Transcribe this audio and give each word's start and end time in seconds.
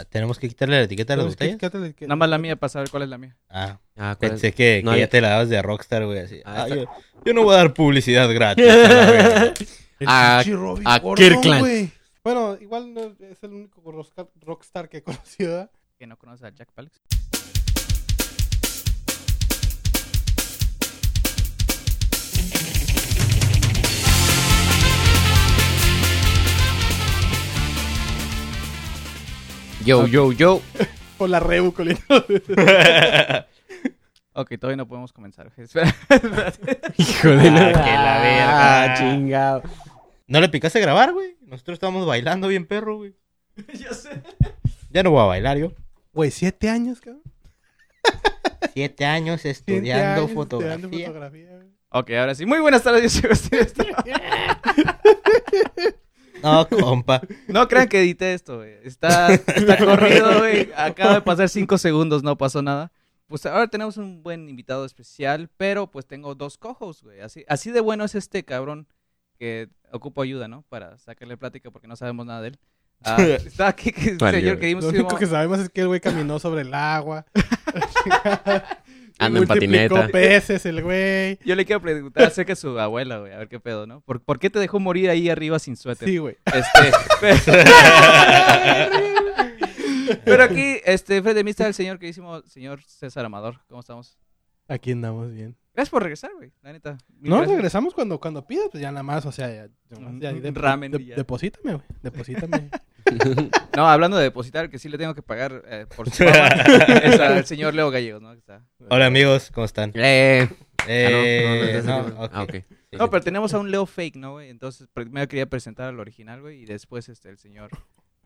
Ah, 0.00 0.04
Tenemos 0.04 0.38
que 0.38 0.48
quitarle 0.48 0.76
la 0.76 0.82
etiqueta 0.84 1.14
a 1.14 1.16
las 1.16 1.26
botellas. 1.26 1.56
quítale 1.58 1.92
que- 1.94 2.06
Nada 2.06 2.16
más 2.16 2.28
la 2.28 2.38
mía 2.38 2.56
para 2.56 2.68
saber 2.68 2.90
cuál 2.90 3.02
es 3.04 3.08
la 3.08 3.18
mía. 3.18 3.36
Ah, 3.48 3.78
Ah, 3.96 4.14
¿cuál 4.18 4.32
es? 4.32 4.40
pensé 4.40 4.52
que, 4.52 4.80
No 4.84 4.90
que 4.90 4.94
hay- 4.96 5.00
ya 5.00 5.08
te 5.08 5.20
la 5.20 5.30
dabas 5.30 5.48
de 5.48 5.60
Rockstar, 5.62 6.04
güey. 6.06 6.18
Así. 6.20 6.40
Ah, 6.44 6.62
Ah, 6.64 6.68
yo, 6.68 6.84
yo 7.24 7.32
no 7.34 7.42
voy 7.42 7.54
a 7.54 7.58
dar 7.58 7.74
publicidad 7.74 8.32
gratis. 8.32 8.64
a 10.06 10.38
a- 10.38 10.44
Kirkland. 11.16 11.90
Bueno, 12.22 12.56
igual 12.60 12.92
no 12.94 13.00
es 13.20 13.42
el 13.42 13.52
único 13.52 13.80
rockstar, 13.90 14.28
rockstar 14.40 14.88
que 14.88 14.98
he 14.98 15.02
conocido. 15.02 15.50
¿verdad? 15.52 15.70
Que 15.98 16.06
no 16.06 16.16
conoces 16.16 16.44
a 16.44 16.50
Jack 16.50 16.70
Palance. 16.72 17.00
Yo, 29.88 30.06
yo, 30.06 30.32
yo. 30.32 30.60
Por 31.18 31.30
la 31.30 31.40
rebu, 31.40 31.72
colino. 31.72 31.98
Ok, 34.34 34.52
todavía 34.60 34.76
no 34.76 34.86
podemos 34.86 35.12
comenzar. 35.12 35.50
Espera. 35.56 35.92
Hijo 36.96 37.28
de 37.28 37.48
Ah, 37.48 37.72
que 37.72 37.92
la 37.92 38.20
verga. 38.22 38.82
Ah, 38.84 38.94
chingado. 38.96 39.62
¿No 40.28 40.40
le 40.40 40.48
picaste 40.48 40.78
a 40.78 40.82
grabar, 40.82 41.12
güey? 41.12 41.36
Nosotros 41.40 41.74
estábamos 41.74 42.06
bailando 42.06 42.46
bien 42.46 42.64
perro, 42.64 42.98
güey. 42.98 43.14
ya 43.74 43.92
sé. 43.92 44.22
Ya 44.90 45.02
no 45.02 45.10
voy 45.10 45.22
a 45.22 45.24
bailar 45.24 45.56
yo. 45.58 45.72
Güey, 46.12 46.30
siete 46.30 46.68
años, 46.68 47.00
cabrón. 47.00 47.22
Siete 48.74 49.04
años 49.06 49.40
Siete 49.40 49.58
estudiando 49.58 50.20
años 50.22 50.32
fotografía. 50.34 50.74
estudiando 50.84 51.06
fotografía, 51.14 51.56
güey. 51.56 51.68
Ok, 51.88 52.10
ahora 52.12 52.34
sí. 52.36 52.46
Muy 52.46 52.60
buenas 52.60 52.82
tardes, 52.84 53.20
yo 53.20 53.34
soy 53.34 53.58
Agustín. 53.58 53.86
No, 56.42 56.68
compa. 56.68 57.20
No 57.46 57.68
crean 57.68 57.88
que 57.88 58.00
edité 58.00 58.34
esto, 58.34 58.58
güey. 58.58 58.74
Está, 58.84 59.34
está 59.34 59.78
corrido, 59.78 60.38
güey. 60.38 60.70
Acaba 60.76 61.14
de 61.14 61.22
pasar 61.22 61.48
cinco 61.48 61.78
segundos, 61.78 62.22
no 62.22 62.36
pasó 62.36 62.62
nada. 62.62 62.92
Pues 63.26 63.44
ahora 63.44 63.68
tenemos 63.68 63.98
un 63.98 64.22
buen 64.22 64.48
invitado 64.48 64.84
especial, 64.84 65.50
pero 65.56 65.90
pues 65.90 66.06
tengo 66.06 66.34
dos 66.34 66.56
cojos, 66.56 67.02
güey. 67.02 67.20
Así, 67.20 67.44
así 67.48 67.70
de 67.70 67.80
bueno 67.80 68.04
es 68.04 68.14
este 68.14 68.44
cabrón 68.44 68.88
que 69.38 69.68
ocupo 69.92 70.22
ayuda, 70.22 70.48
¿no? 70.48 70.62
Para 70.68 70.96
sacarle 70.98 71.36
plática 71.36 71.70
porque 71.70 71.88
no 71.88 71.96
sabemos 71.96 72.24
nada 72.24 72.40
de 72.40 72.48
él. 72.48 72.58
Ah, 73.04 73.16
está 73.22 73.68
aquí 73.68 73.92
que 73.92 74.16
Vale, 74.16 74.40
señor 74.40 74.58
que 74.58 74.66
dimos 74.66 74.84
Lo 74.84 74.90
único 74.90 75.16
que 75.16 75.26
sabemos 75.26 75.60
es 75.60 75.68
que 75.68 75.82
el 75.82 75.88
güey 75.88 76.00
caminó 76.00 76.38
sobre 76.38 76.62
el 76.62 76.74
agua. 76.74 77.26
Anda 79.18 79.40
en 79.40 79.46
patineta. 79.46 80.08
peces 80.08 80.64
el 80.66 80.82
güey. 80.82 81.38
Yo 81.44 81.54
le 81.56 81.64
quiero 81.64 81.80
preguntar 81.82 82.24
acerca 82.24 82.52
de 82.52 82.56
su 82.56 82.78
abuela, 82.78 83.18
güey. 83.18 83.32
A 83.32 83.38
ver 83.38 83.48
qué 83.48 83.58
pedo, 83.60 83.86
¿no? 83.86 84.00
¿Por, 84.02 84.20
por 84.22 84.38
qué 84.38 84.48
te 84.50 84.58
dejó 84.58 84.78
morir 84.80 85.10
ahí 85.10 85.28
arriba 85.28 85.58
sin 85.58 85.76
suéter? 85.76 86.08
Sí, 86.08 86.18
güey. 86.18 86.36
Este, 86.46 86.92
pero 90.24 90.42
aquí, 90.44 90.76
este, 90.84 91.20
frente 91.22 91.40
a 91.40 91.44
mí 91.44 91.50
está 91.50 91.66
el 91.66 91.74
señor 91.74 91.98
que 91.98 92.08
hicimos, 92.08 92.44
señor 92.46 92.82
César 92.82 93.24
Amador. 93.24 93.60
¿Cómo 93.68 93.80
estamos? 93.80 94.16
Aquí 94.68 94.92
andamos 94.92 95.32
bien. 95.32 95.56
Gracias 95.74 95.90
por 95.90 96.02
regresar, 96.02 96.30
güey. 96.36 96.52
La 96.62 96.72
neta. 96.72 96.98
No, 97.20 97.36
gracias. 97.36 97.56
regresamos 97.56 97.94
cuando, 97.94 98.18
cuando 98.20 98.46
pidas, 98.46 98.66
pues 98.70 98.82
ya 98.82 98.90
nada 98.90 99.02
más, 99.02 99.24
o 99.26 99.32
sea, 99.32 99.48
ya, 99.48 99.68
ya, 99.90 99.96
Un- 99.98 100.20
ya, 100.20 100.30
un 100.30 100.42
de- 100.42 100.50
ramen 100.50 100.92
de- 100.92 101.02
y 101.02 101.06
ya. 101.06 101.16
deposítame, 101.16 101.74
güey, 101.74 101.86
deposítame. 102.02 102.68
No, 103.76 103.88
hablando 103.88 104.16
de 104.16 104.24
depositar, 104.24 104.70
que 104.70 104.78
sí 104.78 104.88
le 104.88 104.98
tengo 104.98 105.14
que 105.14 105.22
pagar 105.22 105.62
eh, 105.68 105.86
por 105.94 106.10
su 106.10 106.24
fama, 106.24 106.48
es 107.04 107.20
al 107.20 107.46
señor 107.46 107.74
Leo 107.74 107.90
Gallegos, 107.90 108.20
¿no? 108.20 108.32
Está- 108.32 108.64
Hola, 108.90 109.06
amigos. 109.06 109.50
¿Cómo 109.52 109.64
están? 109.64 109.92
Eh. 109.94 110.48
Eh, 110.86 111.80
ah, 111.80 111.86
no, 111.86 112.08
no. 112.08 112.30
Ah. 112.32 112.46
Sí, 112.50 112.64
pero 112.90 113.20
tenemos 113.20 113.52
a 113.54 113.58
un 113.58 113.70
Leo 113.70 113.86
fake, 113.86 114.16
¿no, 114.16 114.32
güey? 114.32 114.48
Entonces, 114.50 114.88
primero 114.92 115.28
quería 115.28 115.46
presentar 115.46 115.88
al 115.88 116.00
original, 116.00 116.40
güey, 116.40 116.62
y 116.62 116.64
después 116.64 117.08
este, 117.08 117.28
el 117.28 117.38
señor 117.38 117.70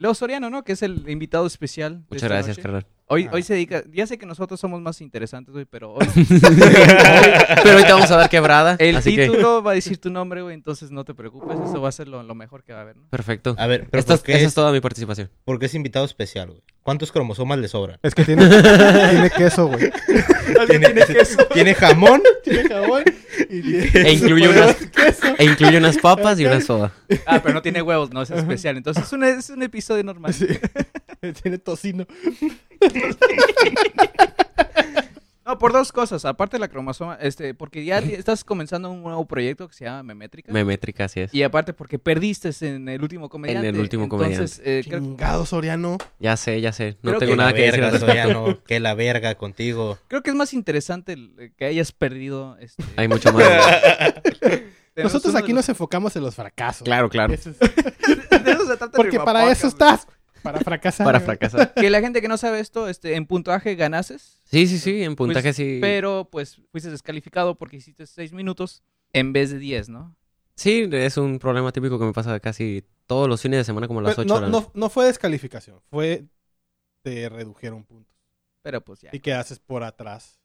Leo 0.02 0.14
Soriano, 0.14 0.50
¿no? 0.50 0.64
Que 0.64 0.72
es 0.72 0.82
el 0.82 1.08
invitado 1.08 1.46
especial. 1.46 1.98
de 2.00 2.04
Muchas 2.10 2.16
esta 2.24 2.28
gracias, 2.28 2.56
noche. 2.58 2.62
carnal. 2.62 2.86
Hoy, 3.06 3.26
Ah. 3.28 3.34
hoy 3.34 3.42
se 3.42 3.54
dedica, 3.54 3.82
ya 3.92 4.06
sé 4.06 4.18
que 4.18 4.26
nosotros 4.26 4.58
somos 4.58 4.80
más 4.80 5.00
interesantes, 5.00 5.52
güey, 5.52 5.64
pero 5.64 5.92
hoy 5.94 6.06
Pero 6.16 7.76
hoy 7.76 7.84
te 7.86 7.92
vamos 7.92 8.10
a 8.10 8.16
dar 8.16 8.30
quebrada. 8.30 8.76
el 8.78 8.96
así 8.96 9.14
que. 9.14 9.26
título 9.28 9.62
va 9.62 9.72
a 9.72 9.74
decir 9.74 9.98
tu 9.98 10.10
nombre, 10.10 10.42
güey, 10.42 10.54
entonces 10.54 10.90
no 10.90 11.04
te 11.04 11.14
preocupes, 11.14 11.56
eso 11.68 11.80
va 11.80 11.88
a 11.88 11.92
ser 11.92 12.08
lo, 12.08 12.22
lo 12.22 12.34
mejor 12.34 12.62
que 12.64 12.72
va 12.72 12.80
a 12.80 12.82
haber, 12.82 12.96
¿no? 12.96 13.08
Perfecto. 13.10 13.54
A 13.58 13.66
ver, 13.66 13.86
pero 13.90 14.00
Esta 14.00 14.14
es- 14.14 14.20
¿por, 14.20 14.26
qué 14.26 14.32
esa 14.32 14.40
es, 14.42 14.48
es 14.48 14.54
toda 14.54 14.72
mi 14.72 14.80
participación. 14.80 15.30
por 15.44 15.58
qué 15.58 15.66
es 15.66 15.74
invitado 15.74 16.04
especial, 16.04 16.48
güey? 16.48 16.62
¿Cuántos 16.82 17.12
cromosomas 17.12 17.58
le 17.58 17.68
sobran? 17.68 17.98
Es 18.02 18.14
que 18.14 18.24
tiene, 18.24 18.46
tiene 19.10 19.30
queso, 19.30 19.68
güey. 19.68 19.90
¿Tiene, 20.68 20.92
¿Tiene 21.52 21.74
jamón? 21.74 22.22
Tiene 22.44 22.68
jabón 22.68 23.04
y 23.48 23.62
tiene 23.90 24.08
E 24.08 24.12
incluye 24.12 24.48
unas, 24.48 24.76
queso. 24.76 25.26
e 25.38 25.44
incluye 25.44 25.78
unas 25.78 25.98
papas 25.98 26.40
y 26.40 26.44
una 26.46 26.60
soda. 26.60 26.92
Ah, 27.26 27.40
pero 27.40 27.54
no 27.54 27.62
tiene 27.62 27.82
huevos, 27.82 28.12
no, 28.12 28.22
es 28.22 28.30
especial, 28.30 28.76
entonces 28.76 29.04
es 29.04 29.12
un, 29.12 29.22
es 29.24 29.50
un 29.50 29.62
episodio 29.62 30.02
normal. 30.02 30.34
Sí. 30.34 30.46
Tiene 31.42 31.58
tocino. 31.58 32.04
No, 35.52 35.58
por 35.58 35.74
dos 35.74 35.92
cosas, 35.92 36.24
aparte 36.24 36.56
de 36.56 36.60
la 36.60 36.68
cromosoma, 36.68 37.18
este, 37.20 37.52
porque 37.52 37.84
ya 37.84 37.98
estás 37.98 38.42
comenzando 38.42 38.90
un 38.90 39.02
nuevo 39.02 39.26
proyecto 39.26 39.68
que 39.68 39.74
se 39.74 39.84
llama 39.84 40.02
Memétrica. 40.02 40.50
Memétrica, 40.50 41.04
así 41.04 41.20
es. 41.20 41.34
Y 41.34 41.42
aparte 41.42 41.74
porque 41.74 41.98
perdiste 41.98 42.50
en 42.62 42.88
el 42.88 43.02
último 43.02 43.28
comediante. 43.28 43.68
En 43.68 43.74
el 43.74 43.80
último 43.82 44.04
Entonces, 44.04 44.62
eh, 44.64 44.82
creo, 44.88 45.00
Chingado 45.00 45.44
Soriano. 45.44 45.98
Ya 46.18 46.38
sé, 46.38 46.62
ya 46.62 46.72
sé. 46.72 46.96
No 47.02 47.10
Creo 47.10 47.18
tengo 47.20 47.32
que 47.32 47.36
nada 47.36 47.50
la 47.50 47.54
que 47.56 47.62
decir 47.64 47.80
verga, 47.80 47.90
respecto. 47.98 48.22
Soriano, 48.32 48.62
que 48.66 48.80
la 48.80 48.94
verga 48.94 49.34
contigo. 49.34 49.98
creo 50.08 50.22
que 50.22 50.30
es 50.30 50.36
más 50.36 50.54
interesante 50.54 51.16
eh, 51.18 51.52
que 51.54 51.66
hayas 51.66 51.92
perdido. 51.92 52.56
Este, 52.58 52.82
Hay 52.96 53.08
mucho 53.08 53.30
más. 53.30 53.44
Nosotros 54.96 55.34
aquí 55.34 55.52
nos 55.52 55.68
enfocamos 55.68 56.16
en 56.16 56.22
los 56.22 56.34
fracasos. 56.34 56.84
Claro, 56.84 57.10
claro. 57.10 57.34
Eso 57.34 57.50
es- 57.50 57.56
los- 58.30 58.44
de 58.44 58.50
eso 58.52 58.66
se 58.66 58.76
trata 58.78 58.96
Porque 58.96 59.18
para 59.18 59.40
Podcast, 59.40 59.58
eso 59.58 59.68
estás. 59.68 60.06
Para 60.42 60.60
fracasar. 60.60 61.04
Para 61.04 61.20
fracasar. 61.20 61.74
Que 61.74 61.88
la 61.90 62.00
gente 62.00 62.20
que 62.20 62.26
no 62.28 62.36
sabe 62.36 62.58
esto, 62.58 62.88
este, 62.88 63.14
en 63.14 63.26
puntuaje 63.26 63.76
ganases, 63.76 64.41
Sí, 64.52 64.66
sí, 64.66 64.78
sí. 64.78 65.02
En 65.02 65.16
puntaje 65.16 65.48
Pues, 65.48 65.56
sí. 65.56 65.78
pero 65.80 66.28
pues 66.30 66.60
fuiste 66.70 66.90
descalificado 66.90 67.54
porque 67.56 67.78
hiciste 67.78 68.06
seis 68.06 68.32
minutos 68.32 68.82
en 69.14 69.32
vez 69.32 69.50
de 69.50 69.58
10, 69.58 69.88
¿no? 69.88 70.14
Sí, 70.54 70.88
es 70.92 71.16
un 71.16 71.38
problema 71.38 71.72
típico 71.72 71.98
que 71.98 72.04
me 72.04 72.12
pasa 72.12 72.38
casi 72.38 72.84
todos 73.06 73.28
los 73.28 73.40
fines 73.40 73.58
de 73.60 73.64
semana, 73.64 73.88
como 73.88 74.00
a 74.00 74.02
las 74.02 74.14
Pero 74.14 74.34
8 74.34 74.40
no, 74.42 74.48
no, 74.48 74.70
no 74.74 74.90
fue 74.90 75.06
descalificación. 75.06 75.80
Fue. 75.90 76.24
Te 77.02 77.28
redujeron 77.28 77.82
puntos. 77.84 78.14
Pero 78.62 78.80
pues 78.84 79.00
ya. 79.00 79.08
Y 79.12 79.18
que 79.20 79.32
haces 79.32 79.58
por 79.58 79.82
atrás. 79.82 80.38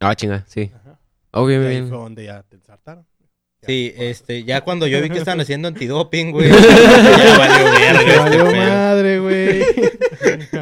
Ah, 0.00 0.14
chinga, 0.16 0.44
sí. 0.48 0.72
Ajá. 0.74 0.98
Obvio, 1.32 1.62
Y 1.62 1.66
ahí 1.66 1.82
fue 1.86 1.98
donde 1.98 2.24
ya 2.24 2.42
te 2.42 2.56
ensartaron. 2.56 3.06
Sí, 3.64 3.92
este, 3.96 4.42
ya 4.42 4.62
cuando 4.62 4.88
yo 4.88 5.00
vi 5.00 5.08
que 5.08 5.18
estaban 5.18 5.40
haciendo 5.42 5.68
antidoping, 5.68 6.32
güey. 6.32 6.48
ya 6.50 7.38
valió 7.38 7.64
verga 7.70 8.00
Te 8.00 8.06
este 8.08 8.18
valió 8.18 8.44
pedo. 8.46 8.56
madre, 8.56 9.18
güey. 9.20 9.62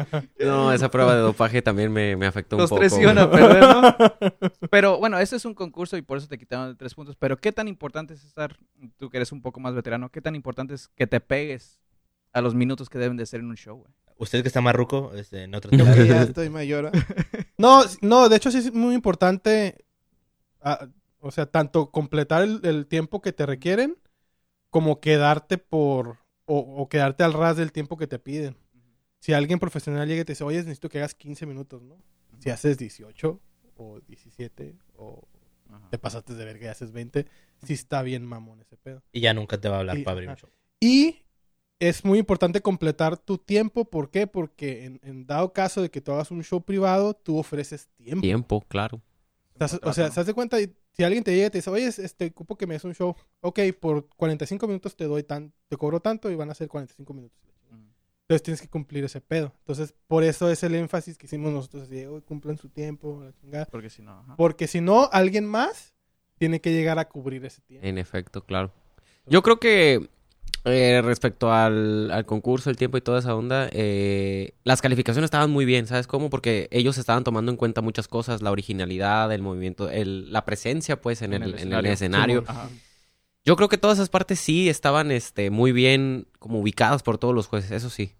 No, 0.39 0.71
esa 0.73 0.89
prueba 0.91 1.15
de 1.15 1.21
dopaje 1.21 1.61
también 1.61 1.91
me, 1.91 2.15
me 2.15 2.25
afectó 2.25 2.55
un 2.55 2.61
Los 2.61 2.69
poco. 2.69 2.79
tres 2.79 2.97
iban 2.99 3.17
a 3.17 3.29
perder, 3.29 3.61
¿no? 3.61 3.95
Pero 4.71 4.97
bueno, 4.99 5.19
este 5.19 5.35
es 5.35 5.45
un 5.45 5.53
concurso 5.53 5.97
y 5.97 6.01
por 6.01 6.17
eso 6.17 6.27
te 6.27 6.37
quitaron 6.37 6.69
de 6.69 6.75
tres 6.75 6.93
puntos. 6.93 7.15
Pero 7.15 7.37
¿qué 7.37 7.51
tan 7.51 7.67
importante 7.67 8.13
es 8.13 8.23
estar, 8.23 8.57
tú 8.97 9.09
que 9.09 9.17
eres 9.17 9.31
un 9.31 9.41
poco 9.41 9.59
más 9.59 9.73
veterano, 9.75 10.09
qué 10.09 10.21
tan 10.21 10.35
importante 10.35 10.73
es 10.73 10.87
que 10.95 11.07
te 11.07 11.19
pegues 11.19 11.79
a 12.33 12.41
los 12.41 12.55
minutos 12.55 12.89
que 12.89 12.97
deben 12.97 13.17
de 13.17 13.25
ser 13.25 13.39
en 13.41 13.47
un 13.47 13.57
show, 13.57 13.77
güey? 13.77 13.91
Usted 14.17 14.41
que 14.43 14.47
está 14.49 14.61
más 14.61 14.75
ruco, 14.75 15.11
este, 15.15 15.47
no 15.47 15.59
trata 15.61 15.77
ya 16.05 16.21
estoy 16.21 16.49
mayor. 16.49 16.87
¿ah? 16.87 16.91
No, 17.57 17.81
no, 18.01 18.29
de 18.29 18.35
hecho 18.35 18.51
sí 18.51 18.59
es 18.59 18.71
muy 18.73 18.93
importante. 18.95 19.83
ah, 20.61 20.87
o 21.19 21.31
sea, 21.31 21.45
tanto 21.45 21.91
completar 21.91 22.43
el, 22.43 22.59
el 22.63 22.87
tiempo 22.87 23.21
que 23.21 23.31
te 23.33 23.45
requieren, 23.45 23.97
como 24.69 24.99
quedarte 24.99 25.57
por. 25.57 26.17
O, 26.45 26.57
o 26.59 26.89
quedarte 26.89 27.23
al 27.23 27.33
ras 27.33 27.55
del 27.55 27.71
tiempo 27.71 27.97
que 27.97 28.07
te 28.07 28.19
piden. 28.19 28.57
Si 29.21 29.33
alguien 29.33 29.59
profesional 29.59 30.07
llega 30.07 30.23
y 30.23 30.25
te 30.25 30.33
dice, 30.33 30.43
oye, 30.43 30.57
necesito 30.57 30.89
que 30.89 30.97
hagas 30.97 31.13
15 31.15 31.45
minutos, 31.45 31.81
¿no? 31.83 31.97
Si 32.39 32.49
haces 32.49 32.77
18 32.77 33.39
o 33.77 33.99
17 34.01 34.75
o 34.97 35.27
Ajá. 35.69 35.89
te 35.91 35.97
pasaste 35.99 36.33
de 36.33 36.43
verga 36.43 36.65
y 36.65 36.69
haces 36.69 36.91
20, 36.91 37.27
sí 37.63 37.73
está 37.73 38.01
bien 38.01 38.25
mamón 38.25 38.59
ese 38.61 38.77
pedo. 38.77 39.03
Y 39.13 39.21
ya 39.21 39.33
nunca 39.33 39.61
te 39.61 39.69
va 39.69 39.75
a 39.77 39.79
hablar 39.79 39.99
Y- 39.99 40.03
para 40.03 40.13
abrir 40.13 40.29
un 40.29 40.35
show. 40.35 40.49
Y 40.79 41.21
es 41.79 42.03
muy 42.03 42.17
importante 42.19 42.61
completar 42.61 43.15
tu 43.15 43.37
tiempo. 43.37 43.85
¿Por 43.85 44.09
qué? 44.09 44.25
Porque 44.25 44.85
en, 44.85 44.99
en 45.03 45.27
dado 45.27 45.53
caso 45.53 45.81
de 45.83 45.91
que 45.91 46.01
tú 46.01 46.11
hagas 46.11 46.31
un 46.31 46.43
show 46.43 46.61
privado, 46.63 47.13
tú 47.13 47.37
ofreces 47.37 47.87
tiempo. 47.97 48.21
Tiempo, 48.21 48.61
claro. 48.61 49.01
O 49.83 49.93
sea. 49.93 50.09
¿se 50.11 50.19
hace 50.19 50.33
cuenta? 50.33 50.57
Si 50.93 51.03
alguien 51.03 51.23
te 51.23 51.33
llega 51.35 51.47
y 51.47 51.49
te 51.51 51.59
dice, 51.59 51.69
oye, 51.69 51.85
este, 51.85 52.25
ocupo 52.25 52.57
que 52.57 52.65
me 52.65 52.73
des 52.73 52.83
un 52.83 52.95
show. 52.95 53.15
Ok, 53.41 53.59
por 53.79 54.09
45 54.09 54.67
minutos 54.67 54.95
te 54.95 55.05
doy 55.05 55.21
tan, 55.23 55.53
te 55.69 55.77
cobro 55.77 55.99
tanto 55.99 56.31
y 56.31 56.35
van 56.35 56.49
a 56.49 56.55
ser 56.55 56.67
45 56.67 57.13
minutos. 57.13 57.39
Entonces 58.31 58.43
tienes 58.43 58.61
que 58.61 58.69
cumplir 58.69 59.03
ese 59.03 59.19
pedo. 59.19 59.51
Entonces, 59.59 59.93
por 60.07 60.23
eso 60.23 60.49
es 60.49 60.63
el 60.63 60.73
énfasis 60.75 61.17
que 61.17 61.25
hicimos 61.25 61.51
nosotros. 61.51 61.83
Así, 61.83 62.05
"Oye, 62.05 62.21
cumplan 62.23 62.57
su 62.57 62.69
tiempo, 62.69 63.21
la 63.25 63.33
chingada". 63.33 63.65
Porque 63.65 63.89
si 63.89 64.01
no, 64.01 64.11
ajá. 64.21 64.35
Porque 64.37 64.67
si 64.67 64.79
no, 64.79 65.09
alguien 65.11 65.45
más 65.45 65.93
tiene 66.37 66.61
que 66.61 66.71
llegar 66.71 66.97
a 66.97 67.09
cubrir 67.09 67.43
ese 67.43 67.61
tiempo. 67.61 67.85
En 67.85 67.97
efecto, 67.97 68.45
claro. 68.45 68.71
Yo 69.25 69.41
creo 69.43 69.59
que 69.59 70.09
eh, 70.63 71.01
respecto 71.03 71.51
al, 71.51 72.09
al 72.09 72.25
concurso, 72.25 72.69
el 72.69 72.77
tiempo 72.77 72.95
y 72.97 73.01
toda 73.01 73.19
esa 73.19 73.35
onda, 73.35 73.67
eh, 73.73 74.53
las 74.63 74.81
calificaciones 74.81 75.25
estaban 75.27 75.51
muy 75.51 75.65
bien, 75.65 75.85
¿sabes 75.87 76.07
cómo? 76.07 76.29
Porque 76.29 76.69
ellos 76.71 76.97
estaban 76.97 77.25
tomando 77.25 77.51
en 77.51 77.57
cuenta 77.57 77.81
muchas 77.81 78.07
cosas, 78.07 78.41
la 78.41 78.51
originalidad, 78.51 79.29
el 79.33 79.41
movimiento, 79.41 79.89
el, 79.89 80.31
la 80.31 80.45
presencia, 80.45 81.01
pues, 81.01 81.21
en, 81.21 81.33
En 81.33 81.43
el, 81.43 81.49
el 81.55 81.59
en 81.59 81.73
el 81.73 81.85
escenario. 81.85 81.91
escenario. 81.91 82.43
Ajá. 82.47 82.69
Yo 83.43 83.55
creo 83.55 83.67
que 83.69 83.77
todas 83.79 83.97
esas 83.97 84.09
partes 84.09 84.39
sí 84.39 84.69
estaban 84.69 85.11
este, 85.11 85.49
muy 85.49 85.71
bien 85.71 86.27
como 86.39 86.59
ubicadas 86.59 87.01
por 87.03 87.17
todos 87.17 87.33
los 87.35 87.47
jueces, 87.47 87.71
eso 87.71 87.89
sí. 87.89 88.13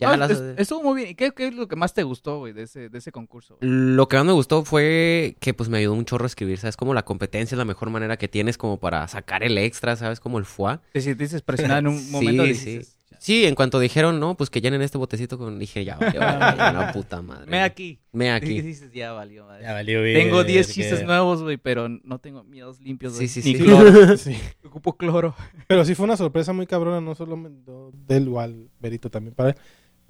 Ya 0.00 0.08
No, 0.10 0.16
las- 0.16 0.30
es- 0.30 0.58
estuvo 0.58 0.82
muy 0.82 0.96
bien. 1.02 1.10
¿Y 1.10 1.14
qué, 1.14 1.30
qué 1.32 1.48
es 1.48 1.54
lo 1.54 1.68
que 1.68 1.76
más 1.76 1.92
te 1.94 2.02
gustó, 2.02 2.38
güey, 2.38 2.52
de 2.52 2.62
ese, 2.62 2.88
de 2.88 2.98
ese 2.98 3.12
concurso? 3.12 3.58
Lo 3.60 4.08
que 4.08 4.16
más 4.16 4.24
me 4.26 4.32
gustó 4.32 4.64
fue 4.64 5.36
que 5.40 5.52
pues 5.54 5.68
me 5.68 5.78
ayudó 5.78 5.94
un 5.94 6.04
chorro 6.04 6.24
a 6.24 6.26
escribir, 6.26 6.58
¿sabes? 6.58 6.76
Como 6.76 6.94
la 6.94 7.04
competencia 7.04 7.54
es 7.54 7.58
la 7.58 7.64
mejor 7.64 7.90
manera 7.90 8.16
que 8.16 8.26
tienes 8.28 8.56
como 8.58 8.78
para 8.78 9.06
sacar 9.08 9.42
el 9.42 9.58
extra, 9.58 9.96
¿sabes? 9.96 10.18
Como 10.20 10.38
el 10.38 10.44
foie. 10.46 10.78
Te 10.92 11.00
sentiste 11.00 11.38
presionado 11.40 11.80
en 11.80 11.88
un 11.88 11.98
Sí, 12.00 12.10
momento. 12.12 12.42
sí. 12.44 12.48
dices, 12.48 12.96
Sí, 13.18 13.44
en 13.44 13.54
cuanto 13.54 13.78
dijeron, 13.78 14.18
no, 14.18 14.34
pues 14.34 14.48
que 14.48 14.62
llenen 14.62 14.80
este 14.80 14.96
botecito 14.96 15.36
con... 15.36 15.58
Dije, 15.58 15.84
ya, 15.84 15.96
valió, 15.96 16.18
ya, 16.22 16.72
la 16.72 16.90
puta 16.94 17.20
madre. 17.20 17.50
Me 17.50 17.60
aquí. 17.60 17.98
Me 18.12 18.30
aquí. 18.30 18.62
dices, 18.62 18.90
ya 18.92 19.12
valió, 19.12 19.44
madre. 19.44 19.62
Ya 19.64 19.74
valió 19.74 20.02
Tengo 20.02 20.42
10 20.42 20.66
verga. 20.66 20.72
chistes 20.72 21.04
nuevos, 21.04 21.42
güey, 21.42 21.58
pero 21.58 21.90
no 21.90 22.18
tengo 22.18 22.44
miedos 22.44 22.80
limpios, 22.80 23.16
güey. 23.16 23.28
Sí, 23.28 23.42
sí, 23.42 23.52
Ni 23.52 23.58
sí. 23.58 23.64
cloro. 23.64 24.16
Sí. 24.16 24.38
Ocupo 24.64 24.96
cloro. 24.96 25.34
Pero 25.66 25.84
sí 25.84 25.94
fue 25.94 26.04
una 26.04 26.16
sorpresa 26.16 26.54
muy 26.54 26.66
cabrona, 26.66 27.02
no 27.02 27.14
solo 27.14 27.36
me- 27.36 27.50
no, 27.50 27.90
de 27.92 28.16
él, 28.16 28.22
igual 28.28 28.70
Berito 28.80 29.10
también 29.10 29.34
para 29.34 29.50
él. 29.50 29.56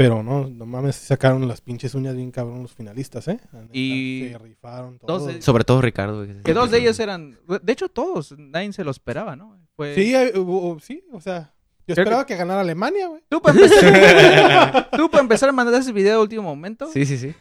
Pero 0.01 0.23
no, 0.23 0.49
no 0.49 0.65
mames, 0.65 0.97
sacaron 0.97 1.47
las 1.47 1.61
pinches 1.61 1.95
uñas 1.95 2.17
bien 2.17 2.31
cabrón 2.31 2.63
los 2.63 2.73
finalistas, 2.73 3.29
¿eh? 3.29 3.39
Y 3.71 4.29
Se 4.33 4.39
rifaron 4.39 4.93
dos 4.97 5.07
todos. 5.07 5.27
de- 5.27 5.43
Sobre 5.43 5.65
todo 5.65 5.83
Ricardo. 5.83 6.27
Que 6.43 6.55
dos 6.55 6.71
de 6.71 6.79
ellos 6.79 6.99
eran... 7.01 7.39
De 7.63 7.71
hecho, 7.71 7.91
todos. 7.91 8.35
Nadie 8.39 8.73
se 8.73 8.83
lo 8.83 8.93
esperaba, 8.93 9.37
¿no? 9.37 9.61
Fue... 9.77 9.95
Sí, 9.95 10.15
eh, 10.15 10.33
hubo- 10.39 10.81
sí, 10.81 11.05
o 11.13 11.21
sea, 11.21 11.53
yo 11.87 11.95
Creo 11.95 12.05
esperaba 12.05 12.25
que... 12.25 12.35
ganara 12.35 12.63
Alemania, 12.63 13.09
güey. 13.09 13.23
Tú 13.29 13.43
para 13.43 13.61
empezar, 13.61 14.89
tú 14.97 15.11
para 15.11 15.23
empezar 15.23 15.51
a 15.51 15.53
mandar 15.53 15.79
ese 15.79 15.93
video 15.93 16.13
de 16.17 16.23
último 16.23 16.45
momento. 16.45 16.87
Sí, 16.91 17.05
sí, 17.05 17.19
sí. 17.19 17.35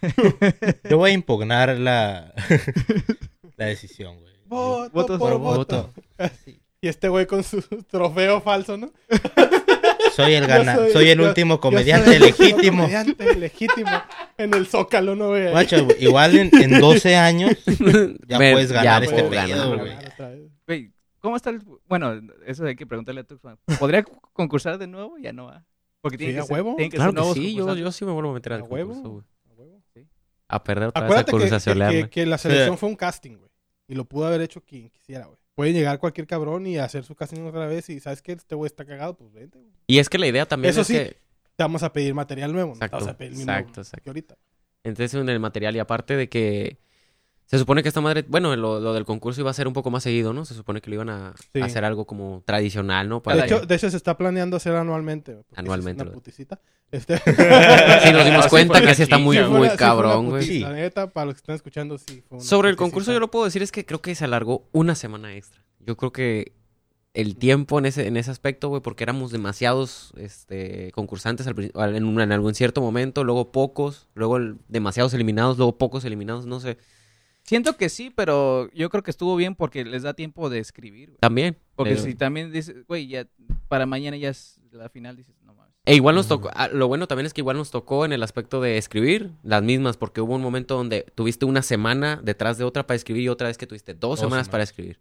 Yo 0.89 0.97
voy 0.97 1.11
a 1.11 1.13
impugnar 1.13 1.77
la, 1.79 2.33
la 3.55 3.65
decisión, 3.67 4.17
güey. 4.19 4.33
Voto 4.47 4.89
Voto 4.91 5.17
por 5.17 5.31
por 5.31 5.39
voto. 5.39 5.93
Y 6.81 6.87
este 6.87 7.09
güey 7.09 7.25
con 7.25 7.43
su 7.43 7.61
trofeo 7.89 8.39
falso, 8.39 8.77
¿no? 8.77 8.89
Soy 10.15 10.33
el 10.33 10.41
Yo 10.43 10.47
gana, 10.47 10.75
soy, 10.75 10.91
soy- 10.91 11.09
el 11.09 11.19
yo- 11.19 11.27
último 11.27 11.59
comediante 11.59 12.05
soy 12.07 12.15
el 12.15 12.23
último 12.23 12.47
legítimo. 12.49 12.81
Comediante 12.83 13.35
legítimo 13.35 13.89
en 14.37 14.53
el 14.53 14.65
Zócalo, 14.67 15.15
¿no, 15.15 15.29
güey? 15.29 15.49
Guacho, 15.51 15.87
igual 15.99 16.37
en, 16.37 16.49
en 16.61 16.79
12 16.79 17.15
años 17.15 17.51
ya 18.27 18.37
Me- 18.39 18.51
puedes 18.53 18.71
ganar 18.71 19.03
ya 19.03 19.09
este 19.09 19.23
pedo, 19.23 19.77
güey. 19.77 20.91
¿cómo 21.19 21.35
está 21.35 21.49
el...? 21.49 21.61
Bueno, 21.87 22.19
eso 22.45 22.65
hay 22.65 22.75
que 22.75 22.85
preguntarle 22.85 23.21
a 23.21 23.23
Tuxman. 23.23 23.57
¿Podría 23.79 24.03
concursar 24.33 24.77
de 24.77 24.87
nuevo? 24.87 25.17
Ya 25.17 25.33
no 25.33 25.45
va. 25.45 25.65
Porque 26.01 26.17
tiene 26.17 26.31
Sí, 26.33 26.35
que 26.37 26.41
a 26.41 26.45
ser- 26.45 26.53
huevo. 26.53 26.75
tienen 26.77 26.91
que 26.91 26.97
Claro 26.97 27.11
ser 27.11 27.33
que 27.33 27.39
sí, 27.41 27.55
yo, 27.55 27.75
yo 27.75 27.91
sí 27.91 28.05
me 28.05 28.11
vuelvo 28.11 28.31
a 28.31 28.33
meter 28.33 28.53
al 28.53 28.61
A 28.61 28.63
huevo. 28.63 28.93
concurso, 28.93 29.09
güey. 29.11 29.25
A 29.49 29.53
huevo. 29.53 29.81
A 30.47 30.63
perder 30.63 30.87
otra 30.89 31.03
Acuérdate 31.03 31.35
vez 31.37 31.67
al 31.67 31.89
que, 31.91 32.01
que- 32.03 32.09
que 32.09 32.25
la 32.25 32.37
selección 32.37 32.77
fue 32.77 32.89
un 32.89 32.95
casting, 32.95 33.37
güey. 33.37 33.49
Y 33.87 33.95
lo 33.95 34.05
pudo 34.05 34.27
haber 34.27 34.41
hecho 34.41 34.61
quien 34.61 34.89
quisiera, 34.89 35.25
güey. 35.25 35.37
Puede 35.59 35.73
llegar 35.73 35.99
cualquier 35.99 36.25
cabrón 36.25 36.65
y 36.67 36.77
hacer 36.77 37.03
su 37.03 37.15
casting 37.15 37.41
otra 37.41 37.65
vez 37.65 37.89
y 37.89 37.99
¿sabes 37.99 38.21
qué? 38.21 38.31
Este 38.31 38.55
güey 38.55 38.67
está 38.67 38.85
cagado, 38.85 39.17
pues 39.17 39.33
vente, 39.33 39.59
güey. 39.59 39.73
Y 39.87 39.99
es 39.99 40.07
que 40.07 40.17
la 40.17 40.25
idea 40.25 40.45
también 40.45 40.71
Eso 40.71 40.79
es 40.79 40.87
sí, 40.87 40.93
que... 40.93 41.17
Te 41.57 41.63
vamos 41.63 41.83
a 41.83 41.91
pedir 41.91 42.13
material 42.13 42.53
nuevo, 42.53 42.75
no 42.75 42.79
te 42.79 42.87
vamos 42.87 43.09
a 43.09 43.17
pedir 43.17 43.33
el 43.33 43.37
mismo 43.39 43.51
exacto, 43.51 43.81
exacto. 43.81 44.01
que 44.01 44.09
ahorita. 44.09 44.37
Entonces 44.85 45.19
en 45.19 45.27
el 45.27 45.41
material 45.41 45.75
y 45.75 45.79
aparte 45.79 46.15
de 46.15 46.29
que 46.29 46.77
se 47.51 47.57
supone 47.57 47.81
que 47.81 47.87
esta 47.89 47.99
madre, 47.99 48.23
bueno, 48.27 48.55
lo, 48.55 48.79
lo 48.79 48.93
del 48.93 49.05
concurso 49.05 49.41
iba 49.41 49.49
a 49.49 49.53
ser 49.55 49.67
un 49.67 49.73
poco 49.73 49.89
más 49.89 50.03
seguido, 50.03 50.33
¿no? 50.33 50.45
Se 50.45 50.53
supone 50.53 50.81
que 50.81 50.89
lo 50.91 50.95
iban 50.97 51.09
a, 51.09 51.33
Sí. 51.51 51.59
a 51.61 51.65
hacer 51.65 51.83
algo 51.83 52.05
como 52.05 52.43
tradicional, 52.45 53.09
¿no? 53.09 53.15
De 53.15 53.21
Para 53.21 53.45
hecho, 53.45 53.61
que- 53.61 53.65
de 53.65 53.75
hecho, 53.75 53.89
se 53.89 53.97
está 53.97 54.15
planeando 54.17 54.55
hacer 54.57 54.75
anualmente. 54.75 55.37
Anualmente, 55.55 56.03
una 56.03 56.11
puticita. 56.11 56.59
Este... 56.91 57.17
sí 58.03 58.11
nos 58.13 58.23
dimos 58.25 58.41
Así 58.45 58.49
cuenta 58.49 58.79
que 58.79 58.85
la 58.85 58.93
sí 58.93 59.01
está 59.03 59.17
muy, 59.17 59.37
Sí 59.37 59.43
muy 59.43 59.61
una- 59.67 59.75
cabrón, 59.75 60.29
güey. 60.29 60.59
La 60.59 60.73
neta, 60.73 61.09
para 61.09 61.25
los 61.25 61.35
que 61.35 61.39
están 61.39 61.55
escuchando, 61.55 61.97
sí. 61.97 62.23
Fue 62.29 62.37
una 62.37 62.45
Sobre 62.45 62.69
el 62.69 62.75
concurso 62.75 63.11
yo 63.11 63.19
lo 63.19 63.31
puedo 63.31 63.45
decir 63.45 63.63
es 63.63 63.71
que 63.71 63.83
creo 63.85 63.99
que 64.01 64.13
se 64.13 64.25
alargó 64.25 64.67
una 64.71 64.93
semana 64.93 65.35
extra. 65.35 65.63
Yo 65.79 65.97
creo 65.97 66.11
que 66.11 66.53
el 67.15 67.35
tiempo 67.35 67.79
en 67.79 67.87
ese, 67.87 68.05
en 68.05 68.15
ese 68.17 68.29
aspecto, 68.29 68.69
güey, 68.69 68.83
porque 68.83 69.03
éramos 69.03 69.31
demasiados 69.31 70.13
este, 70.17 70.91
concursantes 70.91 71.47
al 71.47 71.95
en, 71.95 72.03
un- 72.05 72.21
en 72.21 72.31
algún 72.31 72.53
cierto 72.53 72.79
momento, 72.81 73.23
luego 73.23 73.51
pocos, 73.51 74.07
luego 74.13 74.37
el- 74.37 74.57
demasiados 74.67 75.15
eliminados, 75.15 75.57
luego 75.57 75.79
pocos 75.79 76.05
eliminados, 76.05 76.45
no 76.45 76.59
sé. 76.59 76.77
Siento 77.43 77.77
que 77.77 77.89
sí, 77.89 78.11
pero 78.15 78.69
yo 78.73 78.89
creo 78.89 79.01
que 79.01 79.09
estuvo 79.11 79.35
bien 79.35 79.55
porque 79.55 79.83
les 79.83 80.03
da 80.03 80.13
tiempo 80.13 80.49
de 80.49 80.59
escribir. 80.59 81.09
güey. 81.09 81.19
También. 81.19 81.57
Porque 81.75 81.93
pero- 81.93 82.03
si 82.03 82.13
también 82.15 82.51
dices, 82.51 82.85
güey, 82.87 83.07
ya 83.07 83.25
para 83.67 83.85
mañana 83.85 84.17
ya 84.17 84.29
es 84.29 84.59
la 84.71 84.89
final, 84.89 85.15
dices, 85.15 85.35
no 85.43 85.55
mames. 85.55 85.73
E 85.85 85.95
igual 85.95 86.13
nos 86.13 86.27
tocó, 86.27 86.51
ah, 86.53 86.67
lo 86.67 86.87
bueno 86.87 87.07
también 87.07 87.25
es 87.25 87.33
que 87.33 87.41
igual 87.41 87.57
nos 87.57 87.71
tocó 87.71 88.05
en 88.05 88.13
el 88.13 88.21
aspecto 88.21 88.61
de 88.61 88.77
escribir 88.77 89.31
las 89.41 89.63
mismas, 89.63 89.97
porque 89.97 90.21
hubo 90.21 90.35
un 90.35 90.41
momento 90.43 90.75
donde 90.75 91.05
tuviste 91.15 91.45
una 91.45 91.63
semana 91.63 92.19
detrás 92.23 92.59
de 92.59 92.65
otra 92.65 92.85
para 92.85 92.95
escribir 92.95 93.23
y 93.23 93.29
otra 93.29 93.47
vez 93.47 93.57
que 93.57 93.65
tuviste 93.65 93.93
dos, 93.95 94.01
Dos 94.01 94.19
semanas, 94.19 94.45
semanas. 94.45 94.49
para 94.49 94.63
escribir. 94.63 94.99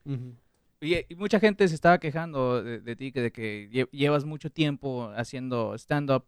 Y, 0.80 0.94
y 1.12 1.14
mucha 1.16 1.40
gente 1.40 1.66
se 1.68 1.74
estaba 1.74 1.98
quejando 1.98 2.62
de, 2.62 2.78
de 2.80 2.96
ti, 2.96 3.12
que 3.12 3.20
de 3.20 3.32
que 3.32 3.68
lle- 3.70 3.90
llevas 3.90 4.24
mucho 4.24 4.48
tiempo 4.50 5.12
haciendo 5.16 5.74
stand-up. 5.74 6.24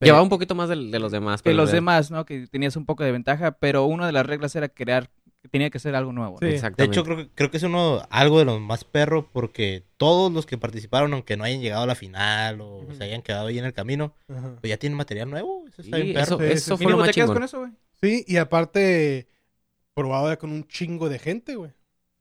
Llevaba 0.00 0.22
un 0.22 0.28
poquito 0.30 0.54
más 0.54 0.68
de, 0.68 0.76
los 0.76 1.12
demás. 1.12 1.42
que 1.42 1.50
pero 1.50 1.56
los 1.58 1.70
de- 1.70 1.76
demás, 1.76 2.10
¿no? 2.10 2.24
Que 2.24 2.46
tenías 2.46 2.76
un 2.76 2.86
poco 2.86 3.04
de 3.04 3.12
ventaja, 3.12 3.52
pero 3.52 3.84
una 3.84 4.06
de 4.06 4.12
las 4.12 4.24
reglas 4.26 4.54
era 4.56 4.68
crear, 4.68 5.08
que 5.08 5.21
tenía 5.50 5.70
que 5.70 5.78
ser 5.78 5.94
algo 5.94 6.12
nuevo. 6.12 6.38
¿no? 6.40 6.48
Sí. 6.48 6.56
De 6.76 6.84
hecho, 6.84 7.04
creo, 7.04 7.16
que- 7.16 7.28
creo 7.34 7.50
que 7.50 7.56
es 7.56 7.62
uno 7.62 8.02
algo 8.10 8.38
de 8.38 8.44
los 8.44 8.60
más 8.60 8.84
perros 8.84 9.24
porque 9.32 9.84
todos 9.96 10.32
los 10.32 10.46
que 10.46 10.56
participaron, 10.58 11.12
aunque 11.12 11.36
no 11.36 11.44
hayan 11.44 11.60
llegado 11.60 11.82
a 11.82 11.86
la 11.86 11.94
final 11.94 12.60
o 12.60 12.86
se 12.96 13.04
hayan 13.04 13.22
quedado 13.22 13.48
ahí 13.48 13.58
en 13.58 13.64
el 13.64 13.72
camino, 13.72 14.14
pues 14.26 14.70
ya 14.70 14.76
tienen 14.76 14.96
material 14.96 15.28
nuevo. 15.30 15.64
Eso 15.68 15.82
está 15.82 15.96
Sí, 15.96 16.02
bien 16.02 16.14
perro. 16.14 16.36
eso, 16.36 16.38
Sí, 16.38 16.44
eso 16.52 16.76
sí, 16.76 16.82
fue 16.84 16.92
lo 16.92 16.98
más 16.98 17.08
te 17.08 17.14
quedas 17.14 17.26
chingón. 17.26 17.34
con 17.36 17.42
eso, 17.44 17.58
güey. 17.60 17.72
Sí, 18.00 18.24
y 18.26 18.36
aparte, 18.36 19.28
probado 19.94 20.28
ya 20.28 20.38
con 20.38 20.50
un 20.52 20.66
chingo 20.66 21.08
de 21.08 21.18
gente, 21.18 21.56
güey. 21.56 21.72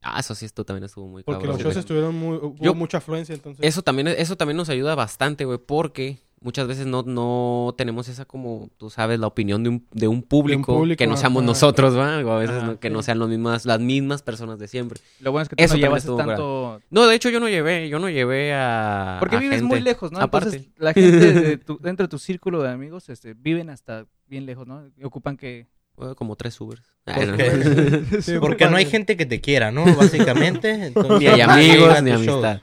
Ah, 0.04 0.20
eso 0.20 0.34
sí, 0.34 0.46
esto 0.46 0.66
también 0.66 0.84
estuvo 0.86 1.08
muy 1.08 1.22
Porque 1.24 1.42
cabrón, 1.42 1.58
los 1.58 1.64
shows 1.64 1.78
estuvieron 1.78 2.16
muy. 2.16 2.38
Hubo 2.38 2.56
Yo- 2.60 2.74
mucha 2.74 2.98
afluencia, 2.98 3.36
entonces. 3.36 3.64
Eso 3.64 3.84
también, 3.84 4.08
eso 4.08 4.36
también 4.36 4.58
nos 4.58 4.70
ayuda 4.70 4.96
bastante, 4.96 5.46
güey, 5.46 5.60
porque 5.60 6.18
muchas 6.42 6.68
veces 6.68 6.88
no, 6.88 7.04
no 7.04 7.74
tenemos 7.78 8.08
esa 8.10 8.26
como, 8.26 8.70
tú 8.78 8.90
sabes, 8.90 9.20
la 9.20 9.28
opinión 9.28 9.64
de 9.64 9.70
un, 9.70 9.86
de 9.92 10.08
un 10.08 10.24
público, 10.24 10.76
público, 10.76 10.98
que 10.98 11.08
no 11.08 11.16
seamos 11.16 11.42
ajá. 11.42 11.48
nosotros, 11.48 11.96
¿va? 11.98 12.18
O 12.26 12.32
a 12.32 12.40
veces 12.40 12.58
Ajá, 12.58 12.66
no- 12.66 12.80
que 12.80 12.88
sí. 12.90 12.94
no 12.94 13.04
sean 13.04 13.20
los 13.20 13.30
mismas, 13.30 13.66
las 13.66 13.80
mismas 13.80 14.22
personas 14.24 14.58
de 14.60 14.68
siempre. 14.68 15.00
Lo 15.20 15.32
bueno 15.32 15.44
es 15.44 15.50
que 15.50 15.56
tú 15.56 15.64
Eso 15.64 15.76
no 15.76 15.80
llevas 15.80 16.06
tanto... 16.06 16.82
No, 16.90 17.08
de 17.08 17.16
hecho 17.16 17.30
yo 17.30 17.40
no 17.40 17.48
llevé, 17.48 17.88
yo 17.90 18.00
no 18.00 18.10
llevé 18.10 18.54
a 18.54 19.18
Porque 19.20 19.36
a 19.36 19.40
vives 19.40 19.60
gente. 19.60 19.74
muy 19.76 19.82
lejos, 19.82 20.12
¿no? 20.12 20.20
Aparte. 20.20 20.50
Entonces, 20.50 20.72
la 20.78 20.94
gente 20.94 21.34
de 21.34 21.58
tu- 21.60 21.78
dentro 21.80 22.06
de 22.08 22.10
tu 22.10 22.18
círculo 22.18 22.62
de 22.64 22.70
amigos 22.70 23.08
este, 23.10 23.34
viven 23.36 23.70
hasta 23.70 24.06
bien 24.28 24.46
lejos, 24.46 24.66
¿no? 24.68 24.84
Y 24.98 25.04
ocupan 25.04 25.38
que... 25.38 25.68
Bueno, 25.96 26.16
como 26.16 26.36
tres 26.36 26.60
Ubers. 26.60 26.82
Sí, 28.22 28.34
Porque 28.40 28.68
no 28.70 28.78
hay 28.78 28.86
gente 28.86 29.16
que 29.18 29.26
te 29.26 29.42
quiera, 29.42 29.72
¿no? 29.72 29.86
Básicamente. 29.96 30.72
Entonces, 30.88 31.20
Ni 31.20 31.28
hay 31.28 31.42
amigos, 31.42 32.02
ni 32.02 32.12
shows. 32.12 32.62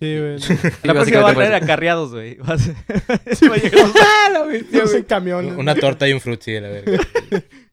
Sí, 0.00 0.18
güey. 0.18 0.38
Sí, 0.40 0.54
La 0.84 0.94
próxima 0.94 1.20
va 1.20 1.30
a 1.30 1.34
traer 1.34 1.54
acarreados, 1.54 2.12
güey. 2.12 2.36
Va 2.38 2.54
a 2.54 3.56
llegar 3.56 4.32
los- 4.32 4.70
Dios, 4.70 4.94
en 4.94 5.02
camiones. 5.04 5.54
Una 5.56 5.74
torta 5.74 6.08
y 6.08 6.12
un 6.12 6.20
frutzi, 6.20 6.52
de 6.52 6.60
la 6.60 6.68
verga. 6.68 6.98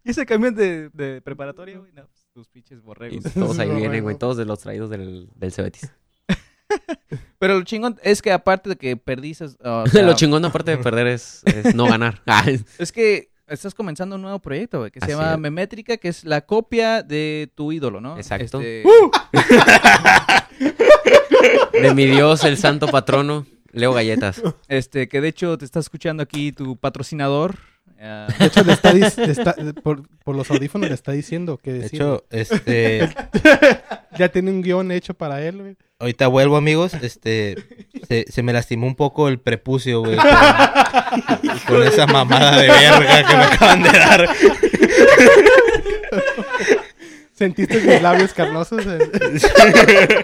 ¿Y 0.03 0.09
ese 0.11 0.25
camión 0.25 0.55
de, 0.55 0.89
de 0.93 1.21
preparatoria, 1.21 1.77
güey? 1.77 1.91
No, 1.93 2.03
pues, 2.07 2.27
tus 2.33 2.47
pinches 2.49 2.79
Y 2.79 2.81
borregos. 2.81 3.23
todos 3.33 3.59
ahí 3.59 3.69
vienen, 3.69 4.03
güey, 4.03 4.17
todos 4.17 4.37
de 4.37 4.45
los 4.45 4.59
traídos 4.59 4.89
del, 4.89 5.29
del 5.35 5.51
Cebetis. 5.51 5.91
Pero 7.39 7.59
lo 7.59 7.63
chingón 7.63 7.97
es 8.03 8.21
que 8.21 8.31
aparte 8.31 8.69
de 8.69 8.75
que 8.75 8.97
perdiste... 8.97 9.45
o 9.63 9.87
sea, 9.87 10.01
Lo 10.03 10.15
chingón 10.15 10.43
aparte 10.45 10.71
de 10.71 10.77
perder 10.77 11.07
es, 11.07 11.41
es 11.45 11.75
no 11.75 11.85
ganar. 11.85 12.21
Ah, 12.25 12.43
Es 12.79 12.91
que 12.91 13.29
estás 13.47 13.75
comenzando 13.75 14.15
un 14.15 14.23
nuevo 14.23 14.39
proyecto, 14.39 14.79
güey, 14.79 14.89
que 14.89 14.99
se 14.99 15.05
Así 15.05 15.13
llama 15.13 15.33
es. 15.33 15.39
Memétrica, 15.39 15.97
que 15.97 16.07
es 16.07 16.25
la 16.25 16.41
copia 16.41 17.03
de 17.03 17.51
tu 17.53 17.71
ídolo, 17.71 18.01
¿no? 18.01 18.17
Exacto. 18.17 18.59
Este, 18.59 18.83
de 21.81 21.93
mi 21.93 22.05
Dios, 22.05 22.43
el 22.43 22.57
santo 22.57 22.87
patrono, 22.87 23.45
Leo 23.71 23.93
Galletas. 23.93 24.41
este, 24.67 25.07
que 25.07 25.21
de 25.21 25.27
hecho 25.29 25.57
te 25.57 25.65
está 25.65 25.79
escuchando 25.79 26.23
aquí 26.23 26.51
tu 26.51 26.77
patrocinador. 26.77 27.55
eh, 27.97 28.27
De 28.39 28.45
hecho, 28.45 28.63
le 28.63 28.73
está, 28.73 28.93
le 28.93 29.05
está- 29.07 29.55
por, 29.83 30.07
por 30.23 30.35
los 30.35 30.49
audífonos 30.51 30.89
le 30.89 30.95
está 30.95 31.11
diciendo 31.11 31.57
que 31.57 31.73
De 31.73 31.85
hecho, 31.87 32.25
este, 32.29 33.09
ya 34.17 34.29
tiene 34.29 34.51
un 34.51 34.61
guion 34.61 34.91
hecho 34.91 35.13
para 35.13 35.41
él, 35.45 35.57
güey. 35.61 35.75
ahorita 35.99 36.27
vuelvo, 36.27 36.57
amigos. 36.57 36.93
Este, 36.95 37.55
se, 38.07 38.25
se 38.29 38.43
me 38.43 38.53
lastimó 38.53 38.87
un 38.87 38.95
poco 38.95 39.27
el 39.29 39.39
prepucio, 39.39 40.01
güey. 40.01 40.17
Con, 40.17 41.59
con 41.77 41.83
esa 41.87 42.05
mamada 42.07 42.59
de 42.61 42.67
verga 42.67 43.27
que 43.27 43.35
me 43.37 43.43
acaban 43.43 43.83
de 43.83 43.89
dar. 43.91 44.29
¿Sentiste 47.33 47.81
mis 47.81 48.01
labios 48.01 48.33
carnosos? 48.33 48.81
Eh, 48.85 50.23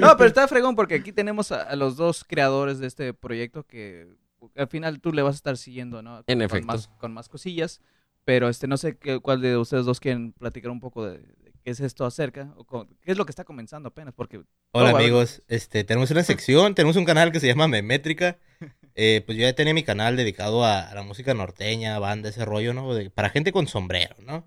No, 0.00 0.16
pero 0.16 0.26
está 0.26 0.46
fregón 0.48 0.76
porque 0.76 0.96
aquí 0.96 1.12
tenemos 1.12 1.52
a, 1.52 1.62
a 1.62 1.76
los 1.76 1.96
dos 1.96 2.24
creadores 2.24 2.78
de 2.78 2.86
este 2.86 3.14
proyecto 3.14 3.64
que 3.66 4.08
al 4.56 4.68
final 4.68 5.00
tú 5.00 5.12
le 5.12 5.22
vas 5.22 5.34
a 5.34 5.36
estar 5.36 5.56
siguiendo, 5.56 6.02
¿no? 6.02 6.18
En 6.26 6.38
con 6.38 6.42
efecto. 6.42 6.66
Más, 6.66 6.88
con 6.98 7.12
más 7.12 7.28
cosillas. 7.28 7.80
Pero 8.24 8.48
este 8.48 8.66
no 8.68 8.76
sé 8.76 8.96
qué, 8.98 9.18
cuál 9.20 9.40
de 9.40 9.56
ustedes 9.56 9.84
dos 9.84 9.98
quieren 9.98 10.32
platicar 10.32 10.70
un 10.70 10.78
poco 10.80 11.04
de, 11.06 11.18
de 11.18 11.52
qué 11.64 11.70
es 11.72 11.80
esto 11.80 12.04
acerca 12.04 12.52
o 12.56 12.64
con- 12.64 12.86
qué 13.02 13.10
es 13.12 13.16
lo 13.18 13.24
que 13.26 13.30
está 13.32 13.42
comenzando 13.44 13.88
apenas 13.88 14.14
porque 14.14 14.42
Hola 14.72 14.92
Oh, 14.92 14.96
amigos, 14.96 15.42
este, 15.48 15.82
tenemos 15.84 16.10
una 16.12 16.22
sección, 16.22 16.74
tenemos 16.76 16.94
un 16.96 17.04
canal 17.04 17.32
que 17.32 17.40
se 17.40 17.46
llama 17.48 17.68
Memétrica. 17.68 18.38
Eh, 18.94 19.22
pues 19.24 19.38
yo 19.38 19.44
ya 19.44 19.54
tenía 19.54 19.72
mi 19.72 19.84
canal 19.84 20.18
dedicado 20.18 20.66
a, 20.66 20.80
a 20.82 20.94
la 20.94 21.02
música 21.02 21.32
norteña, 21.32 21.98
banda, 21.98 22.28
ese 22.28 22.44
rollo, 22.44 22.74
¿no? 22.74 22.92
De- 22.94 23.08
para 23.08 23.30
gente 23.30 23.50
con 23.50 23.66
sombrero, 23.66 24.14
¿no? 24.20 24.46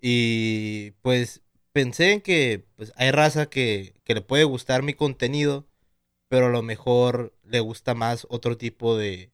Y 0.00 0.90
pues 1.02 1.41
pensé 1.72 2.12
en 2.12 2.20
que 2.20 2.66
pues, 2.76 2.92
hay 2.96 3.10
raza 3.10 3.46
que, 3.50 3.94
que 4.04 4.14
le 4.14 4.20
puede 4.22 4.44
gustar 4.44 4.82
mi 4.82 4.94
contenido, 4.94 5.66
pero 6.28 6.46
a 6.46 6.50
lo 6.50 6.62
mejor 6.62 7.34
le 7.44 7.60
gusta 7.60 7.94
más 7.94 8.26
otro 8.30 8.56
tipo 8.58 8.96
de, 8.96 9.32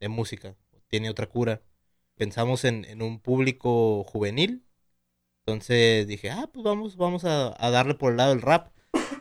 de 0.00 0.08
música, 0.08 0.56
tiene 0.88 1.10
otra 1.10 1.28
cura. 1.28 1.62
Pensamos 2.16 2.64
en, 2.64 2.84
en 2.86 3.02
un 3.02 3.20
público 3.20 4.04
juvenil, 4.04 4.64
entonces 5.46 6.06
dije, 6.06 6.30
ah, 6.30 6.48
pues 6.52 6.64
vamos, 6.64 6.96
vamos 6.96 7.24
a, 7.24 7.54
a 7.64 7.70
darle 7.70 7.94
por 7.94 8.10
el 8.12 8.18
lado 8.18 8.30
del 8.30 8.42
rap, 8.42 8.72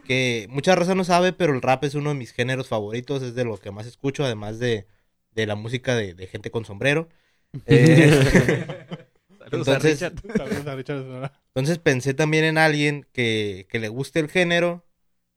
que 0.04 0.48
mucha 0.50 0.76
raza 0.76 0.96
no 0.96 1.04
sabe, 1.04 1.34
pero 1.34 1.54
el 1.54 1.62
rap 1.62 1.84
es 1.86 1.96
uno 1.96 2.10
de 2.12 2.16
mis 2.16 2.32
géneros 2.34 2.68
favoritos, 2.68 3.24
es 3.24 3.36
de 3.36 3.46
lo 3.46 3.58
que 3.60 3.72
más 3.72 3.88
escucho, 3.88 4.26
además 4.26 4.60
de, 4.60 4.88
de 5.32 5.48
la 5.48 5.56
música 5.56 5.96
de, 5.96 6.14
de 6.14 6.28
gente 6.28 6.52
con 6.52 6.66
sombrero. 6.66 7.10
Eh, 7.66 9.07
Saludos 9.50 9.68
a 9.68 9.74
Entonces- 9.76 10.12
Richard. 10.12 10.38
Saludos 10.38 10.68
a 10.68 10.76
Richard 10.76 11.02
Sonora. 11.02 11.34
Entonces 11.56 11.78
pensé 11.80 12.14
también 12.14 12.44
en 12.46 12.58
alguien 12.58 13.06
que, 13.14 13.68
que 13.70 13.80
le 13.80 13.88
guste 13.90 14.20
el 14.20 14.30
género, 14.30 14.86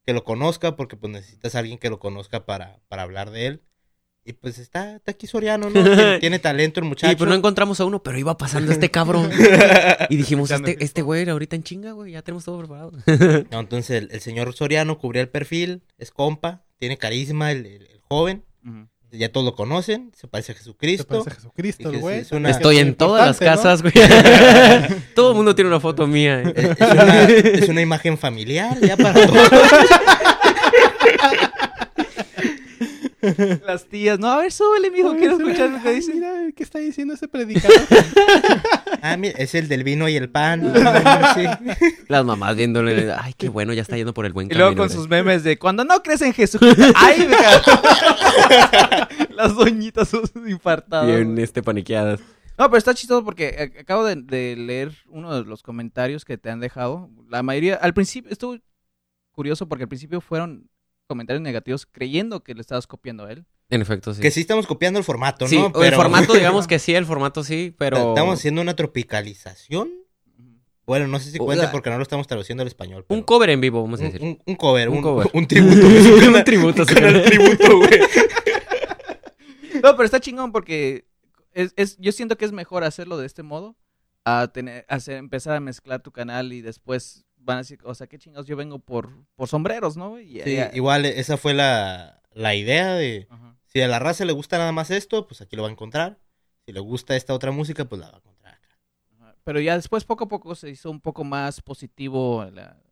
que 0.06 0.12
lo 0.12 0.24
conozca, 0.24 0.76
porque 0.76 0.96
pues 0.96 1.12
necesitas 1.12 1.54
a 1.54 1.60
alguien 1.60 1.78
que 1.78 1.90
lo 1.90 1.98
conozca 1.98 2.44
para, 2.46 2.80
para 2.88 3.02
hablar 3.02 3.30
de 3.30 3.46
él. 3.46 3.62
Y 4.22 4.34
pues 4.34 4.58
está, 4.58 4.96
está 4.96 5.12
aquí 5.12 5.26
Soriano, 5.26 5.70
¿no? 5.70 5.82
Tiene, 5.82 6.18
tiene 6.20 6.38
talento 6.38 6.78
el 6.80 6.86
muchacho. 6.86 7.10
Sí, 7.10 7.16
pero 7.18 7.30
no 7.30 7.36
encontramos 7.36 7.80
a 7.80 7.86
uno, 7.86 8.02
pero 8.02 8.18
iba 8.18 8.36
pasando 8.36 8.70
este 8.70 8.90
cabrón. 8.90 9.30
Y 10.10 10.16
dijimos, 10.16 10.50
este, 10.50 10.82
este 10.84 11.00
güey 11.02 11.26
ahorita 11.28 11.56
en 11.56 11.62
chinga, 11.62 11.92
güey, 11.92 12.12
ya 12.12 12.22
tenemos 12.22 12.44
todo 12.44 12.58
preparado. 12.58 12.92
No, 13.50 13.60
entonces 13.60 13.90
el, 14.02 14.08
el 14.12 14.20
señor 14.20 14.52
Soriano 14.54 14.98
cubría 14.98 15.22
el 15.22 15.28
perfil, 15.30 15.82
es 15.98 16.10
compa, 16.10 16.64
tiene 16.76 16.98
carisma 16.98 17.50
el, 17.52 17.64
el- 17.64 17.86
el 17.86 18.00
joven, 18.02 18.44
Ujú. 18.66 18.88
Ya 19.12 19.30
todos 19.32 19.44
lo 19.46 19.54
conocen, 19.54 20.12
se 20.16 20.26
parece 20.28 20.52
a 20.52 20.54
Se 20.54 20.58
Jesucristo. 20.60 21.06
parece 21.06 21.30
a 21.30 21.34
Jesucristo, 21.34 21.90
el 21.90 21.98
güey. 21.98 22.16
sí, 22.16 22.20
es 22.22 22.32
una- 22.32 22.50
Estoy 22.50 22.76
Es 22.76 22.82
en 22.82 22.94
todas 22.94 23.26
las 23.26 23.38
casas, 23.38 23.82
güey. 23.82 23.92
Todo 25.14 25.30
el 25.30 25.36
mundo 25.36 25.54
tiene 25.54 25.68
una 25.68 25.80
foto 25.80 26.06
mía. 26.06 26.40
eh. 26.42 26.52
Es, 26.56 26.80
es 26.80 26.92
una, 26.92 27.22
es 27.24 27.68
una 27.68 27.80
imagen 27.80 28.18
familiar, 28.18 28.78
ya 28.80 28.96
para 28.96 29.26
todos. 29.26 29.50
Las 33.66 33.84
tías, 33.84 34.18
no, 34.18 34.28
a 34.30 34.38
ver, 34.38 34.50
súbele, 34.50 34.90
mijo, 34.90 35.14
quiero 35.14 35.36
escuchar 35.36 35.68
lo 35.68 35.82
que 35.82 35.92
dice. 35.92 36.14
Mira, 36.14 36.32
¿qué 36.56 36.62
está 36.62 36.78
diciendo 36.78 37.12
ese 37.14 37.28
predicador? 37.28 37.76
Ah, 39.02 39.16
mira, 39.16 39.34
es 39.38 39.54
el 39.54 39.68
del 39.68 39.84
vino 39.84 40.08
y 40.08 40.16
el 40.16 40.28
pan. 40.30 40.72
Sí. 41.34 41.44
Las 42.08 42.24
mamás 42.24 42.56
viéndole, 42.56 43.12
ay, 43.12 43.34
qué 43.36 43.48
bueno, 43.48 43.72
ya 43.72 43.82
está 43.82 43.96
yendo 43.96 44.12
por 44.14 44.26
el 44.26 44.32
buen 44.32 44.46
Y 44.46 44.50
camino. 44.50 44.66
luego 44.66 44.76
con 44.82 44.90
sus 44.90 45.08
memes 45.08 45.44
de 45.44 45.58
cuando 45.58 45.84
no 45.84 46.02
crees 46.02 46.22
en 46.22 46.32
Jesucristo. 46.32 46.82
¡Ay, 46.96 47.26
verga! 47.26 49.08
Las 49.30 49.54
doñitas 49.54 50.08
son 50.08 50.22
infartadas. 50.48 51.06
Bien, 51.06 51.38
este, 51.38 51.62
paniqueadas. 51.62 52.20
No, 52.58 52.66
pero 52.68 52.76
está 52.78 52.94
chistoso 52.94 53.24
porque 53.24 53.48
eh, 53.48 53.80
acabo 53.80 54.04
de, 54.04 54.16
de 54.16 54.56
leer 54.56 54.92
uno 55.08 55.34
de 55.34 55.44
los 55.48 55.62
comentarios 55.62 56.24
que 56.24 56.36
te 56.36 56.50
han 56.50 56.60
dejado. 56.60 57.08
La 57.28 57.42
mayoría, 57.42 57.76
al 57.76 57.94
principio, 57.94 58.30
estuvo 58.30 58.58
curioso 59.32 59.68
porque 59.68 59.84
al 59.84 59.88
principio 59.88 60.20
fueron 60.20 60.68
comentarios 61.06 61.42
negativos 61.42 61.86
creyendo 61.90 62.42
que 62.42 62.54
le 62.54 62.60
estabas 62.60 62.86
copiando 62.86 63.24
a 63.24 63.32
él. 63.32 63.46
En 63.70 63.82
efecto, 63.82 64.12
sí. 64.14 64.20
Que 64.20 64.30
sí 64.30 64.40
estamos 64.40 64.66
copiando 64.66 64.98
el 64.98 65.04
formato, 65.04 65.46
Sí, 65.48 65.56
¿no? 65.58 65.72
el 65.82 65.94
formato, 65.94 66.34
digamos 66.34 66.66
que 66.66 66.78
sí, 66.78 66.94
el 66.94 67.06
formato 67.06 67.44
sí, 67.44 67.74
pero... 67.78 68.10
Estamos 68.10 68.38
haciendo 68.38 68.60
una 68.62 68.74
tropicalización. 68.76 69.90
Bueno, 70.86 71.06
no 71.06 71.20
sé 71.20 71.30
si 71.30 71.38
cuenta 71.38 71.70
porque 71.70 71.88
no 71.88 71.96
lo 71.98 72.02
estamos 72.02 72.26
traduciendo 72.26 72.62
al 72.62 72.66
español. 72.66 73.04
Un 73.08 73.22
cover 73.22 73.50
en 73.50 73.60
vivo, 73.60 73.80
vamos 73.80 74.00
a 74.00 74.04
decir. 74.04 74.20
un- 74.22 74.42
un 74.44 74.56
cover, 74.56 74.88
Un 74.88 74.96
un, 74.96 75.02
cover. 75.02 75.30
un 75.34 75.46
tributo. 75.46 75.86
Un 75.86 76.44
tributo, 76.44 76.82
Un 76.82 77.22
tributo, 77.24 77.76
güey. 77.78 78.00
No, 79.82 79.92
pero 79.96 80.04
está 80.04 80.20
chingón 80.20 80.52
porque 80.52 81.06
es, 81.52 81.72
es, 81.76 81.96
yo 81.98 82.12
siento 82.12 82.36
que 82.36 82.44
es 82.44 82.52
mejor 82.52 82.84
hacerlo 82.84 83.16
de 83.18 83.26
este 83.26 83.42
modo 83.42 83.76
a 84.24 84.48
tener, 84.52 84.84
hacer, 84.88 85.16
empezar 85.16 85.56
a 85.56 85.60
mezclar 85.60 86.02
tu 86.02 86.12
canal 86.12 86.52
y 86.52 86.60
después 86.60 87.24
van 87.38 87.56
a 87.56 87.60
decir, 87.60 87.78
o 87.84 87.94
sea, 87.94 88.06
qué 88.06 88.18
chingados, 88.18 88.46
yo 88.46 88.56
vengo 88.56 88.78
por, 88.78 89.10
por 89.36 89.48
sombreros, 89.48 89.96
¿no? 89.96 90.10
güey? 90.10 90.38
Y- 90.38 90.42
Sí, 90.42 90.56
y- 90.58 90.76
igual 90.76 91.06
esa 91.06 91.36
fue 91.36 91.54
la, 91.54 92.19
la 92.32 92.54
idea 92.54 92.94
de... 92.94 93.26
Ajá. 93.30 93.56
Si 93.66 93.80
a 93.80 93.88
la 93.88 93.98
raza 94.00 94.24
le 94.24 94.32
gusta 94.32 94.58
nada 94.58 94.72
más 94.72 94.90
esto, 94.90 95.26
pues 95.28 95.40
aquí 95.40 95.54
lo 95.56 95.62
va 95.62 95.68
a 95.68 95.72
encontrar. 95.72 96.18
Si 96.66 96.72
le 96.72 96.80
gusta 96.80 97.14
esta 97.14 97.34
otra 97.34 97.52
música, 97.52 97.84
pues 97.84 98.00
la 98.00 98.08
va 98.08 98.16
a 98.16 98.18
encontrar 98.18 98.54
acá. 98.54 98.78
Ajá. 99.18 99.36
Pero 99.44 99.60
ya 99.60 99.76
después, 99.76 100.04
poco 100.04 100.24
a 100.24 100.28
poco, 100.28 100.54
se 100.54 100.70
hizo 100.70 100.90
un 100.90 101.00
poco 101.00 101.22
más 101.22 101.60
positivo 101.62 102.44
la, 102.52 102.82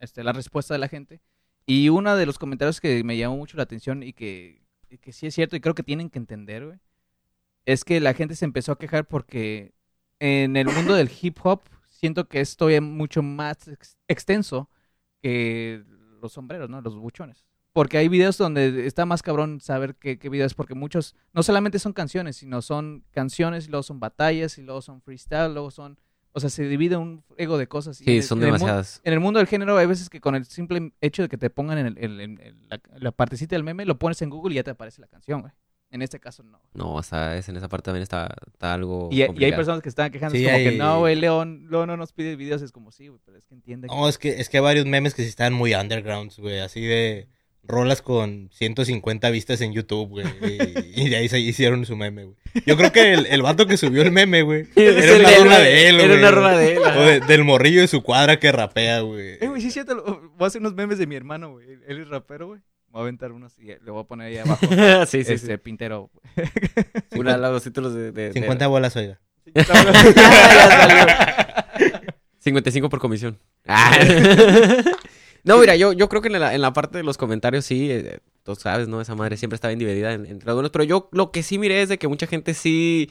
este, 0.00 0.22
la 0.22 0.32
respuesta 0.32 0.74
de 0.74 0.78
la 0.78 0.88
gente. 0.88 1.20
Y 1.64 1.88
uno 1.88 2.14
de 2.16 2.26
los 2.26 2.38
comentarios 2.38 2.80
que 2.80 3.02
me 3.04 3.16
llamó 3.16 3.36
mucho 3.36 3.56
la 3.56 3.62
atención 3.62 4.02
y 4.02 4.12
que, 4.12 4.62
y 4.90 4.98
que 4.98 5.12
sí 5.12 5.26
es 5.26 5.34
cierto 5.34 5.56
y 5.56 5.60
creo 5.60 5.74
que 5.74 5.82
tienen 5.82 6.10
que 6.10 6.18
entender, 6.18 6.66
güey, 6.66 6.78
es 7.66 7.84
que 7.84 8.00
la 8.00 8.14
gente 8.14 8.36
se 8.36 8.44
empezó 8.46 8.72
a 8.72 8.78
quejar 8.78 9.06
porque 9.06 9.74
en 10.18 10.56
el 10.56 10.66
mundo 10.66 10.94
del 10.94 11.10
hip 11.20 11.38
hop 11.42 11.62
siento 11.88 12.28
que 12.28 12.40
es 12.40 12.56
todavía 12.56 12.80
mucho 12.80 13.22
más 13.22 13.68
ex- 13.68 13.98
extenso 14.08 14.70
que 15.20 15.84
los 16.20 16.32
sombreros, 16.32 16.70
¿no? 16.70 16.80
Los 16.80 16.96
buchones. 16.96 17.47
Porque 17.78 17.96
hay 17.96 18.08
videos 18.08 18.36
donde 18.36 18.88
está 18.88 19.06
más 19.06 19.22
cabrón 19.22 19.60
saber 19.60 19.94
qué, 19.94 20.18
qué 20.18 20.28
videos, 20.28 20.54
porque 20.54 20.74
muchos 20.74 21.14
no 21.32 21.44
solamente 21.44 21.78
son 21.78 21.92
canciones, 21.92 22.34
sino 22.34 22.60
son 22.60 23.04
canciones, 23.12 23.68
y 23.68 23.70
luego 23.70 23.84
son 23.84 24.00
batallas, 24.00 24.58
y 24.58 24.62
luego 24.62 24.82
son 24.82 25.00
freestyle, 25.00 25.52
luego 25.54 25.70
son... 25.70 25.96
O 26.32 26.40
sea, 26.40 26.50
se 26.50 26.64
divide 26.68 26.96
un 26.96 27.22
ego 27.36 27.56
de 27.56 27.68
cosas. 27.68 28.00
y 28.00 28.04
en 28.04 28.06
Sí, 28.06 28.16
el- 28.16 28.22
son 28.24 28.38
en 28.38 28.44
el 28.48 28.52
demasiadas. 28.54 29.00
en 29.04 29.12
el 29.12 29.20
mundo 29.20 29.38
del 29.38 29.46
género 29.46 29.76
hay 29.78 29.86
veces 29.86 30.10
que 30.10 30.20
con 30.20 30.34
el 30.34 30.44
simple 30.44 30.92
hecho 31.00 31.22
de 31.22 31.28
que 31.28 31.38
te 31.38 31.50
pongan 31.50 31.78
en, 31.78 31.86
el- 31.86 31.98
en- 31.98 32.20
en- 32.20 32.40
en 32.40 32.68
la, 32.68 32.80
la 32.98 33.12
partecita 33.12 33.54
del 33.54 33.62
meme, 33.62 33.84
lo 33.86 33.96
pones 33.96 34.20
en 34.22 34.30
Google 34.30 34.54
y 34.54 34.56
ya 34.56 34.64
te 34.64 34.72
aparece 34.72 35.00
la 35.00 35.06
canción, 35.06 35.42
güey. 35.42 35.52
En 35.92 36.02
este 36.02 36.18
caso 36.18 36.42
no. 36.42 36.60
No, 36.74 36.94
o 36.94 37.02
sea, 37.04 37.36
es, 37.36 37.48
en 37.48 37.56
esa 37.58 37.68
parte 37.68 37.84
también 37.86 38.02
está, 38.02 38.34
está 38.52 38.74
algo 38.74 39.08
Y, 39.12 39.18
y 39.22 39.44
hay 39.44 39.52
personas 39.52 39.82
que 39.82 39.88
están 39.88 40.10
quejando, 40.10 40.36
Sí, 40.36 40.44
es 40.44 40.50
como 40.52 40.64
que 40.64 40.76
no, 40.76 40.98
güey, 40.98 41.14
León, 41.14 41.68
León 41.70 41.86
no 41.86 41.96
nos 41.96 42.12
pide 42.12 42.34
videos, 42.34 42.60
es 42.60 42.72
como 42.72 42.90
sí, 42.90 43.06
güey, 43.08 43.20
pero 43.24 43.38
es 43.38 43.46
que 43.46 43.54
entiende 43.54 43.86
que... 43.88 43.94
No, 43.94 44.08
es 44.08 44.18
que, 44.18 44.40
es 44.40 44.48
que 44.50 44.56
hay 44.58 44.62
varios 44.64 44.84
memes 44.84 45.14
que 45.14 45.22
sí 45.22 45.28
están 45.28 45.54
muy 45.54 45.74
undergrounds, 45.74 46.40
güey. 46.40 46.58
Así 46.58 46.82
de 46.82 47.28
rolas 47.64 48.00
con 48.02 48.48
150 48.52 49.28
vistas 49.30 49.60
en 49.60 49.72
YouTube, 49.74 50.08
güey. 50.08 50.26
Y, 50.42 51.02
y 51.02 51.08
de 51.10 51.16
ahí 51.16 51.28
se 51.28 51.38
hicieron 51.38 51.84
su 51.84 51.96
meme, 51.96 52.24
güey. 52.24 52.36
Yo 52.66 52.76
creo 52.76 52.92
que 52.92 53.12
el, 53.12 53.26
el 53.26 53.42
vato 53.42 53.66
que 53.66 53.76
subió 53.76 54.02
el 54.02 54.10
meme, 54.10 54.42
güey. 54.42 54.66
Era 54.74 55.16
una 55.16 55.36
rola 55.44 55.58
de 55.58 55.88
él, 55.88 55.96
güey. 55.96 56.06
Era 56.10 56.14
una 56.18 56.30
rola 56.30 56.56
de 56.56 56.72
él. 56.72 56.78
O 56.78 57.00
de- 57.02 57.20
del 57.20 57.44
morrillo 57.44 57.80
de 57.82 57.88
su 57.88 58.02
cuadra 58.02 58.38
que 58.38 58.50
rapea, 58.52 59.00
güey. 59.00 59.36
Eh, 59.40 59.48
güey, 59.48 59.60
sí, 59.62 59.80
lo- 59.86 60.02
voy 60.36 60.44
a 60.44 60.46
hacer 60.46 60.60
unos 60.62 60.74
memes 60.74 60.98
de 60.98 61.06
mi 61.06 61.14
hermano, 61.16 61.50
güey. 61.52 61.66
Él 61.86 62.00
es 62.00 62.08
rapero, 62.08 62.46
güey. 62.48 62.60
Voy 62.90 63.00
a 63.00 63.02
aventar 63.02 63.32
unos 63.32 63.58
y 63.58 63.64
le 63.66 63.90
voy 63.90 64.00
a 64.00 64.04
poner 64.04 64.28
ahí 64.28 64.38
abajo. 64.38 64.66
sí, 65.06 65.22
sí, 65.24 65.34
este, 65.34 65.58
pintero. 65.58 66.10
sí. 67.12 67.18
Una 67.18 67.32
de 67.36 67.38
los 67.38 67.62
títulos 67.62 67.92
de... 67.94 68.12
de- 68.12 68.28
de- 68.28 68.32
50 68.32 68.66
bolas, 68.66 68.96
oiga. 68.96 69.20
Ya 69.54 69.64
55 72.40 72.88
por 72.88 72.98
comisión. 73.00 73.38
Ah. 73.66 73.92
no, 75.48 75.58
mira, 75.60 75.76
yo, 75.76 75.92
yo 75.92 76.08
creo 76.08 76.22
que 76.22 76.28
en 76.28 76.40
la, 76.40 76.54
en 76.54 76.60
la 76.60 76.72
parte 76.72 76.98
de 76.98 77.04
los 77.04 77.16
comentarios 77.18 77.64
sí, 77.64 77.90
eh, 77.90 78.20
tú 78.42 78.54
sabes, 78.54 78.88
¿no? 78.88 79.00
Esa 79.00 79.14
madre 79.14 79.36
siempre 79.36 79.54
está 79.56 79.68
bien 79.68 79.78
dividida 79.78 80.12
en- 80.12 80.26
entre 80.26 80.48
algunos, 80.50 80.70
pero 80.70 80.84
yo 80.84 81.08
lo 81.12 81.30
que 81.32 81.42
sí 81.42 81.58
miré 81.58 81.82
es 81.82 81.88
de 81.88 81.98
que 81.98 82.08
mucha 82.08 82.26
gente 82.26 82.54
sí 82.54 83.10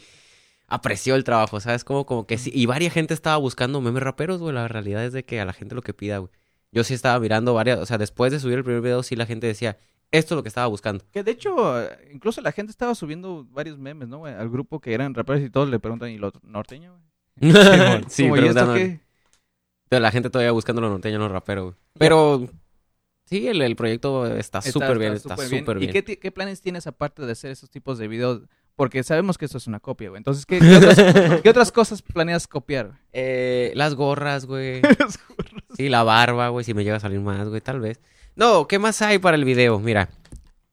apreció 0.68 1.16
el 1.16 1.24
trabajo, 1.24 1.60
¿sabes? 1.60 1.84
Como, 1.84 2.06
como 2.06 2.28
que 2.28 2.38
sí, 2.38 2.52
y 2.54 2.66
varias 2.66 2.94
gente 2.94 3.14
estaba 3.14 3.38
buscando 3.38 3.82
memes 3.82 4.04
raperos, 4.04 4.40
güey, 4.42 4.54
la 4.54 4.68
realidad 4.68 5.06
es 5.06 5.14
de 5.14 5.24
que 5.26 5.40
a 5.40 5.46
la 5.46 5.54
gente 5.54 5.76
lo 5.76 5.82
que 5.82 5.94
pida, 5.94 6.18
güey. 6.20 6.32
Yo 6.72 6.84
sí 6.84 6.94
estaba 6.94 7.20
mirando 7.20 7.54
varias, 7.54 7.80
o 7.80 7.86
sea, 7.86 7.98
después 7.98 8.32
de 8.32 8.40
subir 8.40 8.58
el 8.58 8.64
primer 8.64 8.82
video, 8.82 9.02
sí 9.04 9.16
la 9.16 9.26
gente 9.26 9.48
decía, 9.48 9.78
esto 10.12 10.34
es 10.34 10.38
lo 10.38 10.44
que 10.44 10.50
estaba 10.50 10.68
buscando. 10.68 11.06
Que 11.12 11.24
de 11.24 11.32
hecho, 11.32 11.82
eh, 11.82 12.10
incluso 12.14 12.42
la 12.42 12.52
gente 12.52 12.72
estaba 12.72 12.94
subiendo 12.96 13.46
varios 13.50 13.78
memes, 13.78 14.08
¿no, 14.10 14.20
güey? 14.20 14.34
Al 14.34 14.50
grupo 14.50 14.80
que 14.82 14.94
eran 14.94 15.14
raperos 15.14 15.42
y 15.44 15.50
todos 15.50 15.70
le 15.70 15.80
preguntan, 15.80 16.10
¿y 16.10 16.18
lo 16.18 16.32
norteño, 16.44 16.92
güey? 17.40 17.54
sí, 18.10 18.24
Como, 18.24 18.38
¿y 18.38 18.48
esto 18.48 18.74
qué? 18.74 19.00
La 19.90 20.12
gente 20.12 20.30
todavía 20.30 20.52
buscando 20.52 20.82
lo 20.82 20.90
norteño, 20.90 21.20
no 21.20 21.30
rapero, 21.30 21.64
güey. 21.66 21.76
Pero 21.98 22.48
sí, 23.26 23.48
el, 23.48 23.62
el 23.62 23.76
proyecto 23.76 24.26
está 24.36 24.62
súper 24.62 24.98
bien, 24.98 25.14
está 25.14 25.38
súper 25.38 25.80
bien. 25.80 25.92
¿Y 25.96 26.02
qué, 26.04 26.32
planes 26.32 26.62
tienes 26.62 26.88
aparte 26.88 27.26
de 27.26 27.32
hacer 27.32 27.52
esos 27.52 27.70
tipos 27.70 27.98
de 27.98 28.08
videos? 28.08 28.42
Porque 28.76 29.02
sabemos 29.04 29.38
que 29.40 29.46
esto 29.46 29.58
es 29.58 29.66
una 29.66 29.80
copia, 29.80 30.10
güey. 30.10 30.20
Entonces, 30.20 30.46
¿qué, 30.46 30.60
qué 30.60 30.76
otras, 30.78 30.98
qué 31.44 31.50
otras 31.50 31.72
cosas 31.72 32.02
planeas 32.02 32.48
copiar? 32.48 33.00
Eh, 33.12 33.72
las 33.76 33.96
gorras, 33.96 34.46
güey. 34.46 34.82
Sí, 35.76 35.90
la 35.90 36.02
barba, 36.04 36.50
güey, 36.50 36.66
si 36.66 36.74
me 36.74 36.84
llega 36.84 36.96
a 36.96 37.00
salir 37.00 37.20
más, 37.20 37.48
güey, 37.50 37.62
tal 37.62 37.80
vez. 37.80 38.00
No, 38.36 38.68
¿qué 38.68 38.80
más 38.80 39.00
hay 39.04 39.20
para 39.20 39.38
el 39.38 39.46
video? 39.46 39.80
Mira, 39.80 40.10
yo 40.12 40.18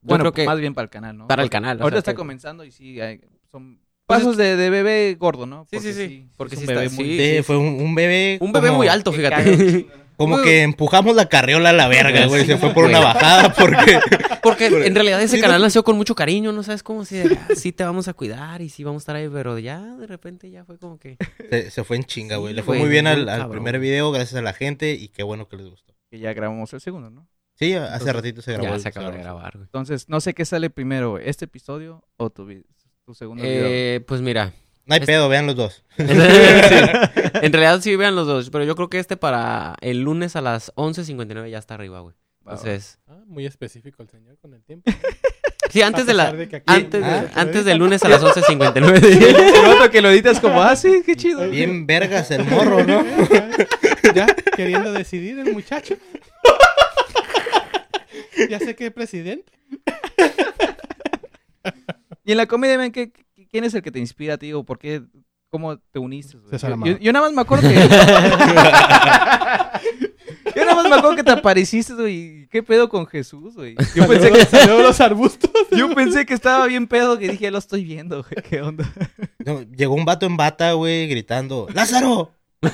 bueno, 0.00 0.22
creo 0.22 0.32
que 0.32 0.46
más 0.46 0.58
bien 0.58 0.72
para 0.72 0.84
el 0.84 0.90
canal, 0.90 1.18
¿no? 1.18 1.26
para 1.28 1.42
el 1.42 1.50
canal. 1.50 1.82
o 1.82 1.88
sea, 1.90 1.98
está 1.98 2.12
que- 2.12 2.16
comenzando 2.16 2.64
y 2.64 2.70
sí, 2.70 2.98
hay- 3.02 3.20
son 3.50 3.78
pasos 4.06 4.36
de, 4.36 4.56
de 4.56 4.70
bebé 4.70 5.16
gordo, 5.18 5.46
¿no? 5.46 5.66
Sí, 5.70 5.78
sí, 5.80 5.92
sí, 5.92 6.28
porque 6.36 6.56
sí 6.56 6.62
un 6.62 6.66
bebé 6.68 6.84
está- 6.84 6.96
muy- 6.96 7.04
sí, 7.18 7.36
Sí, 7.36 7.42
fue 7.42 7.56
un, 7.56 7.80
un 7.80 7.94
bebé. 7.94 8.38
Un 8.40 8.52
bebé 8.52 8.68
como- 8.68 8.78
muy 8.78 8.88
alto, 8.88 9.12
fíjate. 9.12 9.86
Como 10.16 10.40
que 10.42 10.62
empujamos 10.62 11.16
la 11.16 11.28
carriola 11.28 11.70
a 11.70 11.72
la 11.72 11.88
verga, 11.88 12.26
güey. 12.26 12.46
Se 12.46 12.56
fue 12.56 12.72
por 12.72 12.84
una 12.84 13.00
bajada 13.00 13.52
porque. 13.52 13.98
Porque 14.44 14.66
en 14.66 14.94
realidad 14.94 15.20
ese 15.20 15.36
Sí, 15.36 15.42
canal 15.42 15.60
nació 15.60 15.82
con 15.82 15.96
mucho 15.96 16.14
cariño, 16.14 16.52
¿no 16.52 16.62
sabes 16.62 16.82
cómo? 16.84 17.04
Si 17.04 17.18
ah, 17.18 17.24
sí 17.56 17.72
te 17.72 17.82
vamos 17.82 18.06
a 18.06 18.12
cuidar 18.14 18.60
y 18.62 18.68
sí 18.68 18.84
vamos 18.84 19.00
a 19.00 19.02
estar 19.02 19.16
ahí, 19.16 19.28
pero 19.28 19.58
ya 19.58 19.80
de 19.96 20.06
repente 20.06 20.50
ya 20.50 20.64
fue 20.66 20.78
como 20.78 20.98
que... 21.00 21.16
Se, 21.50 21.70
se 21.70 21.82
fue 21.82 21.96
en 21.96 22.04
chinga, 22.04 22.36
güey. 22.36 22.52
Sí, 22.52 22.56
Le 22.56 22.62
fue 22.62 22.78
muy 22.78 22.88
bien 22.90 23.06
al, 23.08 23.48
primer 23.50 23.80
video, 23.80 24.12
gracias 24.12 24.34
a 24.38 24.42
la 24.42 24.52
gente. 24.52 24.92
Y 24.92 25.08
qué 25.08 25.22
bueno 25.24 25.48
que 25.48 25.56
les 25.56 25.66
gustó. 25.68 25.96
Que 26.10 26.20
ya 26.20 26.32
grabamos 26.34 26.72
el 26.74 26.80
segundo, 26.80 27.10
¿no? 27.10 27.26
Sí, 27.54 27.72
hace 27.72 27.86
Entonces, 27.94 28.14
ratito 28.14 28.42
se 28.42 28.52
grabó. 28.52 28.68
Ya 28.68 28.78
se 28.78 28.88
acaba 28.88 29.10
de 29.10 29.18
grabar, 29.18 29.52
güey. 29.54 29.64
Entonces, 29.64 30.08
no 30.10 30.20
sé 30.20 30.32
qué 30.34 30.44
sale 30.44 30.68
primero, 30.70 31.12
güey, 31.12 31.28
este 31.28 31.46
episodio 31.46 32.04
o 32.18 32.28
tu, 32.30 32.44
vi- 32.44 32.66
tu 33.04 33.14
segundo 33.14 33.42
video. 33.42 33.64
Eh, 33.66 34.00
pues 34.06 34.20
mira, 34.20 34.52
No 34.86 34.94
hay 34.94 35.00
pedo, 35.00 35.28
vean 35.28 35.46
los 35.46 35.56
dos. 35.56 35.84
Sí. 35.96 36.04
En 37.42 37.52
realidad 37.52 37.80
sí 37.82 37.94
vean 37.96 38.14
los 38.16 38.26
dos, 38.26 38.48
pero 38.50 38.64
yo 38.64 38.74
creo 38.76 38.88
que 38.88 38.98
este 38.98 39.16
para 39.16 39.74
el 39.80 40.00
lunes 40.00 40.34
a 40.36 40.40
las 40.40 40.72
11.59 40.76 41.50
ya 41.50 41.58
está 41.58 41.74
arriba, 41.74 42.00
güey. 42.00 42.14
Entonces, 42.40 42.98
Ah, 43.08 43.18
muy 43.26 43.44
específico 43.44 44.02
el 44.02 44.08
señor 44.08 44.38
con 44.38 44.54
el 44.54 44.62
tiempo. 44.62 44.90
Sí, 45.70 45.82
antes 45.82 46.06
de 46.06 46.14
la... 46.14 46.30
de 46.32 46.62
Antes, 46.66 47.00
de- 47.02 47.06
Ah, 47.10 47.30
antes 47.34 47.64
del 47.64 47.78
lunes 47.78 48.04
a 48.04 48.08
las 48.08 48.22
11.59. 48.22 49.56
El 49.58 49.66
otro 49.72 49.90
que 49.90 50.00
lo 50.00 50.08
editas 50.10 50.38
como, 50.38 50.62
ah, 50.62 50.76
sí, 50.76 51.02
qué 51.04 51.16
chido. 51.16 51.48
Bien 51.50 51.84
vergas 51.84 52.30
el 52.30 52.44
morro, 52.44 52.84
¿no? 52.84 53.04
ya 54.14 54.26
queriendo 54.54 54.92
decidir 54.92 55.36
el 55.40 55.52
muchacho. 55.52 55.96
ya 58.48 58.60
sé 58.60 58.76
que 58.76 58.86
es 58.86 58.92
presidente. 58.92 59.50
Y 62.24 62.32
en 62.32 62.38
la 62.38 62.46
comedia, 62.46 62.76
ven, 62.78 62.92
¿qué, 62.92 63.12
qué- 63.12 63.24
¿quién 63.50 63.64
es 63.64 63.74
el 63.74 63.82
que 63.82 63.90
te 63.90 63.98
inspira 63.98 64.34
a 64.34 64.38
ti 64.38 64.52
o 64.52 64.64
por 64.64 64.78
qué, 64.78 65.02
cómo 65.50 65.78
te 65.78 65.98
uniste? 65.98 66.38
Yo, 66.50 66.58
yo- 66.84 66.98
yo 66.98 67.12
nada 67.12 67.26
más 67.26 67.34
me 67.34 67.42
acuerdo 67.42 67.68
que... 67.68 67.74
yo 70.54 70.64
nada 70.64 70.74
más 70.76 70.88
me 70.88 70.94
acuerdo 70.96 71.16
que 71.16 71.24
te 71.24 71.30
apareciste, 71.32 71.94
güey. 71.94 72.48
¿Qué 72.48 72.62
pedo 72.62 72.88
con 72.88 73.06
Jesús, 73.06 73.54
güey? 73.56 73.74
Yo 73.94 74.06
pensé 74.08 74.30
que... 74.32 74.44
salió 74.46 74.80
los 74.82 75.00
arbustos. 75.00 75.50
Yo 75.70 75.92
pensé 75.94 76.24
que 76.24 76.34
estaba 76.34 76.66
bien 76.66 76.86
pedo, 76.86 77.18
que 77.18 77.28
dije, 77.28 77.50
lo 77.50 77.58
estoy 77.58 77.84
viendo, 77.84 78.22
güey. 78.22 78.42
¿Qué 78.48 78.62
onda? 78.62 78.90
No, 79.44 79.62
llegó 79.62 79.94
un 79.94 80.04
vato 80.04 80.26
en 80.26 80.36
bata, 80.36 80.72
güey, 80.72 81.08
gritando, 81.08 81.66
¡Lázaro! 81.74 82.32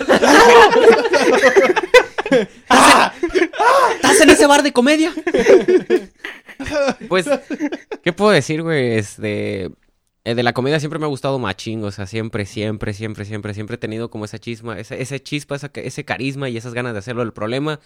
¿Estás 3.95 4.21
en 4.21 4.30
ese 4.30 4.47
bar 4.47 4.62
de 4.62 4.73
comedia? 4.73 5.12
pues, 7.09 7.29
¿qué 8.02 8.12
puedo 8.12 8.31
decir, 8.31 8.62
güey? 8.62 8.93
Este, 8.97 9.71
eh, 10.25 10.35
de 10.35 10.43
la 10.43 10.52
comedia 10.52 10.81
siempre 10.81 10.99
me 10.99 11.07
ha 11.07 11.09
gustado 11.09 11.38
machín, 11.38 11.83
o 11.85 11.90
sea, 11.90 12.07
siempre, 12.07 12.47
siempre, 12.47 12.93
siempre, 12.93 13.25
siempre, 13.25 13.55
siempre 13.55 13.75
he 13.75 13.79
tenido 13.79 14.11
como 14.11 14.25
esa 14.25 14.38
chisma, 14.38 14.79
esa, 14.79 14.95
ese 14.97 15.23
chispa, 15.23 15.57
esa- 15.57 15.71
ese 15.75 16.05
carisma 16.05 16.49
y 16.49 16.57
esas 16.57 16.75
ganas 16.75 16.93
de 16.93 16.99
hacerlo. 17.00 17.23
El 17.23 17.33
problema, 17.33 17.81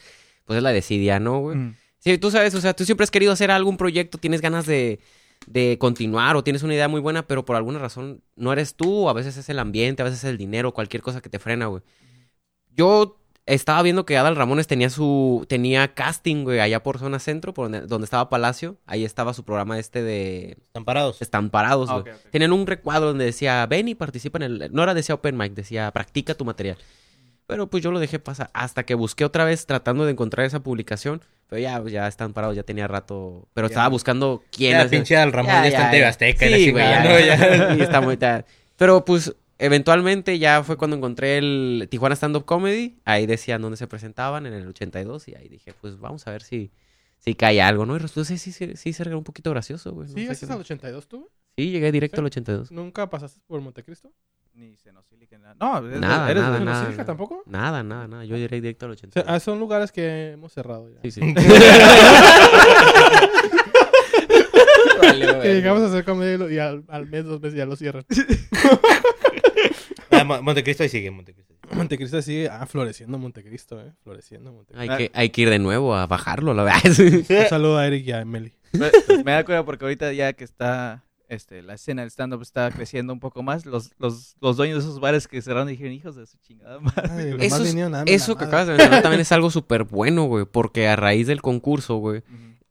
pues 0.44 0.56
es 0.58 0.62
la 0.62 0.72
desidia, 0.72 1.20
¿no, 1.20 1.38
güey? 1.40 1.56
Mm. 1.56 1.76
Sí, 1.98 2.18
tú 2.18 2.30
sabes, 2.30 2.54
o 2.54 2.60
sea, 2.60 2.74
tú 2.74 2.84
siempre 2.84 3.04
has 3.04 3.10
querido 3.10 3.32
hacer 3.32 3.50
algún 3.50 3.76
proyecto, 3.78 4.18
tienes 4.18 4.42
ganas 4.42 4.66
de, 4.66 5.00
de 5.46 5.78
continuar 5.78 6.36
o 6.36 6.44
tienes 6.44 6.62
una 6.62 6.74
idea 6.74 6.86
muy 6.88 7.00
buena, 7.00 7.26
pero 7.26 7.44
por 7.46 7.56
alguna 7.56 7.78
razón 7.78 8.22
no 8.36 8.52
eres 8.52 8.74
tú, 8.74 9.08
a 9.08 9.14
veces 9.14 9.36
es 9.38 9.48
el 9.48 9.58
ambiente, 9.58 10.02
a 10.02 10.04
veces 10.04 10.18
es 10.18 10.28
el 10.30 10.36
dinero, 10.36 10.72
cualquier 10.74 11.02
cosa 11.02 11.22
que 11.22 11.30
te 11.30 11.38
frena, 11.38 11.66
güey. 11.66 11.82
Yo 12.76 13.18
estaba 13.46 13.82
viendo 13.82 14.06
que 14.06 14.16
Adal 14.16 14.36
Ramones 14.36 14.66
tenía 14.66 14.88
su 14.90 15.44
tenía 15.48 15.92
casting, 15.94 16.44
güey, 16.44 16.60
allá 16.60 16.82
por 16.82 16.98
zona 16.98 17.18
centro, 17.18 17.52
por 17.52 17.66
donde, 17.66 17.82
donde 17.86 18.04
estaba 18.06 18.30
Palacio, 18.30 18.76
ahí 18.86 19.04
estaba 19.04 19.34
su 19.34 19.44
programa 19.44 19.78
este 19.78 20.02
de 20.02 20.56
Están 20.66 20.84
parados. 20.84 21.20
están 21.20 21.50
parados, 21.50 21.90
Ah, 21.90 21.98
güey. 22.00 22.14
Tenían 22.30 22.52
un 22.52 22.66
recuadro 22.66 23.08
donde 23.08 23.26
decía, 23.26 23.66
ven 23.66 23.88
y 23.88 23.94
participa 23.94 24.38
en 24.38 24.42
el... 24.44 24.70
No 24.72 24.82
era 24.82 24.94
decía 24.94 25.14
open 25.14 25.36
mic, 25.36 25.52
decía, 25.54 25.90
practica 25.92 26.34
tu 26.34 26.44
material. 26.44 26.78
Pero 27.46 27.68
pues 27.68 27.82
yo 27.82 27.90
lo 27.90 28.00
dejé 28.00 28.18
pasar 28.18 28.48
hasta 28.54 28.84
que 28.84 28.94
busqué 28.94 29.24
otra 29.24 29.44
vez 29.44 29.66
tratando 29.66 30.06
de 30.06 30.12
encontrar 30.12 30.46
esa 30.46 30.60
publicación. 30.60 31.20
Pero 31.48 31.60
ya, 31.60 31.82
ya 31.86 32.08
están 32.08 32.32
parados, 32.32 32.56
ya 32.56 32.62
tenía 32.62 32.88
rato. 32.88 33.46
Pero 33.52 33.66
estaba 33.66 33.88
buscando 33.88 34.42
quién 34.50 34.72
Ya, 34.78 34.88
pinche 34.88 35.16
al 35.18 35.30
Ramón 35.30 35.52
ya, 35.52 35.66
está 35.66 35.84
en 35.84 35.90
TV 35.90 36.06
Azteca 36.06 36.46
y 36.46 36.50
la 36.50 36.56
Sí, 36.56 36.70
güey, 36.72 36.84
chingada, 36.84 37.04
ya, 37.04 37.10
¿no? 37.10 37.18
ya. 37.20 37.56
Ya. 37.68 37.74
Sí, 37.74 37.82
está 37.82 38.00
muy 38.00 38.18
Pero 38.76 39.04
pues 39.04 39.34
eventualmente 39.58 40.38
ya 40.38 40.62
fue 40.64 40.76
cuando 40.76 40.96
encontré 40.96 41.38
el 41.38 41.86
Tijuana 41.90 42.14
Stand 42.14 42.36
Up 42.36 42.44
Comedy. 42.44 42.98
Ahí 43.04 43.26
decían 43.26 43.62
dónde 43.62 43.76
se 43.76 43.86
presentaban, 43.86 44.46
en 44.46 44.54
el 44.54 44.66
82. 44.68 45.28
Y 45.28 45.34
ahí 45.34 45.48
dije, 45.48 45.74
pues 45.80 45.98
vamos 45.98 46.26
a 46.26 46.30
ver 46.30 46.42
si, 46.42 46.70
si 47.18 47.34
cae 47.34 47.60
algo, 47.62 47.86
¿no? 47.86 47.96
Y 47.96 47.98
resultó 47.98 48.24
sí, 48.24 48.38
sí, 48.38 48.52
sí, 48.52 48.72
sí 48.76 48.92
ser 48.92 49.14
un 49.14 49.24
poquito 49.24 49.50
gracioso, 49.50 49.92
güey. 49.92 50.08
no 50.08 50.14
¿Sí, 50.14 50.46
qué- 50.46 50.52
al 50.52 50.60
82 50.60 51.08
tú? 51.08 51.28
Sí, 51.56 51.70
llegué 51.70 51.92
directo 51.92 52.16
¿Sí? 52.16 52.20
al 52.20 52.26
82. 52.26 52.70
¿Nunca 52.72 53.08
pasaste 53.08 53.40
por 53.46 53.60
Montecristo? 53.60 54.12
Ni 54.54 54.76
Senocílica, 54.76 55.36
nada. 55.38 55.56
No, 55.58 55.78
eres, 55.88 56.00
Nada, 56.00 56.30
eres 56.30 56.42
nada, 56.42 56.58
de- 56.60 56.64
nada. 56.64 56.78
¿Basílica 56.82 57.04
tampoco? 57.04 57.42
Nada, 57.46 57.82
nada, 57.82 58.06
nada. 58.06 58.24
Yo 58.24 58.36
iré 58.36 58.60
directo 58.60 58.86
al 58.86 58.92
O 58.92 58.96
sea, 58.96 59.08
82. 59.08 59.34
ah, 59.34 59.40
son 59.40 59.58
lugares 59.58 59.90
que 59.90 60.30
hemos 60.32 60.52
cerrado 60.52 60.88
ya. 60.90 61.00
Sí, 61.02 61.10
sí. 61.10 61.20
Que 65.42 65.54
llegamos 65.54 65.82
a 65.82 65.86
hacer 65.86 66.04
comedia 66.04 66.34
y 66.34 66.38
lo- 66.38 66.50
y 66.50 66.58
al, 66.58 66.84
al 66.88 67.06
mes, 67.06 67.24
dos 67.24 67.40
meses 67.40 67.56
ya 67.56 67.66
lo 67.66 67.76
cierran. 67.76 68.04
Ah, 70.24 70.36
Mo- 70.38 70.42
Montecristo 70.42 70.82
ahí 70.82 70.88
sigue, 70.88 71.10
Montecristo. 71.10 71.54
Montecristo 71.72 72.20
sigue, 72.22 72.48
ah, 72.48 72.66
floreciendo 72.66 73.18
Montecristo, 73.18 73.80
eh. 73.80 73.92
Floreciendo 74.02 74.52
Montecristo. 74.52 74.92
Hay 74.92 74.98
que, 74.98 75.10
hay 75.14 75.30
que 75.30 75.42
ir 75.42 75.50
de 75.50 75.58
nuevo 75.58 75.94
a 75.94 76.06
bajarlo, 76.06 76.52
la 76.54 76.64
verdad. 76.64 76.80
Un 77.42 77.46
saludo 77.48 77.78
a 77.78 77.86
Eric 77.86 78.06
y 78.06 78.12
a 78.12 78.20
Emily. 78.20 78.52
Me, 78.72 78.90
me 79.24 79.32
da 79.32 79.44
cuenta 79.44 79.64
porque 79.64 79.84
ahorita 79.84 80.12
ya 80.12 80.32
que 80.32 80.44
está 80.44 81.04
este, 81.28 81.62
la 81.62 81.74
escena 81.74 82.02
del 82.02 82.10
stand-up 82.10 82.42
está 82.42 82.70
creciendo 82.70 83.12
un 83.12 83.18
poco 83.20 83.42
más, 83.42 83.64
los, 83.66 83.92
los, 83.98 84.36
los 84.40 84.56
dueños 84.56 84.82
de 84.84 84.88
esos 84.90 85.00
bares 85.00 85.26
que 85.26 85.40
cerraron 85.40 85.68
dijeron, 85.68 85.92
hijos 85.92 86.16
de 86.16 86.26
su 86.26 86.36
chingada 86.38 86.78
madre. 86.80 87.02
Ay, 87.10 87.32
güey". 87.32 87.48
nomás 87.48 87.60
Eso, 88.06 88.32
es- 88.32 88.38
que 88.38 88.44
madre. 88.44 88.46
acabas 88.46 88.66
de 88.66 88.72
mencionar 88.74 89.02
también 89.02 89.20
es 89.20 89.32
algo 89.32 89.50
súper 89.50 89.84
bueno, 89.84 90.24
güey. 90.24 90.44
Porque 90.44 90.86
a 90.88 90.96
raíz 90.96 91.26
del 91.26 91.40
concurso, 91.40 91.96
güey, 91.96 92.22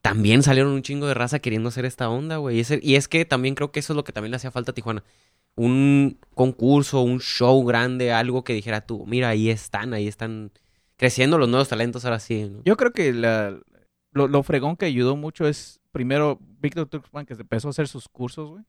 también 0.01 0.43
salieron 0.43 0.71
un 0.73 0.81
chingo 0.83 1.07
de 1.07 1.13
raza 1.13 1.39
queriendo 1.39 1.69
hacer 1.69 1.85
esta 1.85 2.09
onda, 2.09 2.37
güey. 2.37 2.57
Y, 2.57 2.59
ese- 2.59 2.79
y 2.83 2.95
es 2.95 3.07
que 3.07 3.25
también 3.25 3.55
creo 3.55 3.71
que 3.71 3.79
eso 3.79 3.93
es 3.93 3.97
lo 3.97 4.03
que 4.03 4.11
también 4.11 4.31
le 4.31 4.37
hacía 4.37 4.51
falta 4.51 4.71
a 4.71 4.75
Tijuana. 4.75 5.03
Un 5.55 6.17
concurso, 6.33 7.01
un 7.01 7.19
show 7.19 7.63
grande, 7.63 8.11
algo 8.11 8.43
que 8.43 8.53
dijera 8.53 8.81
tú, 8.81 9.05
mira, 9.05 9.29
ahí 9.29 9.49
están, 9.49 9.93
ahí 9.93 10.07
están 10.07 10.51
creciendo 10.97 11.37
los 11.37 11.47
nuevos 11.49 11.69
talentos 11.69 12.05
ahora 12.05 12.19
sí. 12.19 12.49
¿no? 12.49 12.61
Yo 12.65 12.75
creo 12.75 12.91
que 12.91 13.13
la, 13.13 13.59
lo, 14.11 14.27
lo 14.27 14.43
fregón 14.43 14.77
que 14.77 14.85
ayudó 14.85 15.15
mucho 15.15 15.47
es, 15.47 15.79
primero, 15.91 16.39
Víctor 16.59 16.87
Tuxman, 16.87 17.25
que 17.25 17.33
empezó 17.33 17.67
a 17.67 17.71
hacer 17.71 17.87
sus 17.87 18.07
cursos, 18.09 18.49
güey. 18.49 18.63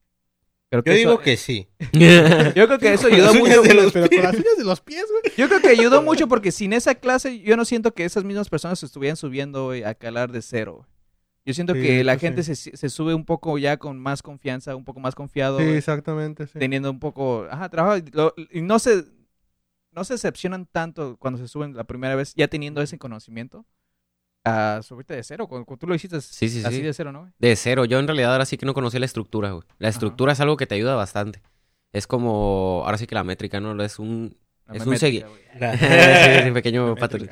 Creo 0.70 0.82
Yo 0.84 0.92
eso- 0.92 0.98
digo 1.10 1.20
que 1.20 1.36
sí. 1.36 1.68
Yo 1.92 2.66
creo 2.66 2.78
que 2.78 2.92
eso 2.92 3.06
ayudó 3.06 3.32
mucho. 3.34 3.44
uñas 3.44 3.62
de 3.62 3.74
los 3.74 3.92
Pero 3.92 4.08
con 4.08 4.22
las 4.22 4.34
uñas 4.34 4.56
de 4.58 4.64
los 4.64 4.80
pies, 4.80 5.04
güey. 5.10 5.34
Yo 5.36 5.48
creo 5.48 5.60
que 5.60 5.68
ayudó 5.68 6.02
mucho 6.02 6.26
porque 6.26 6.50
sin 6.52 6.72
esa 6.72 6.96
clase 6.96 7.38
yo 7.40 7.56
no 7.56 7.64
siento 7.64 7.94
que 7.94 8.04
esas 8.04 8.24
mismas 8.24 8.48
personas 8.48 8.80
se 8.80 8.86
estuvieran 8.86 9.16
subiendo 9.16 9.66
güey, 9.66 9.84
a 9.84 9.94
calar 9.94 10.32
de 10.32 10.42
cero. 10.42 10.86
Yo 11.46 11.52
siento 11.54 11.74
Sí, 11.74 11.80
que 11.82 12.04
la 12.04 12.16
gente 12.18 12.42
sí. 12.42 12.54
se, 12.54 12.76
se 12.76 12.88
sube 12.88 13.14
un 13.14 13.24
poco 13.24 13.58
ya 13.58 13.76
con 13.76 13.98
más 13.98 14.22
confianza, 14.22 14.76
un 14.76 14.84
poco 14.84 15.00
más 15.00 15.14
confiado, 15.14 15.58
Sí, 15.58 15.64
güey, 15.64 15.76
exactamente, 15.76 16.46
sí. 16.46 16.58
teniendo 16.58 16.90
un 16.90 17.00
poco, 17.00 17.46
ajá, 17.50 17.68
trabajo 17.68 17.98
y, 17.98 18.10
lo- 18.12 18.34
y 18.50 18.62
no 18.62 18.78
se 18.78 19.04
no 19.92 20.04
se 20.04 20.14
decepcionan 20.14 20.66
tanto 20.66 21.16
cuando 21.18 21.38
se 21.38 21.46
suben 21.48 21.76
la 21.76 21.84
primera 21.84 22.16
vez 22.16 22.34
ya 22.34 22.48
teniendo 22.48 22.82
ese 22.82 22.98
conocimiento 22.98 23.64
a 24.44 24.80
subirte 24.82 25.14
de 25.14 25.22
cero, 25.22 25.48
como 25.48 25.64
tú 25.78 25.86
lo 25.86 25.94
hiciste 25.94 26.20
Sí, 26.20 26.48
sí, 26.48 26.62
así 26.64 26.76
sí. 26.76 26.82
de 26.82 26.92
cero, 26.92 27.12
¿no? 27.12 27.32
De 27.38 27.56
cero. 27.56 27.84
Yo 27.84 27.98
en 27.98 28.06
realidad 28.06 28.32
ahora 28.32 28.44
sí 28.46 28.56
que 28.58 28.66
no 28.66 28.74
conocía 28.74 29.00
la 29.00 29.06
estructura, 29.06 29.52
güey. 29.52 29.64
La 29.78 29.88
estructura 29.88 30.32
es 30.32 30.40
algo 30.40 30.56
que 30.56 30.66
te 30.66 30.74
ayuda 30.74 30.96
bastante. 30.96 31.42
Es 31.92 32.06
como, 32.06 32.82
ahora 32.84 32.98
sí 32.98 33.06
que 33.06 33.14
la 33.14 33.24
métrica, 33.24 33.60
¿no? 33.60 33.80
Es 33.82 33.98
un... 33.98 34.36
Es 34.72 34.80
un 34.82 34.88
memétrica, 34.90 35.26
segui- 35.26 35.28
güey. 35.28 35.44
La- 35.60 35.76
sí, 36.40 36.42
sí, 36.46 36.50
pequeño 36.50 36.94
patrón. 36.96 37.28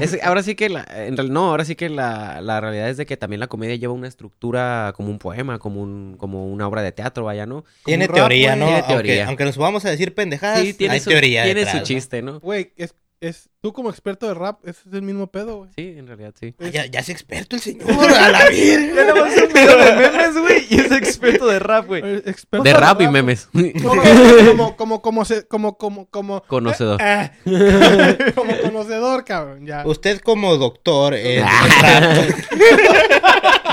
Es- 0.00 0.18
ahora 0.22 0.42
sí 0.42 0.54
que 0.54 0.68
la, 0.68 0.86
en 0.90 1.16
real- 1.16 1.32
no, 1.32 1.50
ahora 1.50 1.64
sí 1.64 1.74
que 1.76 1.88
la, 1.88 2.40
la 2.40 2.60
realidad 2.60 2.88
es 2.88 2.96
de 2.96 3.04
que 3.04 3.16
también 3.16 3.40
la 3.40 3.46
comedia 3.48 3.74
lleva 3.76 3.92
una 3.92 4.08
estructura 4.08 4.92
como 4.96 5.10
un 5.10 5.18
poema, 5.18 5.58
como 5.58 5.82
un, 5.82 6.16
como 6.16 6.46
una 6.46 6.66
obra 6.68 6.82
de 6.82 6.92
teatro, 6.92 7.24
vaya, 7.24 7.46
¿no? 7.46 7.64
Tiene 7.84 8.04
un 8.04 8.08
rap, 8.08 8.16
teoría. 8.16 8.56
¿no? 8.56 8.66
Tiene 8.66 8.80
Aunque, 8.80 8.92
teoría. 8.94 9.26
aunque 9.26 9.44
nos 9.44 9.56
vamos 9.58 9.84
a 9.84 9.90
decir 9.90 10.14
pendejadas, 10.14 10.60
Sí, 10.62 10.72
tiene 10.74 10.94
hay 10.94 11.00
su, 11.00 11.10
teoría 11.10 11.42
tiene 11.44 11.60
detrás, 11.60 11.78
su 11.78 11.84
chiste, 11.84 12.22
¿no? 12.22 12.40
Güey, 12.40 12.72
es, 12.76 12.94
es, 13.20 13.48
tú 13.60 13.72
como 13.72 13.90
experto 13.90 14.28
de 14.28 14.34
rap, 14.34 14.60
ese 14.66 14.80
es 14.88 14.94
el 14.94 15.02
mismo 15.02 15.26
pedo, 15.26 15.56
güey. 15.58 15.70
Sí, 15.76 15.94
en 15.98 16.06
realidad 16.06 16.32
sí. 16.38 16.54
Ah, 16.60 16.68
Ya, 16.68 16.86
ya 16.86 17.00
es 17.00 17.08
experto 17.08 17.56
el 17.56 17.62
señor, 17.62 17.90
a 18.16 18.28
la 18.28 18.48
virgen. 18.48 18.90
un 18.90 19.52
video 19.52 19.76
de 19.76 19.92
memes, 19.96 20.38
güey, 20.38 20.66
y 20.70 20.80
es 20.80 20.92
experto 20.92 21.46
de 21.48 21.58
rap, 21.58 21.86
güey. 21.86 22.02
Eh, 22.04 22.22
experto 22.26 22.62
De 22.64 22.72
rap 22.72 23.00
y 23.02 23.08
memes. 23.08 23.48
Como, 23.82 24.76
como, 24.76 24.76
como, 24.76 25.02
como, 25.02 25.24
como, 25.48 25.76
como, 25.78 26.06
como, 26.10 26.42
Conocedor. 26.44 27.00
Ah, 27.02 27.32
como 28.34 28.56
conocedor, 28.62 29.24
cabrón, 29.24 29.66
ya. 29.66 29.84
Usted 29.86 30.20
como 30.20 30.56
doctor 30.56 31.14
en 31.14 31.44
Ah. 31.44 32.14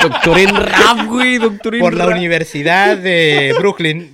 Doctor 0.01 0.37
en 0.39 0.55
rap, 0.55 1.07
güey. 1.07 1.37
Doctor 1.37 1.75
en 1.75 1.81
por 1.81 1.93
la 1.93 2.05
rap. 2.05 2.15
Universidad 2.17 2.97
de 2.97 3.55
Brooklyn. 3.57 4.13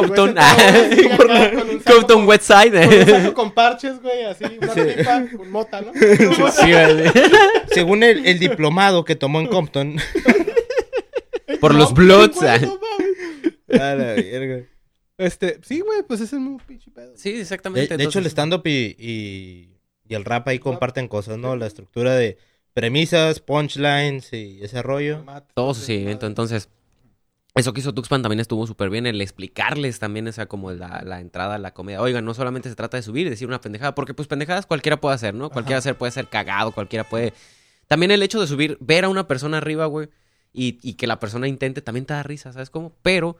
Compton. 0.00 0.36
Ese 0.38 1.08
cabrón, 1.08 1.16
Por 1.16 1.28
la- 1.28 1.42
acá 1.44 1.50
con 1.58 1.70
un 1.70 1.82
saco 1.82 1.96
Compton 1.96 2.18
con- 2.18 2.28
Westside. 2.28 2.84
Con 2.86 2.94
un 2.98 3.06
saco 3.06 3.34
con 3.34 3.52
parches, 3.52 4.02
güey, 4.02 4.24
así, 4.24 4.44
una 4.60 4.74
pipa 4.74 5.24
con 5.36 5.50
mota, 5.50 5.80
¿no? 5.82 5.92
Sí, 5.94 6.72
güey. 6.72 7.10
Según 7.72 8.02
el, 8.02 8.26
el 8.26 8.38
diplomado 8.38 9.04
que 9.04 9.16
tomó 9.16 9.40
en 9.40 9.46
Compton. 9.48 9.96
Por 11.60 11.74
los 11.74 11.94
Bloods. 11.94 12.36
güey, 12.36 12.48
ah. 12.48 12.58
no 12.58 12.78
mames. 12.80 13.80
A 13.80 13.94
la 13.94 14.04
verga. 14.14 14.64
Este, 15.18 15.58
sí, 15.62 15.80
güey, 15.80 16.02
pues 16.06 16.20
es 16.20 16.32
el 16.32 16.40
mismo 16.40 16.58
pinche 16.66 16.90
pedo. 16.90 17.12
Sí, 17.16 17.32
De, 17.32 17.40
exactamente. 17.40 17.96
de 17.96 18.04
hecho, 18.04 18.18
el 18.18 18.26
stand-up 18.26 18.62
y, 18.66 18.94
y, 18.98 19.70
y 20.06 20.14
el 20.14 20.24
rap 20.24 20.46
ahí 20.48 20.58
comparten 20.58 21.08
cosas, 21.08 21.38
¿no? 21.38 21.56
La 21.56 21.66
estructura 21.66 22.14
de 22.14 22.36
premisas, 22.74 23.40
punchlines 23.40 24.30
y 24.34 24.58
ese 24.62 24.82
rollo. 24.82 25.24
Todo 25.54 25.72
su 25.72 25.80
seguimiento. 25.80 26.26
Entonces, 26.26 26.68
eso 27.56 27.72
que 27.72 27.80
hizo 27.80 27.94
Tuxpan 27.94 28.22
también 28.22 28.40
estuvo 28.40 28.66
súper 28.66 28.90
bien. 28.90 29.06
El 29.06 29.20
explicarles 29.20 29.98
también 29.98 30.28
esa 30.28 30.46
como 30.46 30.72
la, 30.72 31.02
la 31.04 31.20
entrada 31.20 31.56
a 31.56 31.58
la 31.58 31.72
comedia. 31.72 32.02
Oigan, 32.02 32.24
no 32.24 32.34
solamente 32.34 32.68
se 32.68 32.76
trata 32.76 32.96
de 32.96 33.02
subir 33.02 33.26
y 33.26 33.30
decir 33.30 33.48
una 33.48 33.60
pendejada, 33.60 33.94
porque 33.94 34.14
pues 34.14 34.28
pendejadas 34.28 34.66
cualquiera 34.66 35.00
puede 35.00 35.14
hacer, 35.14 35.34
¿no? 35.34 35.50
Cualquiera 35.50 35.78
hacer 35.78 35.96
puede 35.96 36.12
ser 36.12 36.28
cagado, 36.28 36.72
cualquiera 36.72 37.04
puede... 37.04 37.32
También 37.86 38.10
el 38.10 38.22
hecho 38.22 38.40
de 38.40 38.46
subir, 38.46 38.76
ver 38.80 39.04
a 39.04 39.08
una 39.08 39.26
persona 39.26 39.58
arriba, 39.58 39.86
güey, 39.86 40.08
y, 40.52 40.78
y 40.82 40.94
que 40.94 41.06
la 41.06 41.18
persona 41.18 41.48
intente, 41.48 41.82
también 41.82 42.04
te 42.04 42.14
da 42.14 42.22
risa, 42.22 42.52
¿sabes 42.52 42.68
cómo? 42.68 42.92
Pero 43.02 43.36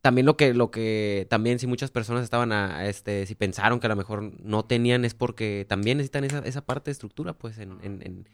también 0.00 0.26
lo 0.26 0.36
que, 0.36 0.54
lo 0.54 0.70
que, 0.70 1.26
también 1.30 1.58
si 1.58 1.66
muchas 1.66 1.90
personas 1.90 2.24
estaban, 2.24 2.52
a, 2.52 2.78
a 2.78 2.88
este, 2.88 3.26
si 3.26 3.34
pensaron 3.34 3.78
que 3.78 3.86
a 3.86 3.90
lo 3.90 3.96
mejor 3.96 4.32
no 4.42 4.64
tenían 4.64 5.04
es 5.04 5.14
porque 5.14 5.66
también 5.68 5.98
necesitan 5.98 6.24
esa, 6.24 6.38
esa 6.40 6.62
parte 6.62 6.86
de 6.86 6.92
estructura, 6.92 7.34
pues, 7.34 7.58
en, 7.58 7.78
en, 7.82 8.02
en, 8.02 8.28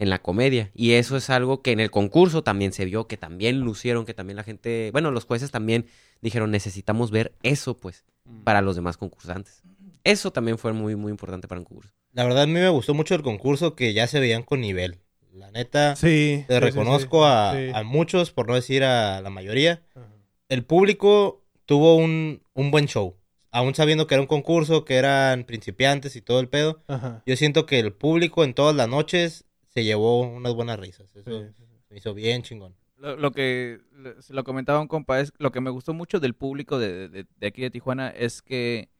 en 0.00 0.10
la 0.10 0.18
comedia. 0.20 0.70
Y 0.74 0.92
eso 0.92 1.16
es 1.16 1.30
algo 1.30 1.60
que 1.62 1.72
en 1.72 1.78
el 1.78 1.90
concurso 1.90 2.42
también 2.42 2.72
se 2.72 2.84
vio, 2.86 3.06
que 3.06 3.16
también 3.16 3.60
lucieron, 3.60 4.04
que 4.06 4.14
también 4.14 4.36
la 4.36 4.42
gente, 4.42 4.88
bueno, 4.92 5.10
los 5.10 5.26
jueces 5.26 5.50
también 5.50 5.86
dijeron, 6.22 6.50
necesitamos 6.50 7.10
ver 7.10 7.34
eso, 7.42 7.76
pues, 7.76 8.04
para 8.44 8.62
los 8.62 8.74
demás 8.76 8.96
concursantes. 8.96 9.62
Eso 10.02 10.32
también 10.32 10.56
fue 10.58 10.72
muy, 10.72 10.96
muy 10.96 11.10
importante 11.10 11.46
para 11.46 11.58
un 11.60 11.66
concurso. 11.66 11.92
La 12.12 12.24
verdad, 12.24 12.44
a 12.44 12.46
mí 12.46 12.54
me 12.54 12.68
gustó 12.70 12.94
mucho 12.94 13.14
el 13.14 13.22
concurso 13.22 13.76
que 13.76 13.92
ya 13.92 14.06
se 14.06 14.18
veían 14.20 14.42
con 14.42 14.60
nivel. 14.62 14.98
La 15.34 15.50
neta, 15.50 15.94
Sí. 15.96 16.44
te 16.48 16.54
sí, 16.54 16.54
sí, 16.54 16.58
reconozco 16.60 17.18
sí. 17.24 17.30
a, 17.30 17.52
Sí. 17.54 17.72
a 17.74 17.82
muchos, 17.84 18.32
por 18.32 18.48
no 18.48 18.54
decir 18.54 18.82
a 18.82 19.20
la 19.20 19.30
mayoría. 19.30 19.82
Ajá. 19.94 20.06
El 20.48 20.64
público 20.64 21.44
tuvo 21.66 21.94
un, 21.96 22.42
un 22.54 22.70
buen 22.70 22.86
show. 22.86 23.16
Aún 23.52 23.74
sabiendo 23.74 24.06
que 24.06 24.14
era 24.14 24.22
un 24.22 24.26
concurso, 24.28 24.84
que 24.84 24.96
eran 24.96 25.44
principiantes 25.44 26.16
y 26.16 26.22
todo 26.22 26.40
el 26.40 26.48
pedo. 26.48 26.82
Ajá. 26.88 27.22
Yo 27.26 27.36
siento 27.36 27.66
que 27.66 27.78
el 27.78 27.92
público 27.92 28.44
en 28.44 28.54
todas 28.54 28.74
las 28.74 28.88
noches 28.88 29.44
se 29.70 29.82
llevó 29.84 30.20
unas 30.20 30.54
buenas 30.54 30.78
risas. 30.78 31.14
Eso 31.16 31.30
Sí, 31.40 31.48
sí, 31.56 31.64
sí. 31.66 31.78
me 31.88 31.96
hizo 31.96 32.14
bien 32.14 32.42
chingón. 32.42 32.76
Lo, 32.96 33.16
lo 33.16 33.32
que 33.32 33.80
lo- 33.92 34.20
se 34.20 34.34
lo 34.34 34.44
comentaba 34.44 34.78
un 34.80 34.86
compa 34.88 35.20
es 35.20 35.32
lo 35.38 35.50
que 35.52 35.60
me 35.62 35.70
gustó 35.70 35.94
mucho 35.94 36.20
del 36.20 36.34
público 36.34 36.78
de, 36.78 37.08
de- 37.08 37.26
de 37.36 37.46
aquí 37.46 37.62
de 37.62 37.70
Tijuana 37.70 38.10
es 38.10 38.42
que 38.42 38.90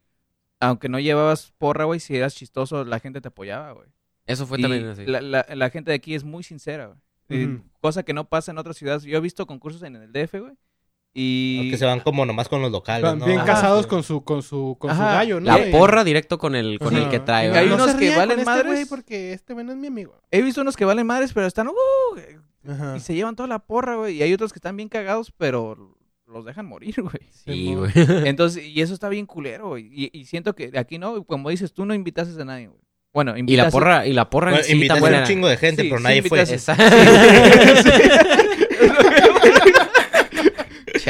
aunque 0.58 0.88
no 0.88 0.98
llevabas 0.98 1.52
porra, 1.58 1.84
güey, 1.84 2.00
si 2.00 2.16
eras 2.16 2.34
chistoso, 2.34 2.84
la 2.84 2.98
gente 3.00 3.20
te 3.20 3.28
apoyaba, 3.28 3.72
güey. 3.72 3.88
Eso 4.26 4.46
fue 4.46 4.58
Y 4.58 4.62
también 4.62 4.86
así. 4.88 5.04
la, 5.06 5.20
la- 5.20 5.46
la 5.54 5.70
gente 5.70 5.90
de 5.90 5.96
aquí 5.96 6.14
es 6.14 6.24
muy 6.24 6.42
sincera, 6.42 6.86
güey. 6.86 6.98
Eh. 7.44 7.60
Cosa 7.80 8.02
que 8.02 8.12
no 8.12 8.28
pasa 8.28 8.50
en 8.50 8.58
otras 8.58 8.76
ciudades. 8.76 9.04
Yo 9.04 9.16
he 9.16 9.20
visto 9.20 9.46
concursos 9.46 9.82
en 9.84 9.96
el 9.96 10.12
DF, 10.12 10.40
güey. 10.40 10.54
Y 11.12 11.70
Que 11.72 11.76
se 11.78 11.84
van 11.86 12.00
como 12.00 12.24
nomás 12.24 12.48
con 12.48 12.62
los 12.62 12.70
locales, 12.70 13.02
Van 13.02 13.18
¿no? 13.18 13.26
bien 13.26 13.38
Ajá. 13.38 13.46
casados 13.54 13.86
con 13.88 14.02
su, 14.04 14.22
con 14.22 14.42
su, 14.42 14.76
con 14.78 14.94
su 14.94 15.00
gallo, 15.00 15.40
¿no? 15.40 15.46
La 15.46 15.70
porra 15.72 16.04
directo 16.04 16.38
con 16.38 16.54
el, 16.54 16.78
con 16.78 16.94
el 16.96 17.08
que 17.08 17.18
trae. 17.18 17.50
Hay 17.50 17.66
unos 17.68 17.94
que 17.94 18.14
valen 18.16 18.38
este 18.38 18.50
madres. 18.50 18.72
güey 18.72 18.84
porque 18.86 19.32
este 19.32 19.52
güey 19.54 19.66
no 19.66 19.72
es 19.72 19.78
mi 19.78 19.88
amigo. 19.88 20.14
he 20.30 20.40
visto 20.42 20.60
unos 20.60 20.76
que 20.76 20.84
valen 20.84 21.06
madres, 21.06 21.32
pero 21.32 21.46
están... 21.46 21.66
uh, 21.68 21.72
Ajá. 22.70 22.94
y 22.96 23.00
se 23.00 23.14
llevan 23.14 23.34
toda 23.36 23.48
la 23.48 23.58
porra, 23.58 23.96
güey. 23.96 24.16
Y 24.18 24.22
hay 24.22 24.32
otros 24.32 24.52
que 24.52 24.58
están 24.58 24.76
bien 24.76 24.88
cagados, 24.88 25.32
pero 25.36 25.96
los 26.28 26.44
dejan 26.44 26.66
morir, 26.66 26.94
güey. 27.02 27.28
Sí, 27.32 27.74
güey. 27.74 27.90
Entonces, 28.28 28.64
y 28.64 28.80
eso 28.80 28.94
está 28.94 29.08
bien 29.08 29.26
culero, 29.26 29.70
güey. 29.70 29.88
Y, 29.92 30.10
y 30.16 30.26
siento 30.26 30.54
que 30.54 30.70
aquí 30.78 30.98
no, 30.98 31.24
como 31.24 31.50
dices, 31.50 31.72
tú 31.72 31.86
no 31.86 31.94
invitaste 31.94 32.40
a 32.40 32.44
nadie, 32.44 32.68
güey. 32.68 32.80
Bueno, 33.12 33.32
Y 33.32 33.34
la 33.34 33.40
invitaste... 33.40 33.72
porra, 33.72 34.06
y 34.06 34.12
la 34.12 34.30
porra 34.30 34.50
en 34.50 34.54
Bueno, 34.58 34.64
sí 34.66 34.72
invitaste 34.74 35.16
a 35.16 35.18
un 35.18 35.24
chingo 35.26 35.48
de 35.48 35.56
gente, 35.56 35.82
Sí, 35.82 35.88
pero 35.88 35.98
sí 35.98 36.04
nadie 36.04 36.22
fue. 36.22 36.38
invitaste. 36.38 36.72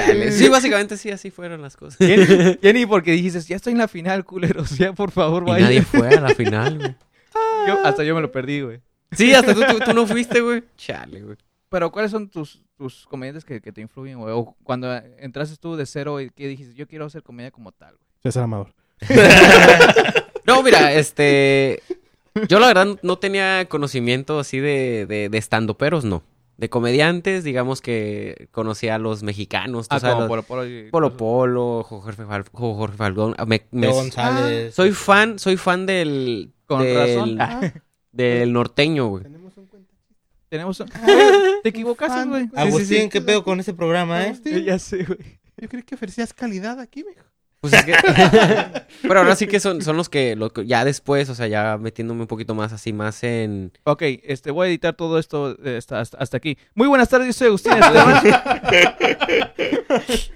Chale. 0.07 0.33
Sí, 0.33 0.49
básicamente 0.49 0.97
sí, 0.97 1.11
así 1.11 1.31
fueron 1.31 1.63
las 1.63 1.77
cosas. 1.77 1.99
Jenny, 1.99 2.59
Jenny, 2.63 2.87
porque 2.87 3.13
dijiste, 3.13 3.41
ya 3.41 3.57
estoy 3.57 3.73
en 3.73 3.79
la 3.79 3.89
final, 3.89 4.25
culeros, 4.25 4.77
ya 4.79 4.93
por 4.93 5.11
favor, 5.11 5.45
Y 5.47 5.51
vaya. 5.51 5.65
nadie 5.67 5.83
fue 5.83 6.09
a 6.09 6.21
la 6.21 6.35
final, 6.35 6.79
güey. 6.79 6.95
Yo- 7.67 7.85
hasta 7.85 8.03
yo 8.05 8.15
me 8.15 8.21
lo 8.21 8.33
perdí, 8.33 8.61
güey. 8.63 8.81
Sí, 9.13 9.33
hasta 9.35 9.55
tú, 9.55 9.61
tú, 9.63 9.79
tú 9.85 9.93
no 9.95 10.07
fuiste, 10.07 10.41
güey. 10.41 10.63
Chale, 10.77 11.21
güey. 11.23 11.37
Pero, 11.69 11.93
¿cuáles 11.93 12.11
son 12.11 12.29
tus, 12.29 12.61
tus 12.77 13.07
comediantes 13.07 13.45
que, 13.45 13.61
que 13.61 13.71
te 13.73 13.81
influyen, 13.81 14.19
güey? 14.19 14.33
O 14.35 14.57
cuando 14.65 14.93
entraste 15.19 15.57
tú 15.57 15.77
de 15.77 15.87
cero 15.87 16.21
y 16.21 16.31
que 16.31 16.49
dijiste, 16.49 16.75
yo 16.75 16.87
quiero 16.89 17.05
hacer 17.07 17.23
comedia 17.23 17.51
como 17.51 17.71
tal, 17.73 17.91
güey. 17.97 18.07
César 18.23 18.45
Amador. 18.45 18.73
No, 20.47 20.63
mira, 20.63 20.93
este. 20.95 21.83
Yo 22.49 22.59
la 22.59 22.69
verdad 22.69 22.99
no 23.03 23.19
tenía 23.19 23.67
conocimiento 23.69 24.39
así 24.41 24.59
de, 24.59 25.07
de, 25.07 25.29
de 25.29 26.01
no. 26.05 26.23
De 26.61 26.69
comediantes, 26.69 27.43
digamos 27.43 27.81
que 27.81 28.49
conocía 28.51 28.97
a 28.97 28.99
los 28.99 29.23
mexicanos, 29.23 29.87
Ah, 29.89 29.99
sabes, 29.99 30.15
como 30.17 30.37
los- 30.37 30.45
Polo 30.45 30.63
Polo. 30.63 30.67
y- 30.69 30.91
Polo 30.91 31.17
Polo, 31.17 31.83
Jorge, 31.85 32.23
Fal- 32.23 32.45
Jorge 32.53 32.97
Falcón. 32.99 33.35
ah, 33.39 33.47
me- 33.47 33.67
me- 33.71 33.87
González. 33.89 34.75
soy 34.75 34.93
fan, 34.93 35.39
soy 35.39 35.57
fan 35.57 35.87
del. 35.87 36.53
Con 36.67 36.83
del, 36.83 36.97
razón. 37.17 37.39
Ah, 37.41 37.73
Del 38.13 38.53
norteño, 38.53 39.07
güey. 39.09 39.23
tenemos 39.23 39.57
un 39.57 39.67
cuenta. 39.67 39.95
Tenemos... 40.51 40.81
un- 40.81 40.89
Te 41.63 41.69
equivocaste, 41.71 42.29
güey. 42.29 42.51
Agustín, 42.55 43.09
¿qué 43.09 43.21
pedo 43.23 43.43
con 43.43 43.59
ese 43.59 43.73
programa, 43.73 44.23
eh? 44.23 44.27
Agustín, 44.27 44.63
Ya 44.65 44.79
sé, 44.79 45.05
güey. 45.05 45.19
Yo 45.57 45.69
creí 45.69 45.83
que 45.83 45.95
ofrecías 45.95 46.35
calidad 46.35 46.79
aquí, 46.79 47.05
mijo. 47.05 47.25
Pues 47.61 47.75
es 47.75 47.85
que... 47.85 47.93
Pero 49.03 49.21
ahora 49.21 49.37
sí 49.37 49.47
que 49.47 49.61
son, 49.61 49.83
son 49.83 49.99
los 49.99 50.09
que, 50.09 50.35
lo 50.35 50.51
ya 50.63 50.85
después, 50.85 51.29
o 51.29 51.35
sea, 51.35 51.47
ya 51.47 51.77
metiéndome 51.79 52.23
un 52.23 52.27
poquito 52.27 52.55
más 52.55 52.73
así, 52.73 52.95
más 52.95 53.23
en... 53.23 53.73
Ok, 53.85 54.03
este, 54.23 54.51
voy 54.51 54.67
a 54.67 54.71
editar 54.71 54.95
todo 54.95 55.19
esto 55.19 55.57
eh, 55.63 55.77
hasta, 55.77 56.01
hasta, 56.01 56.37
aquí. 56.37 56.57
Muy 56.75 56.89
buenas 56.89 57.11
tardes, 57.11 57.27
yo 57.27 57.33
soy 57.35 57.49
Agustín. 57.49 57.73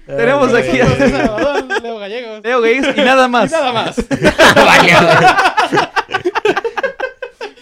Tenemos 0.05 0.53
aquí 0.53 0.79
a 0.79 0.87
Leo 1.81 1.97
Gallegos. 1.97 2.43
Leo 2.43 2.61
Gays 2.61 2.85
y 2.95 3.01
nada 3.01 3.27
más. 3.27 3.49
Y 3.49 3.53
nada 3.53 3.73
más. 3.73 3.95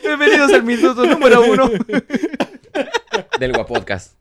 Bienvenidos 0.04 0.52
al 0.52 0.64
minuto 0.64 1.06
número 1.06 1.42
uno 1.42 1.72
Del 3.40 3.54
Guapodcast. 3.54 4.14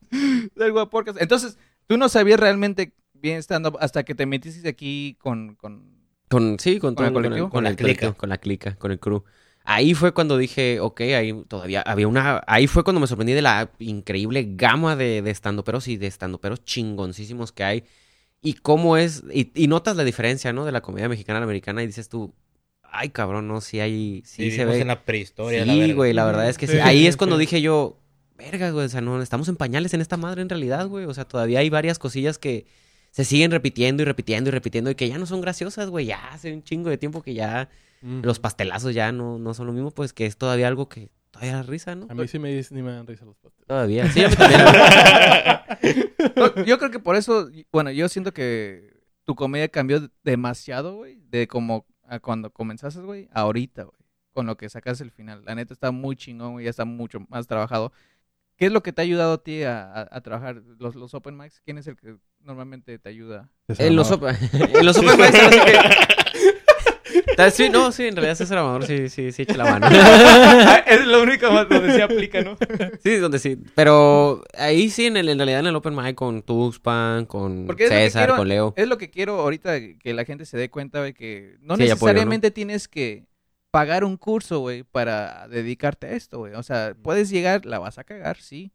del 0.54 0.72
Guapodcast. 0.72 1.20
Entonces, 1.20 1.58
tú 1.88 1.96
no 1.96 2.08
sabías 2.08 2.38
realmente 2.38 2.92
bien 3.22 3.38
estando 3.38 3.78
hasta 3.80 4.02
que 4.02 4.14
te 4.14 4.26
metiste 4.26 4.68
aquí 4.68 5.16
con... 5.20 5.54
con... 5.54 6.02
Con, 6.28 6.58
sí, 6.58 6.78
con, 6.78 6.94
¿Con 6.94 7.06
el 7.06 7.12
todo, 7.12 7.22
con, 7.22 7.40
con 7.40 7.50
Con 7.50 7.64
la 7.64 7.70
clica. 7.70 7.82
colectivo, 7.82 8.14
con 8.14 8.28
la 8.28 8.38
clica, 8.38 8.74
con 8.76 8.90
el 8.90 8.98
crew. 8.98 9.22
Ahí 9.64 9.94
fue 9.94 10.12
cuando 10.12 10.38
dije, 10.38 10.80
ok, 10.80 11.00
ahí 11.02 11.44
todavía 11.46 11.82
había 11.82 12.08
una... 12.08 12.42
Ahí 12.46 12.66
fue 12.66 12.82
cuando 12.82 13.00
me 13.00 13.06
sorprendí 13.06 13.32
de 13.32 13.42
la 13.42 13.70
increíble 13.78 14.48
gama 14.56 14.96
de, 14.96 15.22
de 15.22 15.30
estandoperos 15.30 15.88
y 15.88 15.96
de 15.96 16.08
estandoperos 16.08 16.64
chingoncísimos 16.64 17.52
que 17.52 17.64
hay. 17.64 17.84
Y 18.40 18.54
cómo 18.54 18.96
es... 18.96 19.22
Y, 19.32 19.52
y 19.54 19.68
notas 19.68 19.96
la 19.96 20.04
diferencia, 20.04 20.52
¿no? 20.52 20.64
De 20.64 20.72
la 20.72 20.80
comedia 20.80 21.08
mexicana 21.08 21.36
a 21.36 21.40
la 21.40 21.44
americana 21.44 21.82
y 21.82 21.86
dices 21.86 22.08
tú, 22.08 22.34
ay, 22.82 23.10
cabrón, 23.10 23.46
no, 23.46 23.60
sí 23.60 23.78
hay... 23.78 24.22
Sí, 24.24 24.50
se 24.50 24.64
ve... 24.64 24.80
en 24.80 24.88
la 24.88 25.04
prehistoria. 25.04 25.64
la 25.64 25.72
Sí, 25.74 25.92
güey, 25.92 26.12
la 26.12 26.24
verdad 26.24 26.48
es 26.48 26.58
que 26.58 26.66
sí. 26.66 26.72
Sí, 26.72 26.78
Ahí 26.80 27.06
es 27.06 27.16
cuando 27.16 27.38
dije 27.38 27.60
yo, 27.60 28.00
verga, 28.36 28.70
güey, 28.70 28.86
o 28.86 28.88
sea, 28.88 29.00
no, 29.00 29.22
estamos 29.22 29.48
en 29.48 29.56
pañales 29.56 29.94
en 29.94 30.00
esta 30.00 30.16
madre 30.16 30.42
en 30.42 30.48
realidad, 30.48 30.88
güey. 30.88 31.04
O 31.04 31.14
sea, 31.14 31.24
todavía 31.24 31.60
hay 31.60 31.70
varias 31.70 31.98
cosillas 31.98 32.38
que 32.38 32.66
se 33.12 33.24
siguen 33.24 33.50
repitiendo 33.50 34.02
y 34.02 34.06
repitiendo 34.06 34.48
y 34.48 34.52
repitiendo 34.52 34.90
y 34.90 34.94
que 34.94 35.08
ya 35.08 35.18
no 35.18 35.26
son 35.26 35.40
graciosas, 35.42 35.90
güey. 35.90 36.06
Ya 36.06 36.32
hace 36.32 36.52
un 36.52 36.64
chingo 36.64 36.90
de 36.90 36.98
tiempo 36.98 37.22
que 37.22 37.34
ya 37.34 37.68
los 38.00 38.40
pastelazos 38.40 38.94
ya 38.94 39.12
no, 39.12 39.38
no 39.38 39.54
son 39.54 39.68
lo 39.68 39.72
mismo, 39.72 39.92
pues 39.92 40.12
que 40.12 40.26
es 40.26 40.36
todavía 40.36 40.66
algo 40.66 40.88
que 40.88 41.12
todavía 41.30 41.54
da 41.54 41.62
risa, 41.62 41.94
¿no? 41.94 42.06
A 42.08 42.14
mí 42.14 42.26
sí 42.26 42.40
me, 42.40 42.60
ni 42.70 42.82
me 42.82 42.90
dan 42.90 43.06
risa 43.06 43.24
los 43.24 43.36
pasteles. 43.36 43.68
Todavía. 43.68 44.10
Sí, 44.10 44.24
a 44.24 44.28
mí 44.28 44.34
también. 44.34 44.60
Yo 46.66 46.78
creo 46.78 46.90
que 46.90 46.98
por 46.98 47.14
eso, 47.14 47.48
bueno, 47.70 47.90
yo 47.90 48.08
siento 48.08 48.32
que 48.32 48.96
tu 49.24 49.34
comedia 49.34 49.68
cambió 49.68 50.10
demasiado, 50.24 50.96
güey, 50.96 51.20
de 51.28 51.46
como 51.48 51.86
a 52.06 52.18
cuando 52.18 52.50
comenzaste, 52.50 53.00
güey, 53.00 53.28
a 53.32 53.42
ahorita, 53.42 53.84
güey, 53.84 53.96
con 54.32 54.46
lo 54.46 54.56
que 54.56 54.68
sacas 54.68 55.00
el 55.00 55.10
final. 55.10 55.44
La 55.44 55.54
neta 55.54 55.74
está 55.74 55.90
muy 55.90 56.16
chingón, 56.16 56.52
güey, 56.52 56.64
ya 56.64 56.70
está 56.70 56.84
mucho 56.84 57.20
más 57.28 57.46
trabajado. 57.46 57.92
¿Qué 58.62 58.66
es 58.66 58.72
lo 58.72 58.80
que 58.84 58.92
te 58.92 59.02
ha 59.02 59.04
ayudado 59.04 59.32
a 59.32 59.42
ti 59.42 59.64
a, 59.64 59.82
a- 59.92 60.08
a 60.08 60.20
trabajar 60.20 60.62
los, 60.78 60.94
los 60.94 61.12
open 61.14 61.36
mics? 61.36 61.60
¿Quién 61.64 61.78
es 61.78 61.88
el 61.88 61.96
que 61.96 62.14
normalmente 62.44 62.96
te 63.00 63.08
ayuda? 63.08 63.48
En 63.66 63.96
los, 63.96 64.12
Amador. 64.12 64.36
open- 64.36 64.76
en 64.78 64.86
los 64.86 64.96
open 64.98 65.18
mics, 65.18 65.38
sí 67.54 67.68
no, 67.70 67.90
sí, 67.90 68.06
en 68.06 68.14
realidad 68.14 68.36
César 68.36 68.58
Amador 68.58 68.86
sí, 68.86 69.08
sí, 69.08 69.32
sí 69.32 69.42
echa 69.42 69.56
la 69.56 69.64
mano. 69.64 69.88
es 70.86 71.04
lo 71.06 71.22
único 71.24 71.48
donde 71.48 71.92
se 71.92 72.02
aplica, 72.04 72.40
¿no? 72.42 72.56
Sí, 73.02 73.16
donde 73.16 73.40
sí. 73.40 73.58
Pero 73.74 74.44
ahí 74.56 74.90
sí, 74.90 75.06
en, 75.06 75.16
el, 75.16 75.28
en 75.28 75.38
realidad 75.38 75.58
en 75.58 75.66
el 75.66 75.74
Open 75.74 75.96
Mic 75.96 76.14
con 76.14 76.42
Tuxpan, 76.42 77.26
con 77.26 77.66
César, 77.76 78.26
quiero- 78.26 78.36
con 78.36 78.46
Leo. 78.48 78.74
Es 78.76 78.86
lo 78.86 78.96
que 78.96 79.10
quiero 79.10 79.40
ahorita 79.40 79.76
que 79.98 80.14
la 80.14 80.24
gente 80.24 80.46
se 80.46 80.56
dé 80.56 80.70
cuenta, 80.70 81.00
güey, 81.00 81.14
que 81.14 81.56
no 81.62 81.74
Sí, 81.76 81.82
hay 81.82 81.90
apoyo, 81.90 82.12
necesariamente 82.12 82.52
tienes 82.52 82.86
que 82.86 83.24
pagar 83.72 84.04
un 84.04 84.16
curso, 84.16 84.60
güey, 84.60 84.84
para 84.84 85.48
dedicarte 85.48 86.06
a 86.06 86.10
esto, 86.12 86.38
güey. 86.38 86.54
O 86.54 86.62
sea, 86.62 86.94
puedes 87.02 87.30
llegar, 87.30 87.66
la 87.66 87.80
vas 87.80 87.98
a 87.98 88.04
cagar, 88.04 88.36
sí. 88.40 88.70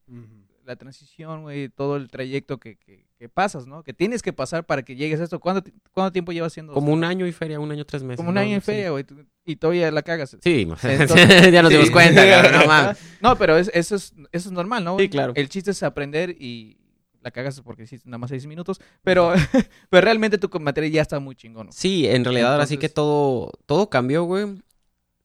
La 0.65 0.75
transición, 0.75 1.43
güey, 1.43 1.69
todo 1.69 1.95
el 1.95 2.09
trayecto 2.09 2.57
que, 2.59 2.75
que, 2.75 3.05
que 3.17 3.29
pasas, 3.29 3.67
¿no? 3.67 3.83
Que 3.83 3.93
tienes 3.93 4.21
que 4.21 4.33
pasar 4.33 4.65
para 4.65 4.83
que 4.83 4.95
llegues 4.97 5.21
a 5.21 5.23
esto. 5.23 5.39
¿Cuánto, 5.39 5.71
cuánto 5.93 6.11
tiempo 6.11 6.33
llevas 6.33 6.51
haciendo? 6.51 6.73
Como 6.73 6.91
un 6.91 7.05
año 7.05 7.25
y 7.25 7.31
feria, 7.31 7.57
un 7.59 7.71
año, 7.71 7.85
tres 7.85 8.03
meses. 8.03 8.17
Como 8.17 8.29
un 8.29 8.35
¿no? 8.35 8.41
año 8.41 8.55
Sí. 8.55 8.61
feria, 8.65 8.89
güey. 8.89 9.05
Y 9.45 9.55
todavía 9.55 9.89
la 9.91 10.01
cagas. 10.01 10.35
Sí, 10.41 10.61
Entonces- 10.83 11.51
ya 11.53 11.61
nos 11.61 11.71
dimos 11.71 11.87
Sí. 11.87 11.93
cuenta, 11.93 12.27
cabrón, 12.27 12.51
no 12.61 12.67
mames. 12.67 12.97
No, 13.21 13.37
pero 13.37 13.55
es- 13.57 13.71
eso, 13.73 13.95
es, 13.95 14.13
eso 14.33 14.49
es 14.49 14.51
normal, 14.51 14.83
¿no? 14.83 14.97
Sí, 14.99 15.07
claro. 15.07 15.31
El 15.37 15.47
chiste 15.47 15.71
es 15.71 15.83
aprender 15.83 16.31
y 16.37 16.75
la 17.21 17.31
cagas 17.31 17.61
porque 17.61 17.83
hiciste 17.83 18.09
nada 18.09 18.17
más 18.17 18.29
seis 18.29 18.45
minutos. 18.45 18.81
Pero, 19.03 19.31
pero 19.89 20.01
realmente 20.03 20.37
tu 20.37 20.49
material 20.59 20.91
ya 20.91 21.01
está 21.03 21.19
muy 21.21 21.35
chingón. 21.35 21.67
¿no? 21.67 21.71
Sí, 21.71 22.05
en 22.07 22.25
realidad 22.25 22.51
ahora 22.53 22.65
sí 22.67 22.77
que 22.77 22.89
todo, 22.89 23.51
todo 23.65 23.89
cambió, 23.89 24.23
güey. 24.25 24.47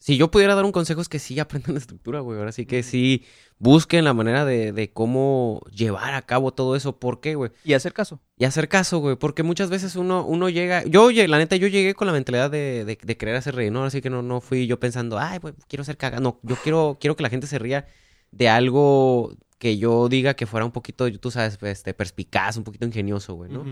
Si 0.02 0.16
yo 0.16 0.32
pudiera 0.32 0.56
dar 0.56 0.64
un 0.64 0.72
consejo 0.72 1.00
es 1.00 1.08
que 1.08 1.20
sí 1.20 1.38
aprendan 1.38 1.76
estructura, 1.76 2.18
güey. 2.18 2.36
Ahora 2.36 2.50
sí 2.50 2.66
que 2.66 2.82
sí 2.82 3.24
busquen 3.60 4.04
la 4.04 4.12
manera 4.12 4.44
de, 4.44 4.72
de 4.72 4.92
cómo 4.92 5.62
llevar 5.70 6.14
a 6.14 6.22
cabo 6.22 6.52
todo 6.52 6.74
eso. 6.74 6.98
¿Por 6.98 7.20
qué, 7.20 7.36
güey? 7.36 7.52
Y 7.62 7.74
hacer 7.74 7.92
caso. 7.92 8.20
Y 8.36 8.44
hacer 8.44 8.68
caso, 8.68 8.98
güey, 8.98 9.14
porque 9.14 9.44
muchas 9.44 9.70
veces 9.70 9.94
uno, 9.94 10.26
uno 10.26 10.48
llega, 10.48 10.82
yo, 10.86 11.12
la 11.12 11.38
neta, 11.38 11.54
yo 11.54 11.68
llegué 11.68 11.94
con 11.94 12.08
la 12.08 12.12
mentalidad 12.12 12.50
de, 12.50 12.84
de, 12.84 12.98
de 13.00 13.16
querer 13.16 13.36
hacer 13.36 13.54
reír, 13.54 13.70
¿no? 13.70 13.84
Así 13.84 14.00
que 14.00 14.10
no, 14.10 14.22
no 14.22 14.40
fui 14.40 14.66
yo 14.66 14.80
pensando, 14.80 15.20
ay, 15.20 15.38
pues 15.38 15.54
quiero 15.68 15.84
ser 15.84 15.96
cagado, 15.96 16.20
no, 16.20 16.40
yo 16.42 16.56
quiero, 16.56 16.98
quiero 17.00 17.14
que 17.14 17.22
la 17.22 17.30
gente 17.30 17.46
se 17.46 17.60
ría 17.60 17.86
de 18.32 18.48
algo 18.48 19.36
que 19.58 19.78
yo 19.78 20.08
diga 20.08 20.34
que 20.34 20.46
fuera 20.46 20.66
un 20.66 20.72
poquito, 20.72 21.08
tú 21.20 21.30
sabes, 21.30 21.56
este, 21.62 21.94
perspicaz, 21.94 22.56
un 22.56 22.64
poquito 22.64 22.86
ingenioso, 22.86 23.34
güey, 23.34 23.52
¿no? 23.52 23.64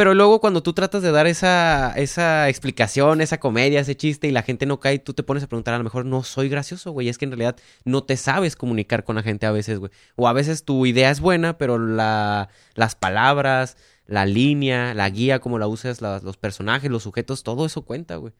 Pero 0.00 0.14
luego 0.14 0.40
cuando 0.40 0.62
tú 0.62 0.72
tratas 0.72 1.02
de 1.02 1.10
dar 1.12 1.26
esa, 1.26 1.92
esa 1.94 2.48
explicación, 2.48 3.20
esa 3.20 3.38
comedia, 3.38 3.80
ese 3.80 3.94
chiste 3.98 4.28
y 4.28 4.30
la 4.30 4.40
gente 4.40 4.64
no 4.64 4.80
cae, 4.80 4.98
tú 4.98 5.12
te 5.12 5.22
pones 5.22 5.42
a 5.42 5.46
preguntar, 5.46 5.74
a 5.74 5.76
lo 5.76 5.84
mejor 5.84 6.06
no 6.06 6.22
soy 6.22 6.48
gracioso, 6.48 6.92
güey. 6.92 7.10
Es 7.10 7.18
que 7.18 7.26
en 7.26 7.32
realidad 7.32 7.56
no 7.84 8.02
te 8.02 8.16
sabes 8.16 8.56
comunicar 8.56 9.04
con 9.04 9.16
la 9.16 9.22
gente 9.22 9.44
a 9.44 9.50
veces, 9.52 9.78
güey. 9.78 9.92
O 10.16 10.26
a 10.26 10.32
veces 10.32 10.64
tu 10.64 10.86
idea 10.86 11.10
es 11.10 11.20
buena, 11.20 11.58
pero 11.58 11.78
la, 11.78 12.48
las 12.72 12.94
palabras, 12.94 13.76
la 14.06 14.24
línea, 14.24 14.94
la 14.94 15.10
guía, 15.10 15.38
como 15.40 15.58
la 15.58 15.66
usas, 15.66 16.00
la- 16.00 16.20
los 16.20 16.38
personajes, 16.38 16.90
los 16.90 17.02
sujetos, 17.02 17.42
todo 17.42 17.66
eso 17.66 17.82
cuenta, 17.82 18.16
güey. 18.16 18.32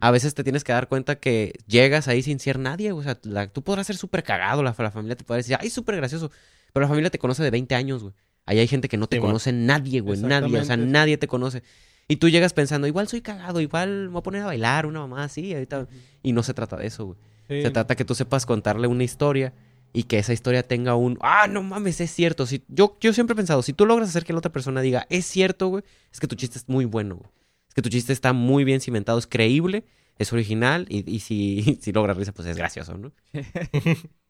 A 0.00 0.12
veces 0.12 0.32
te 0.32 0.42
tienes 0.42 0.64
que 0.64 0.72
dar 0.72 0.88
cuenta 0.88 1.16
que 1.16 1.52
llegas 1.66 2.08
ahí 2.08 2.22
sin 2.22 2.40
ser 2.40 2.58
nadie, 2.58 2.90
güey. 2.90 3.06
O 3.06 3.10
sea, 3.10 3.18
la- 3.24 3.48
tú 3.48 3.60
podrás 3.60 3.86
ser 3.86 3.98
súper 3.98 4.22
cagado, 4.22 4.62
la, 4.62 4.74
la 4.78 4.90
familia 4.90 5.16
te 5.16 5.24
puede 5.24 5.40
decir, 5.40 5.58
ay, 5.60 5.68
súper 5.68 5.96
gracioso. 5.96 6.30
Pero 6.72 6.84
la 6.84 6.88
familia 6.88 7.10
te 7.10 7.18
conoce 7.18 7.42
de 7.42 7.50
20 7.50 7.74
años, 7.74 8.02
güey. 8.02 8.14
Ahí 8.46 8.58
hay 8.58 8.68
gente 8.68 8.88
que 8.88 8.96
no 8.96 9.06
te 9.06 9.20
conoce 9.20 9.52
nadie, 9.52 10.00
güey. 10.00 10.20
Nadie, 10.20 10.60
o 10.60 10.64
sea, 10.64 10.76
nadie 10.76 11.16
te 11.16 11.28
conoce. 11.28 11.62
Y 12.08 12.16
tú 12.16 12.28
llegas 12.28 12.52
pensando, 12.52 12.86
igual 12.86 13.08
soy 13.08 13.20
cagado, 13.20 13.60
igual 13.60 14.06
me 14.06 14.08
voy 14.08 14.20
a 14.20 14.22
poner 14.22 14.42
a 14.42 14.46
bailar 14.46 14.86
una 14.86 15.00
mamá 15.00 15.24
así, 15.24 15.54
ahorita. 15.54 15.86
Y 16.22 16.32
no 16.32 16.42
se 16.42 16.52
trata 16.52 16.76
de 16.76 16.86
eso, 16.86 17.06
güey. 17.06 17.18
Sí. 17.48 17.62
Se 17.62 17.70
trata 17.70 17.94
que 17.94 18.04
tú 18.04 18.14
sepas 18.14 18.46
contarle 18.46 18.86
una 18.86 19.04
historia 19.04 19.52
y 19.92 20.04
que 20.04 20.18
esa 20.18 20.32
historia 20.32 20.62
tenga 20.62 20.94
un, 20.94 21.18
ah, 21.20 21.46
no 21.48 21.62
mames, 21.62 22.00
es 22.00 22.10
cierto. 22.10 22.46
Si, 22.46 22.64
yo, 22.68 22.96
yo 23.00 23.12
siempre 23.12 23.34
he 23.34 23.36
pensado, 23.36 23.62
si 23.62 23.72
tú 23.72 23.86
logras 23.86 24.08
hacer 24.08 24.24
que 24.24 24.32
la 24.32 24.38
otra 24.38 24.52
persona 24.52 24.80
diga, 24.80 25.06
es 25.10 25.26
cierto, 25.26 25.68
güey, 25.68 25.84
es 26.12 26.18
que 26.18 26.26
tu 26.26 26.34
chiste 26.34 26.58
es 26.58 26.68
muy 26.68 26.84
bueno, 26.84 27.16
güey. 27.16 27.30
Es 27.68 27.74
que 27.74 27.82
tu 27.82 27.88
chiste 27.88 28.12
está 28.12 28.32
muy 28.32 28.64
bien 28.64 28.80
cimentado, 28.80 29.18
es 29.18 29.26
creíble, 29.26 29.84
es 30.22 30.32
original 30.32 30.86
y, 30.88 31.08
y 31.10 31.20
si, 31.20 31.78
si 31.82 31.92
logra 31.92 32.14
risa, 32.14 32.32
pues 32.32 32.48
es 32.48 32.56
gracioso, 32.56 32.96
¿no? 32.96 33.12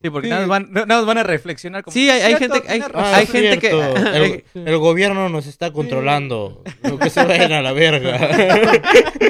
Sí, 0.03 0.11
porque 0.11 0.27
Sí. 0.27 0.31
Nada, 0.31 0.49
más 0.49 0.63
van, 0.65 0.73
nada 0.73 0.87
más 0.97 1.07
van 1.07 1.19
a 1.19 1.23
reflexionar. 1.23 1.85
Como, 1.85 1.93
Sí, 1.93 2.11
hay- 2.11 2.23
hay 2.23 2.35
"Cierto, 2.35 2.57
gente- 2.57 2.69
hay- 2.73 2.81
tienes 2.81 2.93
razón". 2.93 3.15
Ah, 3.15 3.17
hay 3.19 3.27
gente 3.27 3.59
que- 3.61 3.69
cierto. 3.71 4.07
El, 4.57 4.67
el 4.69 4.79
gobierno 4.79 5.29
nos 5.29 5.47
está 5.47 5.73
controlando. 5.73 6.65
Lo 6.83 6.99
que 6.99 7.09
se 7.09 7.25
vayan 7.25 7.53
a 7.53 7.63
la 7.63 7.73
verga. 7.73 8.19